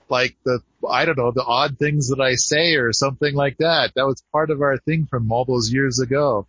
like 0.09 0.35
the, 0.43 0.59
I 0.87 1.05
don't 1.05 1.17
know, 1.17 1.31
the 1.31 1.43
odd 1.43 1.77
things 1.77 2.09
that 2.09 2.19
I 2.19 2.35
say 2.35 2.75
or 2.75 2.93
something 2.93 3.33
like 3.33 3.57
that. 3.57 3.91
That 3.95 4.07
was 4.07 4.23
part 4.31 4.49
of 4.49 4.61
our 4.61 4.77
thing 4.77 5.07
from 5.09 5.31
all 5.31 5.45
those 5.45 5.71
years 5.71 5.99
ago. 5.99 6.47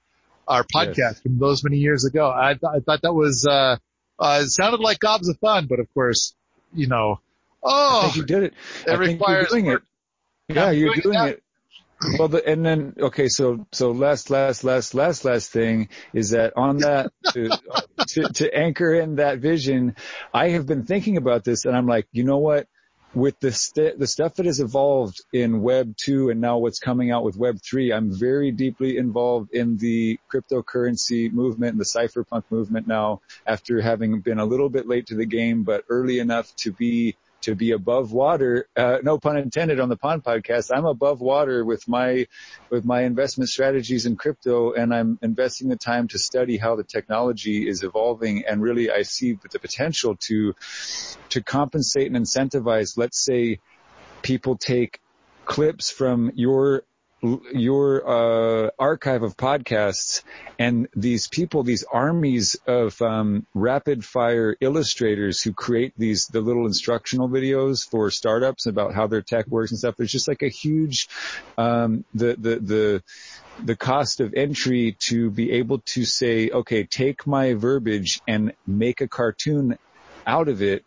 Our 0.49 0.65
podcast 0.65 0.97
yes. 0.97 1.21
from 1.21 1.39
those 1.39 1.63
many 1.63 1.77
years 1.77 2.05
ago. 2.05 2.33
I, 2.35 2.55
th- 2.55 2.65
I 2.65 2.81
thought 2.81 3.03
that 3.03 3.13
was, 3.13 3.47
uh, 3.49 3.77
uh, 4.19 4.41
it 4.43 4.49
sounded 4.49 4.81
like 4.81 4.99
gobs 4.99 5.29
of 5.29 5.39
fun, 5.39 5.67
but 5.67 5.79
of 5.79 5.93
course, 5.95 6.35
you 6.75 6.89
know, 6.89 7.21
Oh, 7.63 7.99
I 7.99 8.03
think 8.05 8.17
you 8.17 8.25
did 8.25 8.43
it. 8.45 8.55
It 8.87 8.91
I 8.91 8.95
requires 8.95 9.49
doing 9.49 9.67
it. 9.67 9.83
Yeah, 10.49 10.67
I'm 10.67 10.77
you're 10.77 10.95
doing, 10.95 11.15
doing 11.15 11.29
it. 11.29 11.43
Well, 12.19 12.29
the, 12.29 12.47
and 12.47 12.65
then 12.65 12.95
okay, 12.99 13.29
so 13.29 13.67
so 13.73 13.91
last 13.91 14.31
last 14.31 14.65
last 14.65 14.95
last 14.95 15.25
last 15.25 15.51
thing 15.53 15.89
is 16.15 16.31
that 16.31 16.55
on 16.57 16.79
that 16.79 17.13
to, 17.33 17.51
to 18.09 18.23
to 18.35 18.55
anchor 18.55 18.95
in 18.95 19.17
that 19.17 19.39
vision, 19.39 19.97
I 20.33 20.51
have 20.51 20.67
been 20.67 20.85
thinking 20.87 21.19
about 21.19 21.45
this, 21.45 21.67
and 21.67 21.77
I'm 21.77 21.87
like, 21.87 22.07
you 22.13 22.25
know 22.25 22.39
what? 22.39 22.69
With 23.13 23.39
the 23.41 23.53
st- 23.53 23.99
the 23.99 24.07
stuff 24.07 24.37
that 24.37 24.47
has 24.47 24.61
evolved 24.61 25.17
in 25.33 25.61
Web 25.63 25.95
two 25.97 26.31
and 26.31 26.41
now 26.41 26.59
what's 26.59 26.79
coming 26.79 27.11
out 27.11 27.25
with 27.25 27.37
Web 27.37 27.59
three, 27.63 27.93
I'm 27.93 28.17
very 28.17 28.51
deeply 28.51 28.97
involved 28.97 29.53
in 29.53 29.77
the 29.77 30.19
cryptocurrency 30.33 31.31
movement 31.31 31.73
and 31.73 31.81
the 31.81 31.85
cypherpunk 31.85 32.45
movement 32.51 32.87
now. 32.87 33.21
After 33.47 33.81
having 33.83 34.21
been 34.21 34.39
a 34.39 34.45
little 34.47 34.71
bit 34.71 34.87
late 34.89 35.09
to 35.09 35.17
the 35.17 35.27
game, 35.27 35.65
but 35.65 35.85
early 35.91 36.19
enough 36.19 36.55
to 36.57 36.73
be 36.73 37.17
to 37.43 37.55
be 37.55 37.73
above 37.73 38.13
water. 38.13 38.69
Uh, 38.77 38.99
no 39.03 39.19
pun 39.19 39.37
intended 39.37 39.81
on 39.81 39.89
the 39.89 39.97
Pond 39.97 40.23
podcast. 40.23 40.71
I'm 40.75 40.87
above 40.87 41.21
water 41.21 41.65
with 41.65 41.89
my, 41.89 42.27
with 42.69 42.85
my 42.85 43.03
investment 43.03 43.51
strategies 43.51 44.07
in 44.07 44.17
crypto 44.17 44.73
and 44.73 44.95
I'm 44.95 45.19
investing 45.23 45.69
the 45.69 45.77
time 45.77 46.09
to 46.09 46.19
study 46.19 46.57
how 46.57 46.77
the 46.77 46.85
technology 46.85 47.69
is 47.69 47.83
evolving. 47.83 48.45
And 48.47 48.63
really 48.63 48.91
I 48.91 49.03
see 49.03 49.39
the 49.51 49.59
potential 49.59 50.17
to, 50.29 50.55
to 51.31 51.43
compensate 51.43 52.07
and 52.07 52.17
incentivize, 52.17 52.97
let's 52.97 53.23
say 53.25 53.59
people 54.23 54.57
take 54.57 55.01
clips 55.45 55.91
from 55.91 56.33
your 56.35 56.85
your 57.23 58.67
uh, 58.67 58.71
archive 58.79 59.23
of 59.23 59.37
podcasts 59.37 60.23
and 60.59 60.89
these 60.95 61.29
people, 61.29 61.63
these 61.63 61.85
armies 61.85 62.57
of 62.67 63.01
um, 63.03 63.47
rapid 63.55 64.05
fire 64.05 64.57
illustrators 64.61 65.43
who 65.43 65.53
create 65.53 65.93
these 65.97 66.27
the 66.27 66.41
little 66.41 66.67
instructional 66.67 67.29
videos 67.29 67.89
for 67.89 68.11
startups 68.11 68.67
about 68.67 68.95
how 68.95 69.07
their 69.07 69.23
tech 69.23 69.47
works 69.49 69.71
and 69.71 69.79
stuff. 69.79 69.97
There's 69.97 70.13
just 70.13 70.29
like 70.29 70.43
a 70.43 70.49
huge 70.49 71.09
um, 71.59 72.05
the 72.15 72.37
the 72.39 72.59
the 72.59 73.03
the 73.65 73.77
cost 73.77 74.21
of 74.21 74.33
entry 74.35 74.97
to 75.01 75.31
be 75.31 75.53
able 75.53 75.81
to 75.81 76.05
say, 76.05 76.51
okay, 76.51 76.85
take 76.85 77.27
my 77.27 77.55
verbiage 77.55 78.21
and 78.27 78.53
make 78.67 79.01
a 79.01 79.09
cartoon 79.09 79.79
out 80.27 80.49
of 80.49 80.63
it. 80.63 80.85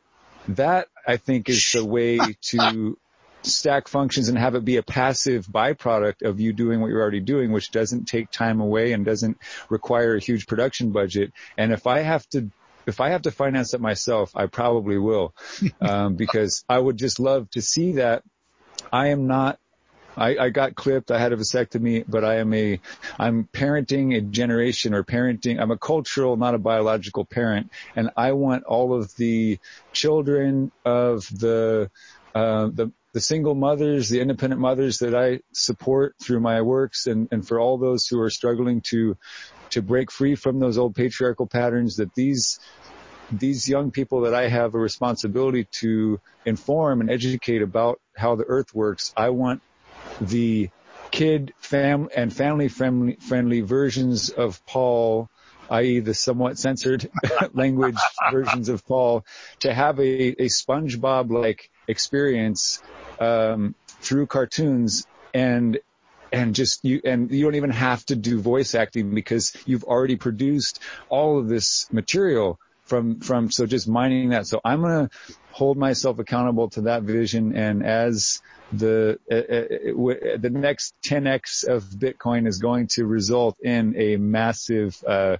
That 0.47 0.87
I 1.07 1.17
think 1.17 1.49
is 1.49 1.71
the 1.71 1.85
way 1.85 2.17
to 2.41 2.97
stack 3.45 3.87
functions 3.87 4.29
and 4.29 4.37
have 4.37 4.55
it 4.55 4.65
be 4.65 4.77
a 4.77 4.83
passive 4.83 5.45
byproduct 5.45 6.23
of 6.23 6.39
you 6.39 6.53
doing 6.53 6.81
what 6.81 6.87
you're 6.87 7.01
already 7.01 7.19
doing, 7.19 7.51
which 7.51 7.71
doesn't 7.71 8.05
take 8.05 8.31
time 8.31 8.61
away 8.61 8.93
and 8.93 9.05
doesn't 9.05 9.37
require 9.69 10.15
a 10.15 10.19
huge 10.19 10.47
production 10.47 10.91
budget. 10.91 11.31
And 11.57 11.71
if 11.71 11.87
I 11.87 11.99
have 11.99 12.27
to 12.29 12.49
if 12.85 12.99
I 12.99 13.09
have 13.09 13.23
to 13.23 13.31
finance 13.31 13.73
it 13.73 13.81
myself, 13.81 14.31
I 14.35 14.47
probably 14.47 14.97
will, 14.97 15.33
um, 15.81 16.15
because 16.15 16.65
I 16.67 16.77
would 16.77 16.97
just 16.97 17.19
love 17.19 17.49
to 17.51 17.61
see 17.61 17.93
that. 17.93 18.23
I 18.91 19.07
am 19.09 19.27
not. 19.27 19.59
I, 20.15 20.37
I 20.37 20.49
got 20.49 20.75
clipped. 20.75 21.09
I 21.09 21.17
had 21.17 21.33
a 21.33 21.37
vasectomy, 21.37 22.03
but 22.07 22.23
I 22.23 22.35
am 22.35 22.53
a. 22.53 22.79
I'm 23.17 23.47
parenting 23.51 24.15
a 24.15 24.21
generation 24.21 24.93
or 24.93 25.03
parenting. 25.03 25.59
I'm 25.59 25.71
a 25.71 25.77
cultural, 25.77 26.37
not 26.37 26.53
a 26.53 26.59
biological 26.59 27.25
parent, 27.25 27.71
and 27.95 28.11
I 28.15 28.33
want 28.33 28.65
all 28.65 28.93
of 28.93 29.15
the 29.15 29.59
children 29.91 30.71
of 30.85 31.27
the 31.27 31.89
uh, 32.35 32.67
the 32.67 32.91
the 33.13 33.21
single 33.21 33.53
mothers, 33.53 34.09
the 34.09 34.19
independent 34.19 34.59
mothers 34.59 34.99
that 34.99 35.15
I 35.15 35.39
support 35.53 36.15
through 36.21 36.39
my 36.39 36.61
works 36.61 37.05
and, 37.05 37.27
and 37.31 37.47
for 37.47 37.59
all 37.59 37.77
those 37.77 38.07
who 38.07 38.19
are 38.19 38.31
struggling 38.31 38.81
to, 38.89 39.15
to 39.69 39.81
break 39.81 40.11
free 40.11 40.35
from 40.35 40.59
those 40.59 40.79
old 40.79 40.95
patriarchal 40.95 41.45
patterns 41.45 41.97
that 41.97 42.13
these, 42.15 42.59
these 43.31 43.69
young 43.69 43.91
people 43.91 44.21
that 44.21 44.33
I 44.33 44.49
have 44.49 44.73
a 44.73 44.79
responsibility 44.79 45.67
to 45.79 46.19
inform 46.43 47.01
and 47.01 47.11
educate 47.11 47.61
about 47.61 48.01
how 48.17 48.35
the 48.35 48.45
earth 48.45 48.73
works. 48.73 49.13
I 49.15 49.29
want 49.29 49.61
the 50.19 50.71
kid 51.11 51.53
fam 51.59 52.09
and 52.15 52.33
family 52.33 52.67
friendly, 52.67 53.17
friendly 53.17 53.61
versions 53.61 54.31
of 54.31 54.65
Paul 54.65 55.29
i.e. 55.69 55.99
the 55.99 56.13
somewhat 56.13 56.57
censored 56.57 57.09
language 57.53 57.97
versions 58.31 58.69
of 58.69 58.85
Paul, 58.85 59.25
to 59.59 59.73
have 59.73 59.99
a, 59.99 60.43
a 60.43 60.47
SpongeBob 60.47 61.31
like 61.31 61.69
experience 61.87 62.81
um, 63.19 63.75
through 63.87 64.27
cartoons 64.27 65.05
and 65.33 65.79
and 66.31 66.55
just 66.55 66.83
you 66.83 67.01
and 67.05 67.31
you 67.31 67.43
don't 67.43 67.55
even 67.55 67.69
have 67.69 68.03
to 68.07 68.15
do 68.15 68.41
voice 68.41 68.75
acting 68.75 69.13
because 69.13 69.55
you've 69.65 69.83
already 69.83 70.15
produced 70.15 70.79
all 71.09 71.39
of 71.39 71.47
this 71.47 71.87
material 71.91 72.59
from 72.85 73.19
from 73.19 73.51
so 73.51 73.65
just 73.65 73.87
mining 73.87 74.29
that 74.29 74.47
so 74.47 74.59
i'm 74.65 74.81
to 74.81 75.09
hold 75.53 75.77
myself 75.77 76.19
accountable 76.19 76.69
to 76.69 76.81
that 76.81 77.03
vision 77.03 77.55
and 77.55 77.85
as 77.85 78.41
the 78.71 79.19
uh, 79.31 79.35
uh, 79.35 79.91
w- 79.91 80.37
the 80.37 80.49
next 80.49 80.95
10x 81.05 81.63
of 81.63 81.83
bitcoin 81.83 82.47
is 82.47 82.57
going 82.57 82.87
to 82.87 83.05
result 83.05 83.55
in 83.61 83.95
a 83.95 84.17
massive 84.17 84.97
uh, 85.07 85.37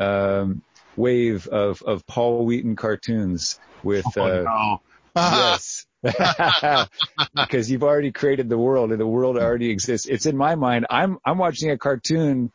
um, 0.00 0.62
wave 0.96 1.46
of 1.46 1.80
of 1.82 2.04
paul 2.06 2.44
wheaton 2.44 2.74
cartoons 2.74 3.60
with 3.82 4.04
oh, 4.16 4.22
uh, 4.22 4.42
no. 4.42 4.80
yes 5.16 5.86
because 7.34 7.70
you've 7.70 7.84
already 7.84 8.10
created 8.10 8.48
the 8.48 8.58
world 8.58 8.90
and 8.90 9.00
the 9.00 9.06
world 9.06 9.38
already 9.38 9.70
exists. 9.70 10.08
It's 10.08 10.26
in 10.26 10.36
my 10.36 10.56
mind. 10.56 10.86
I'm, 10.90 11.18
I'm 11.24 11.38
watching 11.38 11.70
a 11.70 11.78
cartoon 11.78 12.50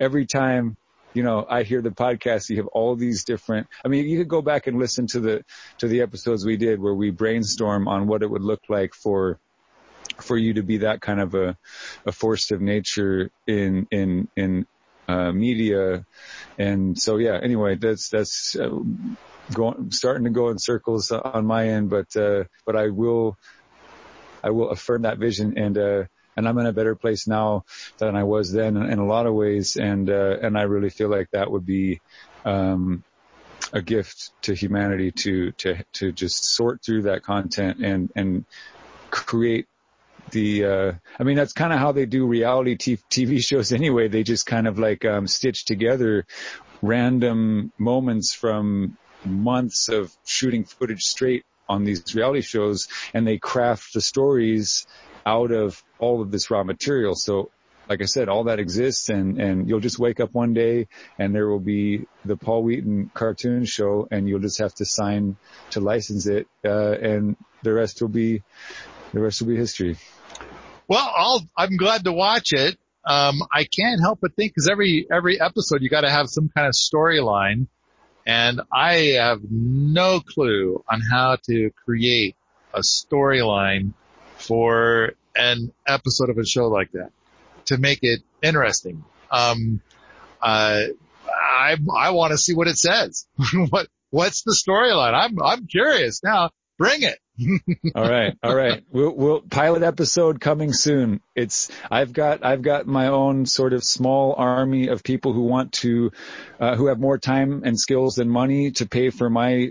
every 0.00 0.24
time, 0.24 0.78
you 1.16 1.22
know, 1.22 1.46
I 1.48 1.62
hear 1.62 1.80
the 1.80 1.90
podcast. 1.90 2.50
You 2.50 2.58
have 2.58 2.66
all 2.66 2.94
these 2.94 3.24
different, 3.24 3.68
I 3.82 3.88
mean, 3.88 4.06
you 4.06 4.18
could 4.18 4.28
go 4.28 4.42
back 4.42 4.66
and 4.66 4.78
listen 4.78 5.06
to 5.08 5.20
the, 5.20 5.44
to 5.78 5.88
the 5.88 6.02
episodes 6.02 6.44
we 6.44 6.58
did 6.58 6.78
where 6.78 6.94
we 6.94 7.10
brainstorm 7.10 7.88
on 7.88 8.06
what 8.06 8.22
it 8.22 8.30
would 8.30 8.42
look 8.42 8.60
like 8.68 8.92
for, 8.92 9.38
for 10.18 10.36
you 10.36 10.54
to 10.54 10.62
be 10.62 10.78
that 10.78 11.00
kind 11.00 11.20
of 11.20 11.34
a, 11.34 11.56
a 12.04 12.12
force 12.12 12.50
of 12.50 12.60
nature 12.60 13.30
in, 13.46 13.86
in, 13.90 14.28
in, 14.36 14.66
uh, 15.08 15.32
media. 15.32 16.04
And 16.58 17.00
so, 17.00 17.16
yeah, 17.16 17.38
anyway, 17.42 17.76
that's, 17.76 18.10
that's, 18.10 18.54
uh, 18.54 18.78
going, 19.54 19.92
starting 19.92 20.24
to 20.24 20.30
go 20.30 20.50
in 20.50 20.58
circles 20.58 21.12
on 21.12 21.46
my 21.46 21.68
end, 21.68 21.88
but, 21.88 22.14
uh, 22.14 22.44
but 22.66 22.76
I 22.76 22.88
will, 22.88 23.38
I 24.44 24.50
will 24.50 24.68
affirm 24.68 25.02
that 25.02 25.18
vision 25.18 25.56
and, 25.56 25.78
uh, 25.78 26.04
and 26.36 26.48
I'm 26.48 26.58
in 26.58 26.66
a 26.66 26.72
better 26.72 26.94
place 26.94 27.26
now 27.26 27.64
than 27.98 28.16
I 28.16 28.24
was 28.24 28.52
then 28.52 28.76
in, 28.76 28.98
a 28.98 29.06
lot 29.06 29.26
of 29.26 29.34
ways. 29.34 29.76
And, 29.76 30.08
uh, 30.10 30.36
and 30.42 30.56
I 30.56 30.62
really 30.62 30.90
feel 30.90 31.08
like 31.08 31.30
that 31.30 31.50
would 31.50 31.66
be, 31.66 32.00
um, 32.44 33.04
a 33.72 33.82
gift 33.82 34.30
to 34.42 34.54
humanity 34.54 35.10
to, 35.10 35.52
to, 35.52 35.82
to 35.94 36.12
just 36.12 36.44
sort 36.44 36.82
through 36.82 37.02
that 37.02 37.22
content 37.22 37.78
and, 37.84 38.12
and 38.14 38.44
create 39.10 39.66
the 40.30 40.64
uh 40.64 40.92
I 41.18 41.22
mean 41.22 41.36
that's 41.36 41.52
kind 41.52 41.72
of 41.72 41.78
how 41.78 41.92
they 41.92 42.06
do 42.06 42.26
reality 42.26 42.76
t- 42.76 42.98
TV 43.10 43.40
shows 43.44 43.72
anyway 43.72 44.08
they 44.08 44.22
just 44.22 44.46
kind 44.46 44.66
of 44.66 44.78
like 44.78 45.04
um 45.04 45.26
stitch 45.26 45.64
together 45.64 46.26
random 46.82 47.72
moments 47.78 48.34
from 48.34 48.96
months 49.24 49.88
of 49.88 50.14
shooting 50.24 50.64
footage 50.64 51.02
straight 51.02 51.44
on 51.68 51.84
these 51.84 52.14
reality 52.14 52.42
shows 52.42 52.88
and 53.12 53.26
they 53.26 53.38
craft 53.38 53.92
the 53.94 54.00
stories 54.00 54.86
out 55.26 55.50
of 55.50 55.82
all 55.98 56.22
of 56.22 56.30
this 56.30 56.50
raw 56.50 56.62
material 56.62 57.14
so 57.14 57.50
like 57.88 58.02
I 58.02 58.06
said, 58.06 58.28
all 58.28 58.44
that 58.44 58.58
exists 58.58 59.08
and, 59.08 59.40
and 59.40 59.68
you'll 59.68 59.80
just 59.80 59.98
wake 59.98 60.20
up 60.20 60.32
one 60.32 60.54
day 60.54 60.88
and 61.18 61.34
there 61.34 61.48
will 61.48 61.60
be 61.60 62.06
the 62.24 62.36
Paul 62.36 62.62
Wheaton 62.62 63.10
cartoon 63.14 63.64
show 63.64 64.08
and 64.10 64.28
you'll 64.28 64.40
just 64.40 64.58
have 64.58 64.74
to 64.74 64.84
sign 64.84 65.36
to 65.70 65.80
license 65.80 66.26
it, 66.26 66.48
uh, 66.64 66.92
and 66.92 67.36
the 67.62 67.72
rest 67.72 68.00
will 68.00 68.08
be, 68.08 68.42
the 69.12 69.20
rest 69.20 69.40
will 69.40 69.48
be 69.48 69.56
history. 69.56 69.96
Well, 70.88 71.12
I'll, 71.16 71.42
I'm 71.56 71.76
glad 71.76 72.04
to 72.04 72.12
watch 72.12 72.52
it. 72.52 72.76
Um, 73.04 73.42
I 73.52 73.64
can't 73.64 74.00
help 74.00 74.18
but 74.20 74.34
think 74.34 74.52
because 74.52 74.68
every, 74.68 75.06
every 75.12 75.40
episode 75.40 75.80
you 75.82 75.88
got 75.88 76.00
to 76.00 76.10
have 76.10 76.26
some 76.28 76.50
kind 76.54 76.66
of 76.66 76.74
storyline 76.74 77.68
and 78.26 78.60
I 78.72 79.14
have 79.18 79.40
no 79.48 80.18
clue 80.18 80.82
on 80.90 81.00
how 81.00 81.36
to 81.48 81.70
create 81.84 82.34
a 82.74 82.80
storyline 82.80 83.92
for 84.46 85.12
an 85.34 85.72
episode 85.86 86.30
of 86.30 86.38
a 86.38 86.46
show 86.46 86.68
like 86.68 86.92
that 86.92 87.10
to 87.66 87.78
make 87.78 88.00
it 88.02 88.20
interesting. 88.42 89.04
Um, 89.30 89.80
uh, 90.40 90.82
I, 91.28 91.76
I 91.94 92.10
want 92.10 92.32
to 92.32 92.38
see 92.38 92.54
what 92.54 92.68
it 92.68 92.78
says. 92.78 93.26
what, 93.70 93.88
what's 94.10 94.42
the 94.42 94.52
storyline? 94.52 95.14
I'm, 95.14 95.42
I'm 95.42 95.66
curious 95.66 96.22
now. 96.22 96.50
Bring 96.78 97.02
it. 97.02 97.18
all 97.94 98.08
right. 98.08 98.36
All 98.42 98.54
right. 98.54 98.84
We'll, 98.90 99.14
we'll 99.14 99.40
pilot 99.40 99.82
episode 99.82 100.40
coming 100.40 100.72
soon. 100.72 101.20
It's, 101.34 101.70
I've 101.90 102.12
got, 102.12 102.44
I've 102.44 102.62
got 102.62 102.86
my 102.86 103.08
own 103.08 103.46
sort 103.46 103.72
of 103.72 103.82
small 103.82 104.34
army 104.36 104.88
of 104.88 105.02
people 105.02 105.32
who 105.32 105.42
want 105.42 105.72
to, 105.72 106.12
uh, 106.60 106.76
who 106.76 106.86
have 106.86 107.00
more 107.00 107.18
time 107.18 107.62
and 107.64 107.78
skills 107.80 108.16
than 108.16 108.28
money 108.28 108.72
to 108.72 108.86
pay 108.86 109.10
for 109.10 109.30
my 109.30 109.70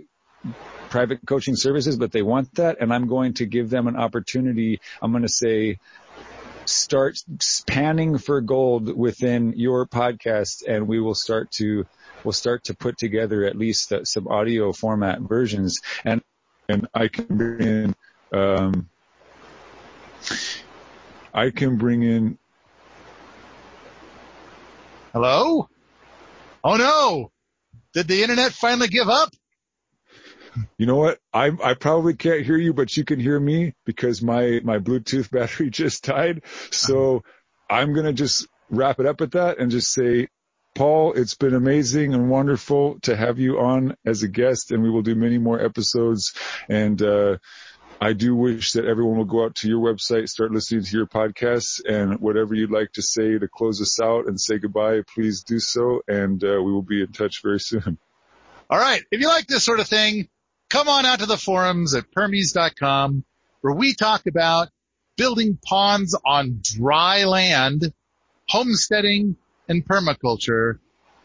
private 0.96 1.20
coaching 1.26 1.58
services, 1.58 1.98
but 1.98 2.14
they 2.14 2.22
want 2.22 2.56
that. 2.56 2.78
And 2.80 2.94
I'm 2.94 3.08
going 3.08 3.34
to 3.34 3.46
give 3.46 3.70
them 3.70 3.88
an 3.88 3.98
opportunity. 3.98 4.80
I'm 5.02 5.12
going 5.12 5.24
to 5.24 5.30
say, 5.30 5.78
start 6.64 7.18
panning 7.68 8.18
for 8.18 8.40
gold 8.40 8.96
within 8.96 9.52
your 9.58 9.86
podcast 9.88 10.64
and 10.66 10.88
we 10.88 11.02
will 11.02 11.14
start 11.14 11.52
to, 11.60 11.86
we'll 12.24 12.32
start 12.32 12.64
to 12.66 12.74
put 12.74 12.98
together 12.98 13.44
at 13.44 13.58
least 13.58 13.92
uh, 13.92 14.06
some 14.06 14.30
audio 14.30 14.72
format 14.72 15.20
versions 15.20 15.82
and, 16.06 16.22
and 16.70 16.88
I 16.94 17.10
can 17.10 17.26
bring 17.26 17.68
in, 17.68 17.96
um, 18.32 18.88
I 21.34 21.50
can 21.50 21.76
bring 21.76 22.04
in. 22.04 22.38
Hello? 25.12 25.68
Oh 26.64 26.78
no! 26.78 27.32
Did 27.94 28.08
the 28.08 28.22
internet 28.22 28.54
finally 28.54 28.88
give 28.88 29.10
up? 29.10 29.34
You 30.78 30.86
know 30.86 30.96
what? 30.96 31.20
I 31.34 31.52
I 31.64 31.74
probably 31.74 32.16
can't 32.16 32.46
hear 32.46 32.58
you, 32.58 32.74
but 32.74 32.96
you 32.96 33.04
can 33.04 33.20
hear 33.20 33.40
me 33.40 33.74
because 33.86 34.22
my 34.22 34.62
my 34.64 34.80
Bluetooth 34.80 35.30
battery 35.32 35.70
just 35.70 36.04
died. 36.04 36.44
So 36.72 37.24
I'm 37.70 37.94
gonna 37.94 38.14
just 38.14 38.48
wrap 38.70 39.00
it 39.00 39.06
up 39.06 39.22
at 39.22 39.32
that 39.32 39.60
and 39.60 39.72
just 39.72 39.92
say, 39.92 40.28
Paul, 40.76 41.14
it's 41.14 41.36
been 41.36 41.54
amazing 41.54 42.14
and 42.14 42.30
wonderful 42.30 43.00
to 43.02 43.16
have 43.16 43.40
you 43.40 43.60
on 43.60 43.96
as 44.06 44.24
a 44.24 44.28
guest, 44.28 44.72
and 44.72 44.84
we 44.84 44.90
will 44.90 45.04
do 45.04 45.16
many 45.16 45.38
more 45.38 45.64
episodes. 45.64 46.34
And 46.68 47.02
uh, 47.02 47.38
I 48.02 48.14
do 48.14 48.36
wish 48.36 48.74
that 48.74 48.86
everyone 48.86 49.18
will 49.18 49.26
go 49.26 49.46
out 49.46 49.56
to 49.56 49.70
your 49.70 49.80
website, 49.80 50.28
start 50.28 50.52
listening 50.52 50.84
to 50.84 50.98
your 50.98 51.08
podcasts, 51.08 51.80
and 51.88 52.20
whatever 52.20 52.54
you'd 52.54 52.72
like 52.72 52.92
to 52.94 53.02
say 53.02 53.38
to 53.38 53.48
close 53.48 53.82
us 53.82 54.02
out 54.02 54.28
and 54.28 54.40
say 54.40 54.58
goodbye, 54.58 55.02
please 55.14 55.44
do 55.44 55.60
so, 55.60 56.02
and 56.08 56.44
uh, 56.44 56.62
we 56.62 56.74
will 56.74 56.82
be 56.82 57.02
in 57.02 57.12
touch 57.12 57.42
very 57.42 57.60
soon. 57.60 57.98
All 58.70 58.80
right. 58.80 59.04
If 59.12 59.22
you 59.22 59.28
like 59.28 59.48
this 59.48 59.64
sort 59.64 59.80
of 59.80 59.88
thing, 59.88 60.28
come 60.70 60.88
on 60.88 61.06
out 61.06 61.20
to 61.20 61.26
the 61.26 61.38
forums 61.38 61.94
at 61.94 62.12
permies.com 62.12 63.24
where 63.62 63.74
we 63.74 63.94
talk 63.94 64.28
about 64.28 64.70
building 65.18 65.58
ponds 65.66 66.16
on 66.26 66.60
dry 66.62 67.24
land, 67.24 67.94
homesteading, 68.48 69.36
and 69.68 69.86
permaculture 69.86 70.80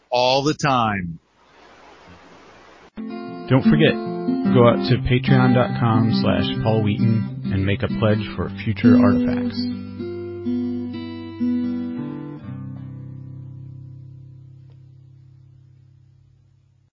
all 0.09 0.43
the 0.43 0.53
time. 0.53 1.19
Don't 2.95 3.63
forget, 3.63 3.93
go 4.53 4.67
out 4.67 4.87
to 4.89 4.97
patreon.com 4.97 6.13
slash 6.21 6.63
Paul 6.63 6.83
Wheaton 6.83 7.51
and 7.53 7.65
make 7.65 7.83
a 7.83 7.87
pledge 7.87 8.25
for 8.35 8.49
future 8.63 8.97
artifacts. 8.97 9.90